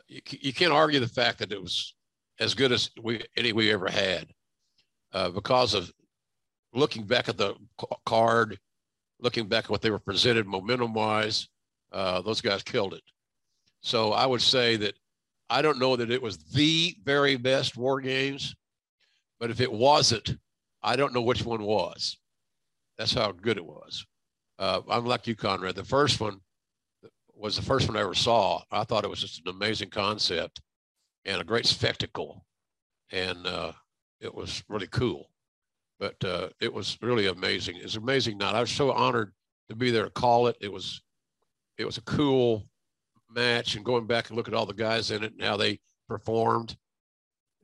[0.07, 1.95] you, you can't argue the fact that it was
[2.41, 4.29] as good as we any we ever had
[5.13, 5.93] uh, because of
[6.73, 7.55] looking back at the
[8.07, 8.59] card,
[9.21, 11.49] looking back at what they were presented momentum wise.
[11.93, 13.03] Uh, those guys killed it.
[13.81, 14.95] So I would say that
[15.51, 18.55] I don't know that it was the very best war games,
[19.41, 20.37] but if it wasn't,
[20.83, 22.19] I don't know which one was.
[22.99, 24.05] That's how good it was.
[24.59, 25.77] Uh, I'm like you, Conrad.
[25.77, 26.41] The first one
[27.39, 28.63] was the first one I ever saw.
[28.71, 30.61] I thought it was just an amazing concept
[31.25, 32.45] and a great spectacle,
[33.11, 33.73] and uh,
[34.21, 35.31] it was really cool.
[36.01, 37.77] But uh, it was really amazing.
[37.77, 38.55] It's amazing night.
[38.55, 39.33] I was so honored
[39.69, 40.57] to be there to call it.
[40.61, 41.03] It was,
[41.77, 42.69] it was a cool
[43.31, 45.81] match and going back and look at all the guys in it and how they
[46.09, 46.77] performed,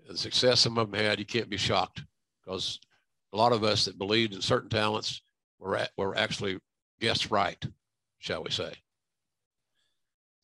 [0.09, 2.03] the success some of them had, you can't be shocked
[2.45, 2.79] because
[3.33, 5.23] a lot of us that believed in certain talents
[5.59, 6.59] were at, were actually
[7.01, 7.65] guessed right,
[8.19, 8.75] shall we say?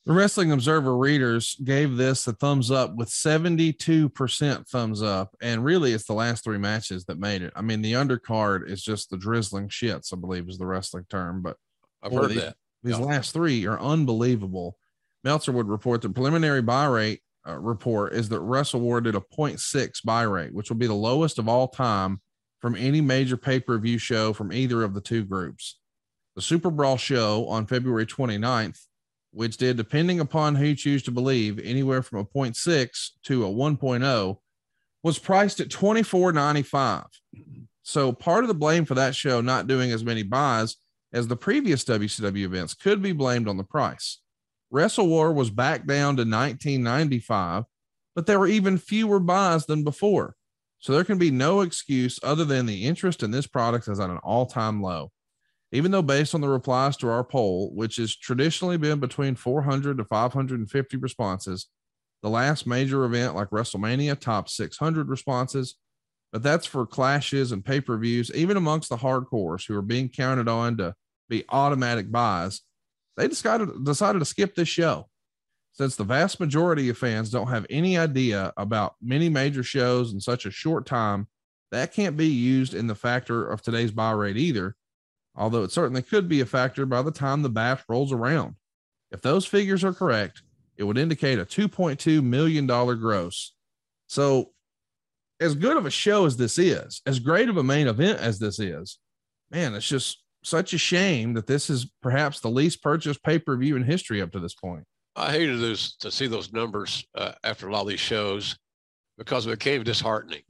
[0.07, 5.93] The wrestling observer readers gave this a thumbs up with 72% thumbs up and really
[5.93, 9.17] it's the last three matches that made it i mean the undercard is just the
[9.19, 11.57] drizzling shits i believe is the wrestling term but
[12.03, 12.57] I've Boy, heard these- that.
[12.83, 13.05] These Yeah.
[13.05, 14.79] last three are unbelievable.
[15.23, 20.01] Meltzer would report the preliminary buy rate uh, report is that Russ awarded a 0.6
[20.03, 22.23] buy rate, which will be the lowest of all time
[22.63, 25.79] from any major pay per view show from either of the two groups.
[26.37, 28.87] The Super Brawl show on February 29th,
[29.33, 33.49] which did, depending upon who you choose to believe, anywhere from a 0.6 to a
[33.49, 34.39] 1.0,
[35.03, 37.07] was priced at 24.95.
[37.83, 40.77] So part of the blame for that show not doing as many buys
[41.13, 44.21] as the previous WCW events could be blamed on the price.
[44.71, 47.65] Wrestle War was back down to 1995,
[48.15, 50.37] but there were even fewer buys than before.
[50.79, 54.11] So there can be no excuse other than the interest in this product is at
[54.11, 55.11] an all-time low.
[55.73, 59.99] Even though based on the replies to our poll, which has traditionally been between 400
[59.99, 61.69] to 550 responses,
[62.23, 65.77] the last major event like WrestleMania topped 600 responses,
[66.33, 70.77] but that's for clashes and pay-per-views, even amongst the hardcores who are being counted on
[70.79, 70.95] to
[71.29, 72.63] be automatic buys.
[73.17, 75.09] They decided decided to skip this show
[75.73, 80.21] since the vast majority of fans don't have any idea about many major shows in
[80.21, 81.29] such a short time.
[81.71, 84.77] That can't be used in the factor of today's buy rate either,
[85.35, 88.57] although it certainly could be a factor by the time the bash rolls around.
[89.11, 90.43] If those figures are correct,
[90.77, 93.55] it would indicate a $2.2 million gross.
[94.07, 94.53] So,
[95.41, 98.39] as good of a show as this is, as great of a main event as
[98.39, 98.99] this is,
[99.51, 103.57] man, it's just such a shame that this is perhaps the least purchased pay per
[103.57, 104.85] view in history up to this point.
[105.17, 108.57] I hated those to see those numbers uh, after a lot of these shows
[109.19, 110.43] because it became disheartening.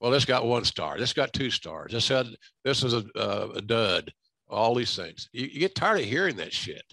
[0.00, 0.98] Well, this got one star.
[0.98, 1.92] This got two stars.
[1.92, 2.26] This had
[2.64, 4.12] this was a, uh, a dud.
[4.48, 5.28] All these things.
[5.32, 6.84] You, you get tired of hearing that shit.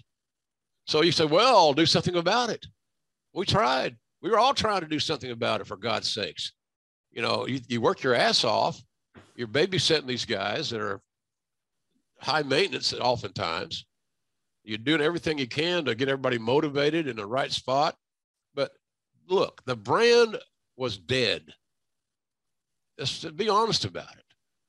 [0.86, 2.66] So you say, "Well, I'll do something about it."
[3.32, 3.96] We tried.
[4.22, 6.52] We were all trying to do something about it for God's sakes.
[7.12, 8.80] You know, you, you work your ass off.
[9.36, 11.00] You're babysitting these guys that are
[12.20, 13.84] high maintenance oftentimes.
[14.64, 17.96] You're doing everything you can to get everybody motivated in the right spot.
[18.54, 18.72] But
[19.28, 20.38] look, the brand
[20.76, 21.42] was dead.
[22.98, 24.24] Let's be honest about it.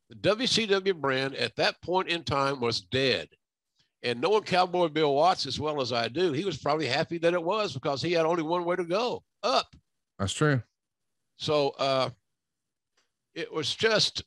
[0.09, 3.27] The WCW brand at that point in time was dead.
[4.03, 7.33] And knowing Cowboy Bill Watts as well as I do, he was probably happy that
[7.33, 9.75] it was because he had only one way to go up.
[10.19, 10.61] That's true.
[11.37, 12.11] So uh,
[13.33, 14.23] it was just,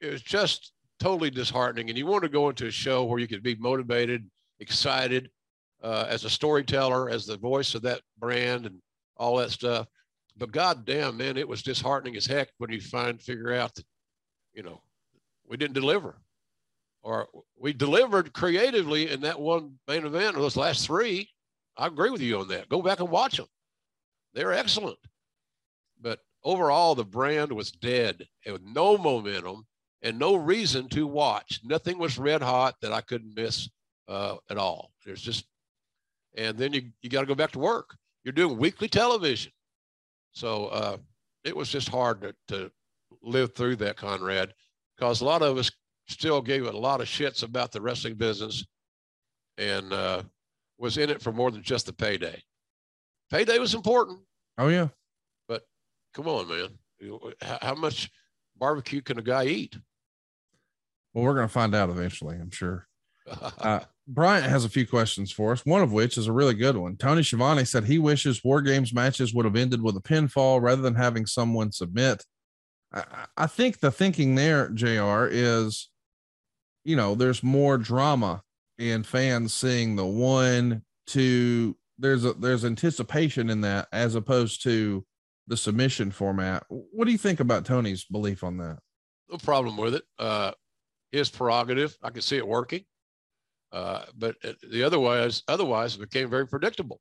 [0.00, 1.88] it was just totally disheartening.
[1.88, 4.28] And you want to go into a show where you could be motivated,
[4.60, 5.30] excited
[5.82, 8.78] uh, as a storyteller, as the voice of that brand and
[9.16, 9.86] all that stuff.
[10.42, 13.84] But goddamn, man, it was disheartening as heck when you find figure out that,
[14.52, 14.82] you know,
[15.46, 16.16] we didn't deliver,
[17.04, 21.30] or we delivered creatively in that one main event those last three.
[21.76, 22.68] I agree with you on that.
[22.68, 23.46] Go back and watch them;
[24.34, 24.98] they're excellent.
[26.00, 29.64] But overall, the brand was dead and with no momentum
[30.02, 31.60] and no reason to watch.
[31.62, 33.70] Nothing was red hot that I couldn't miss
[34.08, 34.90] uh, at all.
[35.06, 35.44] There's just,
[36.36, 37.96] and then you you got to go back to work.
[38.24, 39.52] You're doing weekly television,
[40.32, 40.96] so uh,
[41.44, 42.70] it was just hard to, to
[43.22, 44.52] live through that, Conrad,
[44.96, 45.70] because a lot of us
[46.08, 48.64] still gave a lot of shits about the wrestling business,
[49.58, 50.22] and uh,
[50.78, 52.42] was in it for more than just the payday.
[53.30, 54.18] Payday was important.
[54.58, 54.88] Oh yeah.
[55.48, 55.62] But
[56.14, 56.68] come on, man.
[57.40, 58.10] How, how much
[58.56, 59.76] barbecue can a guy eat?
[61.12, 62.86] Well, we're going to find out eventually, I'm sure.
[63.58, 66.76] Uh, Bryant has a few questions for us, one of which is a really good
[66.76, 66.96] one.
[66.96, 70.82] Tony Schiavone said he wishes War Games matches would have ended with a pinfall rather
[70.82, 72.24] than having someone submit.
[72.92, 73.04] I,
[73.36, 75.88] I- think the thinking there, JR, is,
[76.84, 78.42] you know, there's more drama
[78.78, 85.04] in fans seeing the one, two, there's a there's anticipation in that as opposed to
[85.46, 86.64] the submission format.
[86.68, 88.78] What do you think about Tony's belief on that?
[89.30, 90.02] no problem with it.
[90.18, 90.52] Uh,
[91.12, 91.96] his prerogative.
[92.02, 92.84] I can see it working.
[93.72, 94.36] Uh, but
[94.70, 97.00] the otherwise, otherwise, it became very predictable.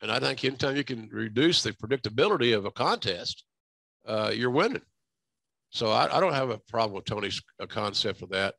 [0.00, 3.44] And I think anytime you can reduce the predictability of a contest,
[4.06, 4.82] uh, you're winning.
[5.70, 8.54] So I, I don't have a problem with Tony's uh, concept of that.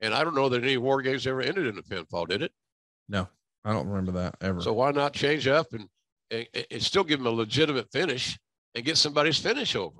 [0.00, 2.52] And I don't know that any war games ever ended in a pinfall, did it?
[3.08, 3.28] No,
[3.64, 4.60] I don't remember that ever.
[4.60, 5.88] So why not change up and,
[6.30, 8.38] and, and still give them a legitimate finish
[8.74, 9.98] and get somebody's finish over?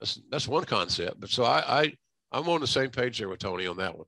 [0.00, 1.20] That's that's one concept.
[1.20, 1.92] But so I, I
[2.32, 4.06] I'm on the same page there with Tony on that one.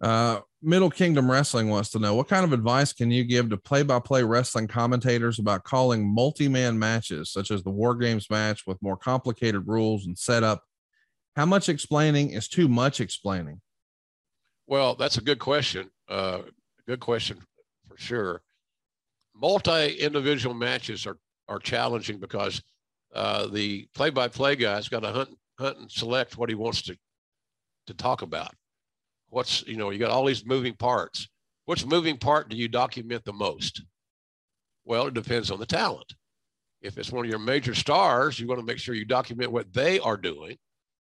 [0.00, 3.56] Uh, Middle Kingdom Wrestling wants to know what kind of advice can you give to
[3.56, 8.28] play by play wrestling commentators about calling multi man matches, such as the War Games
[8.30, 10.62] match with more complicated rules and setup?
[11.36, 13.60] How much explaining is too much explaining?
[14.66, 15.90] Well, that's a good question.
[16.08, 16.42] Uh,
[16.86, 17.38] good question
[17.88, 18.42] for sure.
[19.34, 21.18] Multi individual matches are
[21.48, 22.60] are challenging because
[23.14, 26.82] uh, the play by play guy's got to hunt hunt and select what he wants
[26.82, 26.96] to
[27.86, 28.52] to talk about.
[29.30, 31.28] What's, you know, you got all these moving parts.
[31.66, 33.82] Which moving part do you document the most?
[34.84, 36.14] Well, it depends on the talent.
[36.80, 39.72] If it's one of your major stars, you want to make sure you document what
[39.72, 40.56] they are doing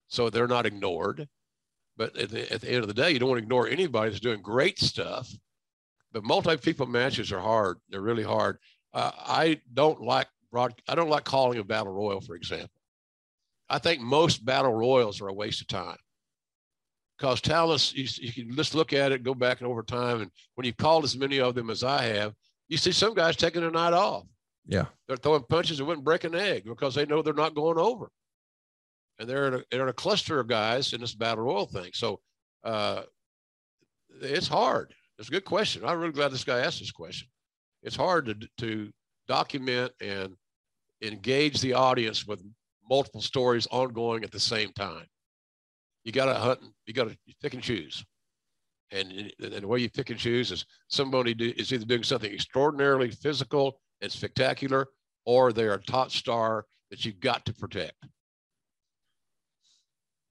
[0.07, 1.29] so they're not ignored.
[1.99, 4.11] But at the, at the end of the day, you don't want to ignore anybody
[4.11, 5.31] that's doing great stuff.
[6.13, 7.79] But multi-people matches are hard.
[7.91, 8.59] They're really hard.
[8.95, 10.81] Uh, I don't like broad.
[10.89, 12.71] I don't like calling a battle royal, for example.
[13.69, 15.99] I think most battle royals are a waste of time
[17.19, 17.95] because talents.
[17.95, 20.77] You, you can just look at it, go back and over time, and when you've
[20.77, 22.35] called as many of them as I have,
[22.69, 24.25] you see some guys taking a night off.
[24.67, 24.87] Yeah.
[25.07, 28.11] They're throwing punches that wouldn't break an egg because they know they're not going over.
[29.19, 31.91] And they're in a, they're in a cluster of guys in this battle royal thing.
[31.95, 32.21] So
[32.63, 33.03] uh,
[34.21, 34.95] it's hard.
[35.19, 35.85] It's a good question.
[35.85, 37.27] I'm really glad this guy asked this question.
[37.83, 38.91] It's hard to, to
[39.27, 40.35] document and
[41.03, 42.43] engage the audience with
[42.89, 45.07] multiple stories ongoing at the same time.
[46.05, 48.05] You got to hunt, you got to pick and choose.
[48.91, 52.33] And, and the way you pick and choose is somebody do, is either doing something
[52.33, 54.87] extraordinarily physical and spectacular,
[55.27, 58.07] or they're a top star that you've got to protect.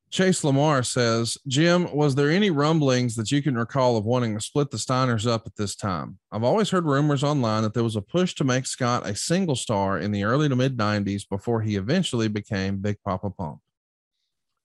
[0.09, 4.41] Chase Lamar says, Jim, was there any rumblings that you can recall of wanting to
[4.41, 6.17] split the Steiners up at this time?
[6.31, 9.55] I've always heard rumors online that there was a push to make Scott a single
[9.55, 13.59] star in the early to mid 90s before he eventually became Big Papa Pump.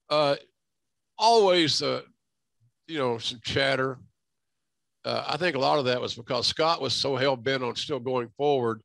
[0.08, 0.36] Uh,
[1.23, 2.03] always, uh,
[2.89, 3.99] you know, some chatter.
[5.05, 7.74] Uh, I think a lot of that was because Scott was so hell bent on
[7.77, 8.82] still going forward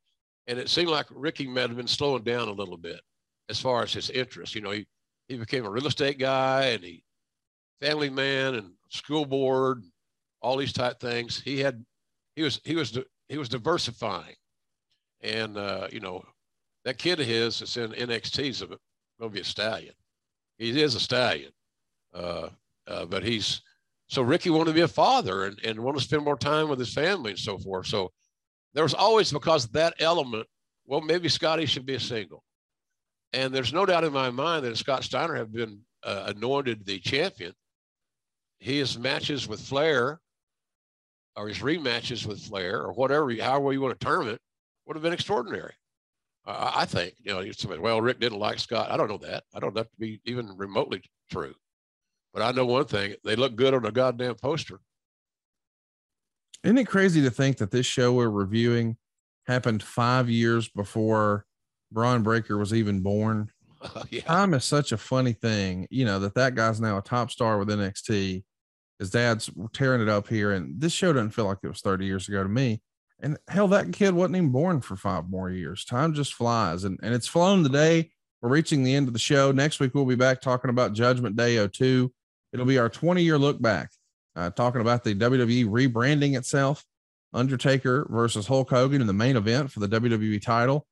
[0.48, 3.02] and it seemed like Ricky might have been slowing down a little bit
[3.50, 4.56] as far as his interest.
[4.56, 4.88] You know, he,
[5.28, 7.04] he became a real estate guy and he
[7.82, 9.84] family man and school board,
[10.42, 11.42] all these type things.
[11.42, 11.84] He had,
[12.36, 12.98] he was, he was,
[13.28, 14.36] he was diversifying.
[15.22, 16.24] And, uh, you know,
[16.86, 18.80] that kid of his that's in NXT is going
[19.22, 19.94] to be a stallion.
[20.58, 21.52] He is a stallion.
[22.18, 22.50] Uh,
[22.88, 23.62] uh, but he's,
[24.08, 26.80] so Ricky wanted to be a father and, and want to spend more time with
[26.80, 27.86] his family and so forth.
[27.86, 28.12] So
[28.74, 30.48] there was always because that element.
[30.86, 32.44] Well, maybe Scotty should be a single,
[33.34, 37.00] and there's no doubt in my mind that Scott Steiner have been uh, anointed the
[37.00, 37.54] champion.
[38.60, 40.22] His matches with Flair,
[41.36, 44.40] or his rematches with Flair, or whatever, however you want to term it,
[44.86, 45.74] would have been extraordinary.
[46.46, 48.90] I think you know, somebody, well, Rick didn't like Scott.
[48.90, 49.44] I don't know that.
[49.54, 51.54] I don't have to be even remotely true.
[52.38, 54.80] But I know one thing: they look good on a goddamn poster.
[56.64, 58.98] Isn't it crazy to think that this show we're reviewing
[59.48, 61.48] happened five years before
[61.92, 63.50] Bron Breakker was even born?
[63.82, 64.22] Uh, yeah.
[64.22, 67.58] Time is such a funny thing, you know, that that guy's now a top star
[67.58, 68.44] with NXT.
[69.00, 72.06] His dad's tearing it up here, and this show doesn't feel like it was 30
[72.06, 72.84] years ago to me.
[73.20, 75.86] And hell, that kid wasn't even born for five more years.
[75.86, 78.12] Time just flies, and, and it's flown today.
[78.44, 79.52] We're reaching the end of the show.
[79.52, 82.14] Next week, we'll be back talking about Judgment Day 02.
[82.54, 83.90] It'll be our 20 year look back
[84.38, 86.86] uh, talking about the WWE rebranding itself.
[87.34, 90.88] Undertaker versus Hulk Hogan in the main event for the WWE title.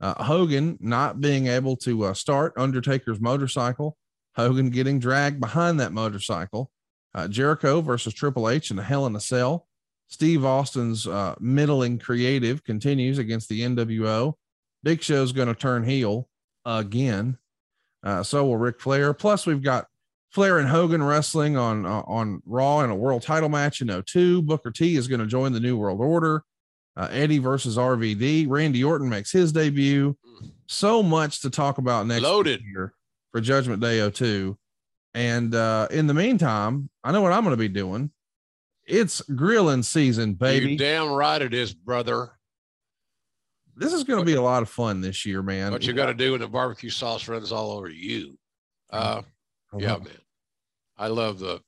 [0.00, 3.96] Uh, Hogan not being able to uh, start Undertaker's motorcycle.
[4.36, 6.70] Hogan getting dragged behind that motorcycle.
[7.14, 9.66] Uh, Jericho versus Triple H in a Hell in a Cell.
[10.08, 14.34] Steve Austin's uh, middling creative continues against the NWO.
[14.82, 16.28] Big Show's going to turn heel
[16.64, 17.38] again.
[18.02, 19.12] Uh, so will Ric Flair.
[19.12, 19.86] Plus, we've got
[20.38, 24.40] Flair and Hogan wrestling on uh, on Raw in a world title match in 02.
[24.42, 26.44] Booker T is going to join the New World Order.
[26.96, 28.46] Uh, Eddie versus RVD.
[28.48, 30.16] Randy Orton makes his debut.
[30.68, 32.60] So much to talk about next Loaded.
[32.62, 32.94] year
[33.32, 34.56] for Judgment Day 02.
[35.12, 38.12] And uh, in the meantime, I know what I'm going to be doing.
[38.86, 40.70] It's grilling season, baby.
[40.70, 42.30] You damn right it is, brother.
[43.74, 45.72] This is going to be a lot of fun this year, man.
[45.72, 48.38] What you got to do when the barbecue sauce runs all over you.
[48.90, 49.22] Uh,
[49.76, 50.06] yeah, man.
[50.98, 51.60] I love the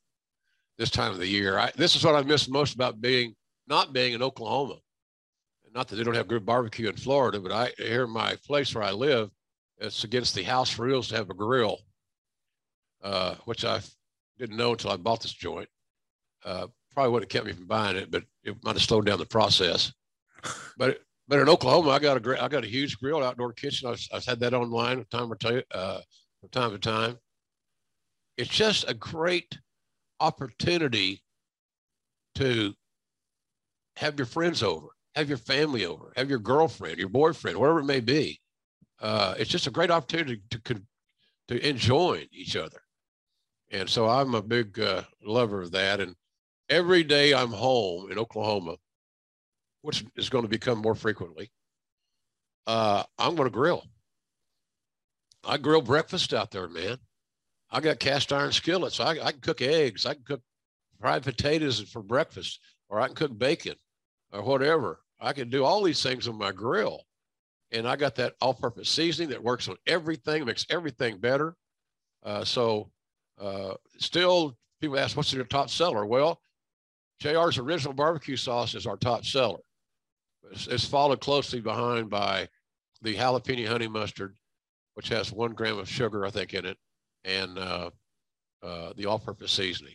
[0.79, 1.59] this time of the year.
[1.59, 3.35] I, this is what I miss most about being
[3.69, 4.77] not being in Oklahoma.
[5.73, 8.75] Not that they don't have good barbecue in Florida, but I here in my place
[8.75, 9.31] where I live,
[9.79, 11.79] it's against the house rules to have a grill,
[13.05, 13.81] uh, which I
[14.39, 15.69] didn't know until I bought this joint.
[16.45, 19.19] Uh, probably would have kept me from buying it, but it might have slowed down
[19.19, 19.93] the process.
[20.77, 20.99] But
[21.29, 23.89] but in Oklahoma, I got a great, I got a huge grill outdoor kitchen.
[23.89, 25.37] I've, I've had that online time, or
[25.73, 26.01] uh,
[26.41, 27.19] from time to time
[28.41, 29.59] it's just a great
[30.19, 31.23] opportunity
[32.37, 32.73] to
[33.97, 37.85] have your friends over, have your family over, have your girlfriend, your boyfriend, whatever it
[37.85, 38.41] may be.
[38.99, 40.81] Uh, it's just a great opportunity to
[41.49, 42.81] to, enjoy each other.
[43.73, 46.01] And so I'm a big uh, lover of that.
[46.01, 46.15] And
[46.69, 48.77] every day I'm home in Oklahoma,
[49.83, 51.51] which is going to become more frequently,
[52.67, 53.85] uh, I'm going to grill.
[55.45, 56.99] I grill breakfast out there, man.
[57.71, 59.01] I got cast iron skillets.
[59.01, 60.07] I, I can cook eggs.
[60.07, 60.43] I can cook
[61.01, 63.77] fried potatoes for breakfast, or I can cook bacon
[64.33, 65.01] or whatever.
[65.21, 67.05] I can do all these things on my grill.
[67.73, 71.55] And I got that all purpose seasoning that works on everything, makes everything better.
[72.25, 72.91] Uh, so,
[73.41, 76.05] uh, still, people ask, what's your top seller?
[76.05, 76.41] Well,
[77.23, 79.61] JR's original barbecue sauce is our top seller.
[80.51, 82.49] It's, it's followed closely behind by
[83.03, 84.37] the jalapeno honey mustard,
[84.95, 86.77] which has one gram of sugar, I think, in it,
[87.25, 87.91] and uh,
[88.63, 89.95] uh, the all-purpose seasoning.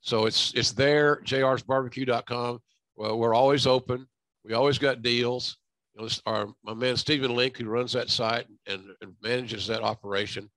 [0.00, 2.58] So it's it's there, jrsbarbecue.com.
[2.96, 4.06] Well, we're always open.
[4.44, 5.56] We always got deals.
[5.94, 9.82] You know, our my man Stephen Link, who runs that site and, and manages that
[9.82, 10.50] operation,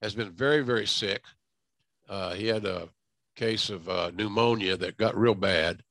[0.00, 1.22] has been very very sick.
[2.08, 2.88] Uh, he had a
[3.36, 5.82] case of uh, pneumonia that got real bad.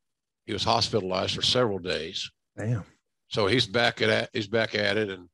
[0.46, 2.30] He was hospitalized for several days.
[2.58, 2.86] Damn.
[3.28, 5.30] So he's back at he's back at it, and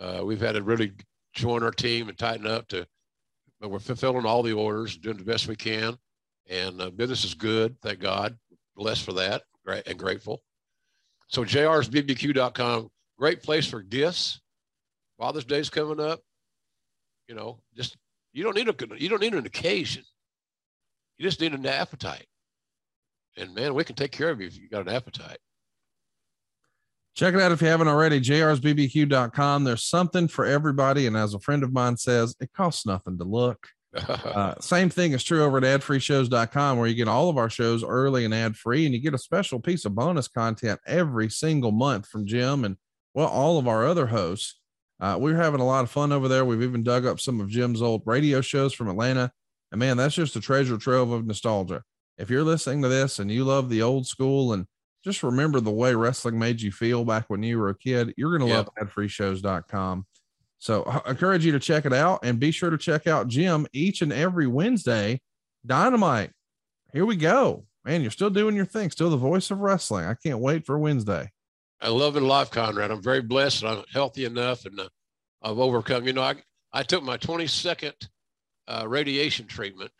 [0.00, 0.92] uh, we've had to really
[1.34, 2.86] join our team and tighten up to.
[3.62, 5.96] But we're fulfilling all the orders, doing the best we can,
[6.50, 7.76] and uh, business is good.
[7.80, 8.36] Thank God.
[8.74, 10.42] Blessed for that, great and grateful.
[11.28, 14.40] So jrsbbq.com, great place for gifts.
[15.16, 16.18] Father's Day's coming up.
[17.28, 17.96] You know, just
[18.32, 20.02] you don't need a you don't need an occasion.
[21.16, 22.26] You just need an appetite.
[23.36, 25.38] And man, we can take care of you if you got an appetite.
[27.14, 28.20] Check it out if you haven't already.
[28.20, 29.64] JRsBBQ.com.
[29.64, 31.06] There's something for everybody.
[31.06, 33.68] And as a friend of mine says, it costs nothing to look.
[34.08, 37.84] Uh, same thing is true over at adfreeshows.com, where you get all of our shows
[37.84, 41.70] early and ad free, and you get a special piece of bonus content every single
[41.70, 42.78] month from Jim and
[43.12, 44.58] well, all of our other hosts.
[44.98, 46.44] Uh, we're having a lot of fun over there.
[46.44, 49.30] We've even dug up some of Jim's old radio shows from Atlanta.
[49.70, 51.82] And man, that's just a treasure trove of nostalgia.
[52.18, 54.66] If you're listening to this and you love the old school and
[55.04, 58.36] just remember the way wrestling made you feel back when you were a kid, you're
[58.36, 60.06] going to love adfreeshows.com.
[60.58, 63.66] So I encourage you to check it out and be sure to check out Jim
[63.72, 65.20] each and every Wednesday.
[65.66, 66.30] Dynamite.
[66.92, 67.64] Here we go.
[67.84, 70.04] Man, you're still doing your thing, still the voice of wrestling.
[70.04, 71.30] I can't wait for Wednesday.
[71.80, 72.92] I love it life, Conrad.
[72.92, 73.64] I'm very blessed.
[73.64, 74.88] I'm healthy enough and uh,
[75.42, 76.06] I've overcome.
[76.06, 76.36] You know, I,
[76.72, 77.94] I took my 22nd
[78.68, 79.90] uh, radiation treatment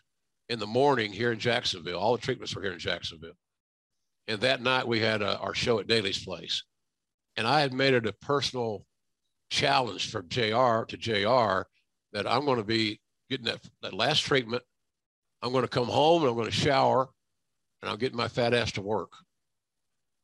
[0.48, 1.98] in the morning here in Jacksonville.
[1.98, 3.34] All the treatments were here in Jacksonville.
[4.28, 6.62] And that night we had uh, our show at Daily's Place.
[7.36, 8.84] And I had made it a personal
[9.50, 11.68] challenge for JR to JR
[12.12, 13.00] that I'm going to be
[13.30, 14.62] getting that, that last treatment.
[15.42, 17.08] I'm going to come home and I'm going to shower
[17.80, 19.12] and I'm getting my fat ass to work.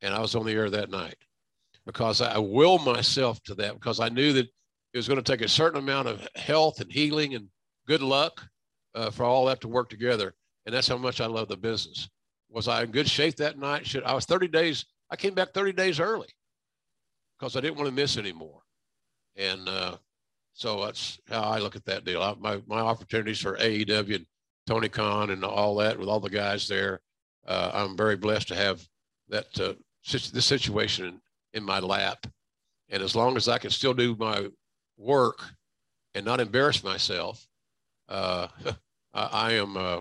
[0.03, 1.17] And I was on the air that night
[1.85, 4.47] because I willed myself to that because I knew that
[4.93, 7.49] it was going to take a certain amount of health and healing and
[7.87, 8.47] good luck
[8.95, 10.35] uh, for all that to work together.
[10.67, 12.09] And that's how much I love the business.
[12.51, 13.87] Was I in good shape that night?
[13.87, 16.29] Should I was 30 days, I came back 30 days early
[17.39, 18.63] because I didn't want to miss anymore.
[19.37, 19.97] And uh,
[20.55, 22.23] so that's how I look at that deal.
[22.23, 24.27] I, my, my opportunities for AEW and
[24.67, 27.01] Tony Khan and all that with all the guys there.
[27.47, 28.87] Uh, I'm very blessed to have
[29.29, 29.75] that uh,
[30.11, 31.21] this situation in,
[31.55, 32.27] in my lap.
[32.89, 34.49] And as long as I can still do my
[34.97, 35.43] work
[36.15, 37.47] and not embarrass myself,
[38.09, 38.49] uh,
[39.15, 40.01] I, I, am, uh,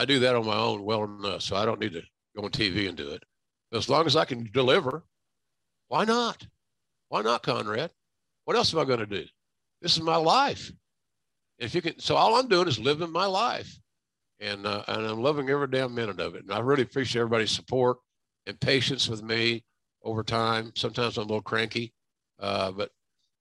[0.00, 1.42] I do that on my own well enough.
[1.42, 2.02] So I don't need to
[2.34, 3.22] go on TV and do it.
[3.74, 5.04] As long as I can deliver,
[5.88, 6.46] why not?
[7.10, 7.90] Why not, Conrad?
[8.46, 9.26] What else am I going to do?
[9.82, 10.72] This is my life.
[11.58, 13.78] If you can, so all I'm doing is living my life,
[14.40, 16.44] and uh, and I'm loving every damn minute of it.
[16.44, 17.98] And I really appreciate everybody's support
[18.46, 19.62] and patience with me
[20.02, 20.72] over time.
[20.76, 21.92] Sometimes I'm a little cranky,
[22.38, 22.90] uh, but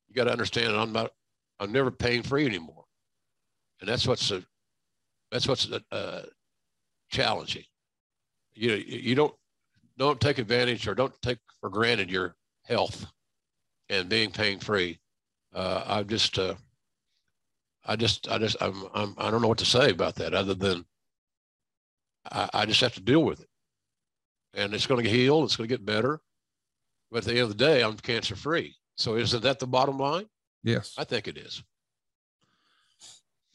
[0.09, 1.11] you got to understand I'm not.
[1.61, 2.83] I'm never pain free anymore,
[3.79, 4.43] and that's what's a,
[5.31, 6.25] that's what's a,
[7.09, 7.63] challenging.
[8.53, 9.33] You know, you don't
[9.97, 13.05] don't take advantage or don't take for granted your health
[13.89, 14.99] and being pain free.
[15.53, 16.55] Uh, I just, uh,
[17.85, 20.53] I just, I just, I'm, I'm, I don't know what to say about that other
[20.53, 20.85] than
[22.31, 23.49] I, I just have to deal with it.
[24.53, 25.43] And it's going to heal.
[25.43, 26.21] It's going to get better.
[27.11, 28.75] But at the end of the day, I'm cancer free.
[28.95, 30.27] So isn't that the bottom line?
[30.63, 30.93] Yes.
[30.97, 31.63] I think it is.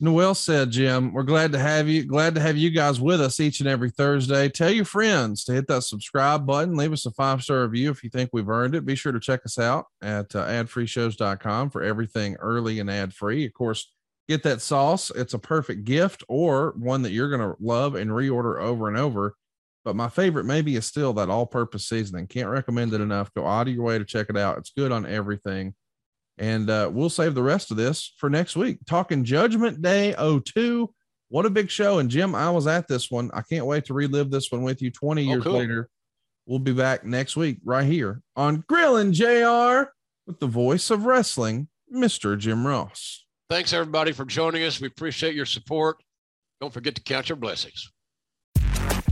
[0.00, 2.04] Noel said, Jim, we're glad to have you.
[2.04, 4.48] Glad to have you guys with us each and every Thursday.
[4.48, 6.76] Tell your friends to hit that subscribe button.
[6.76, 8.84] Leave us a five star review if you think we've earned it.
[8.84, 13.46] Be sure to check us out at uh, adfreeshows.com for everything early and ad free.
[13.46, 13.92] Of course,
[14.28, 15.12] get that sauce.
[15.14, 18.98] It's a perfect gift or one that you're going to love and reorder over and
[18.98, 19.36] over.
[19.84, 22.26] But my favorite maybe is still that all purpose seasoning.
[22.26, 23.32] Can't recommend it enough.
[23.34, 24.58] Go out of your way to check it out.
[24.58, 25.74] It's good on everything.
[26.38, 28.78] And uh, we'll save the rest of this for next week.
[28.86, 30.92] Talking Judgment Day 02.
[31.28, 31.98] What a big show.
[31.98, 33.30] And Jim, I was at this one.
[33.34, 35.52] I can't wait to relive this one with you 20 years oh, cool.
[35.54, 35.88] later.
[36.46, 39.90] We'll be back next week right here on Grilling JR
[40.26, 42.38] with the voice of wrestling, Mr.
[42.38, 43.24] Jim Ross.
[43.48, 44.80] Thanks, everybody, for joining us.
[44.80, 46.02] We appreciate your support.
[46.60, 47.90] Don't forget to count your blessings.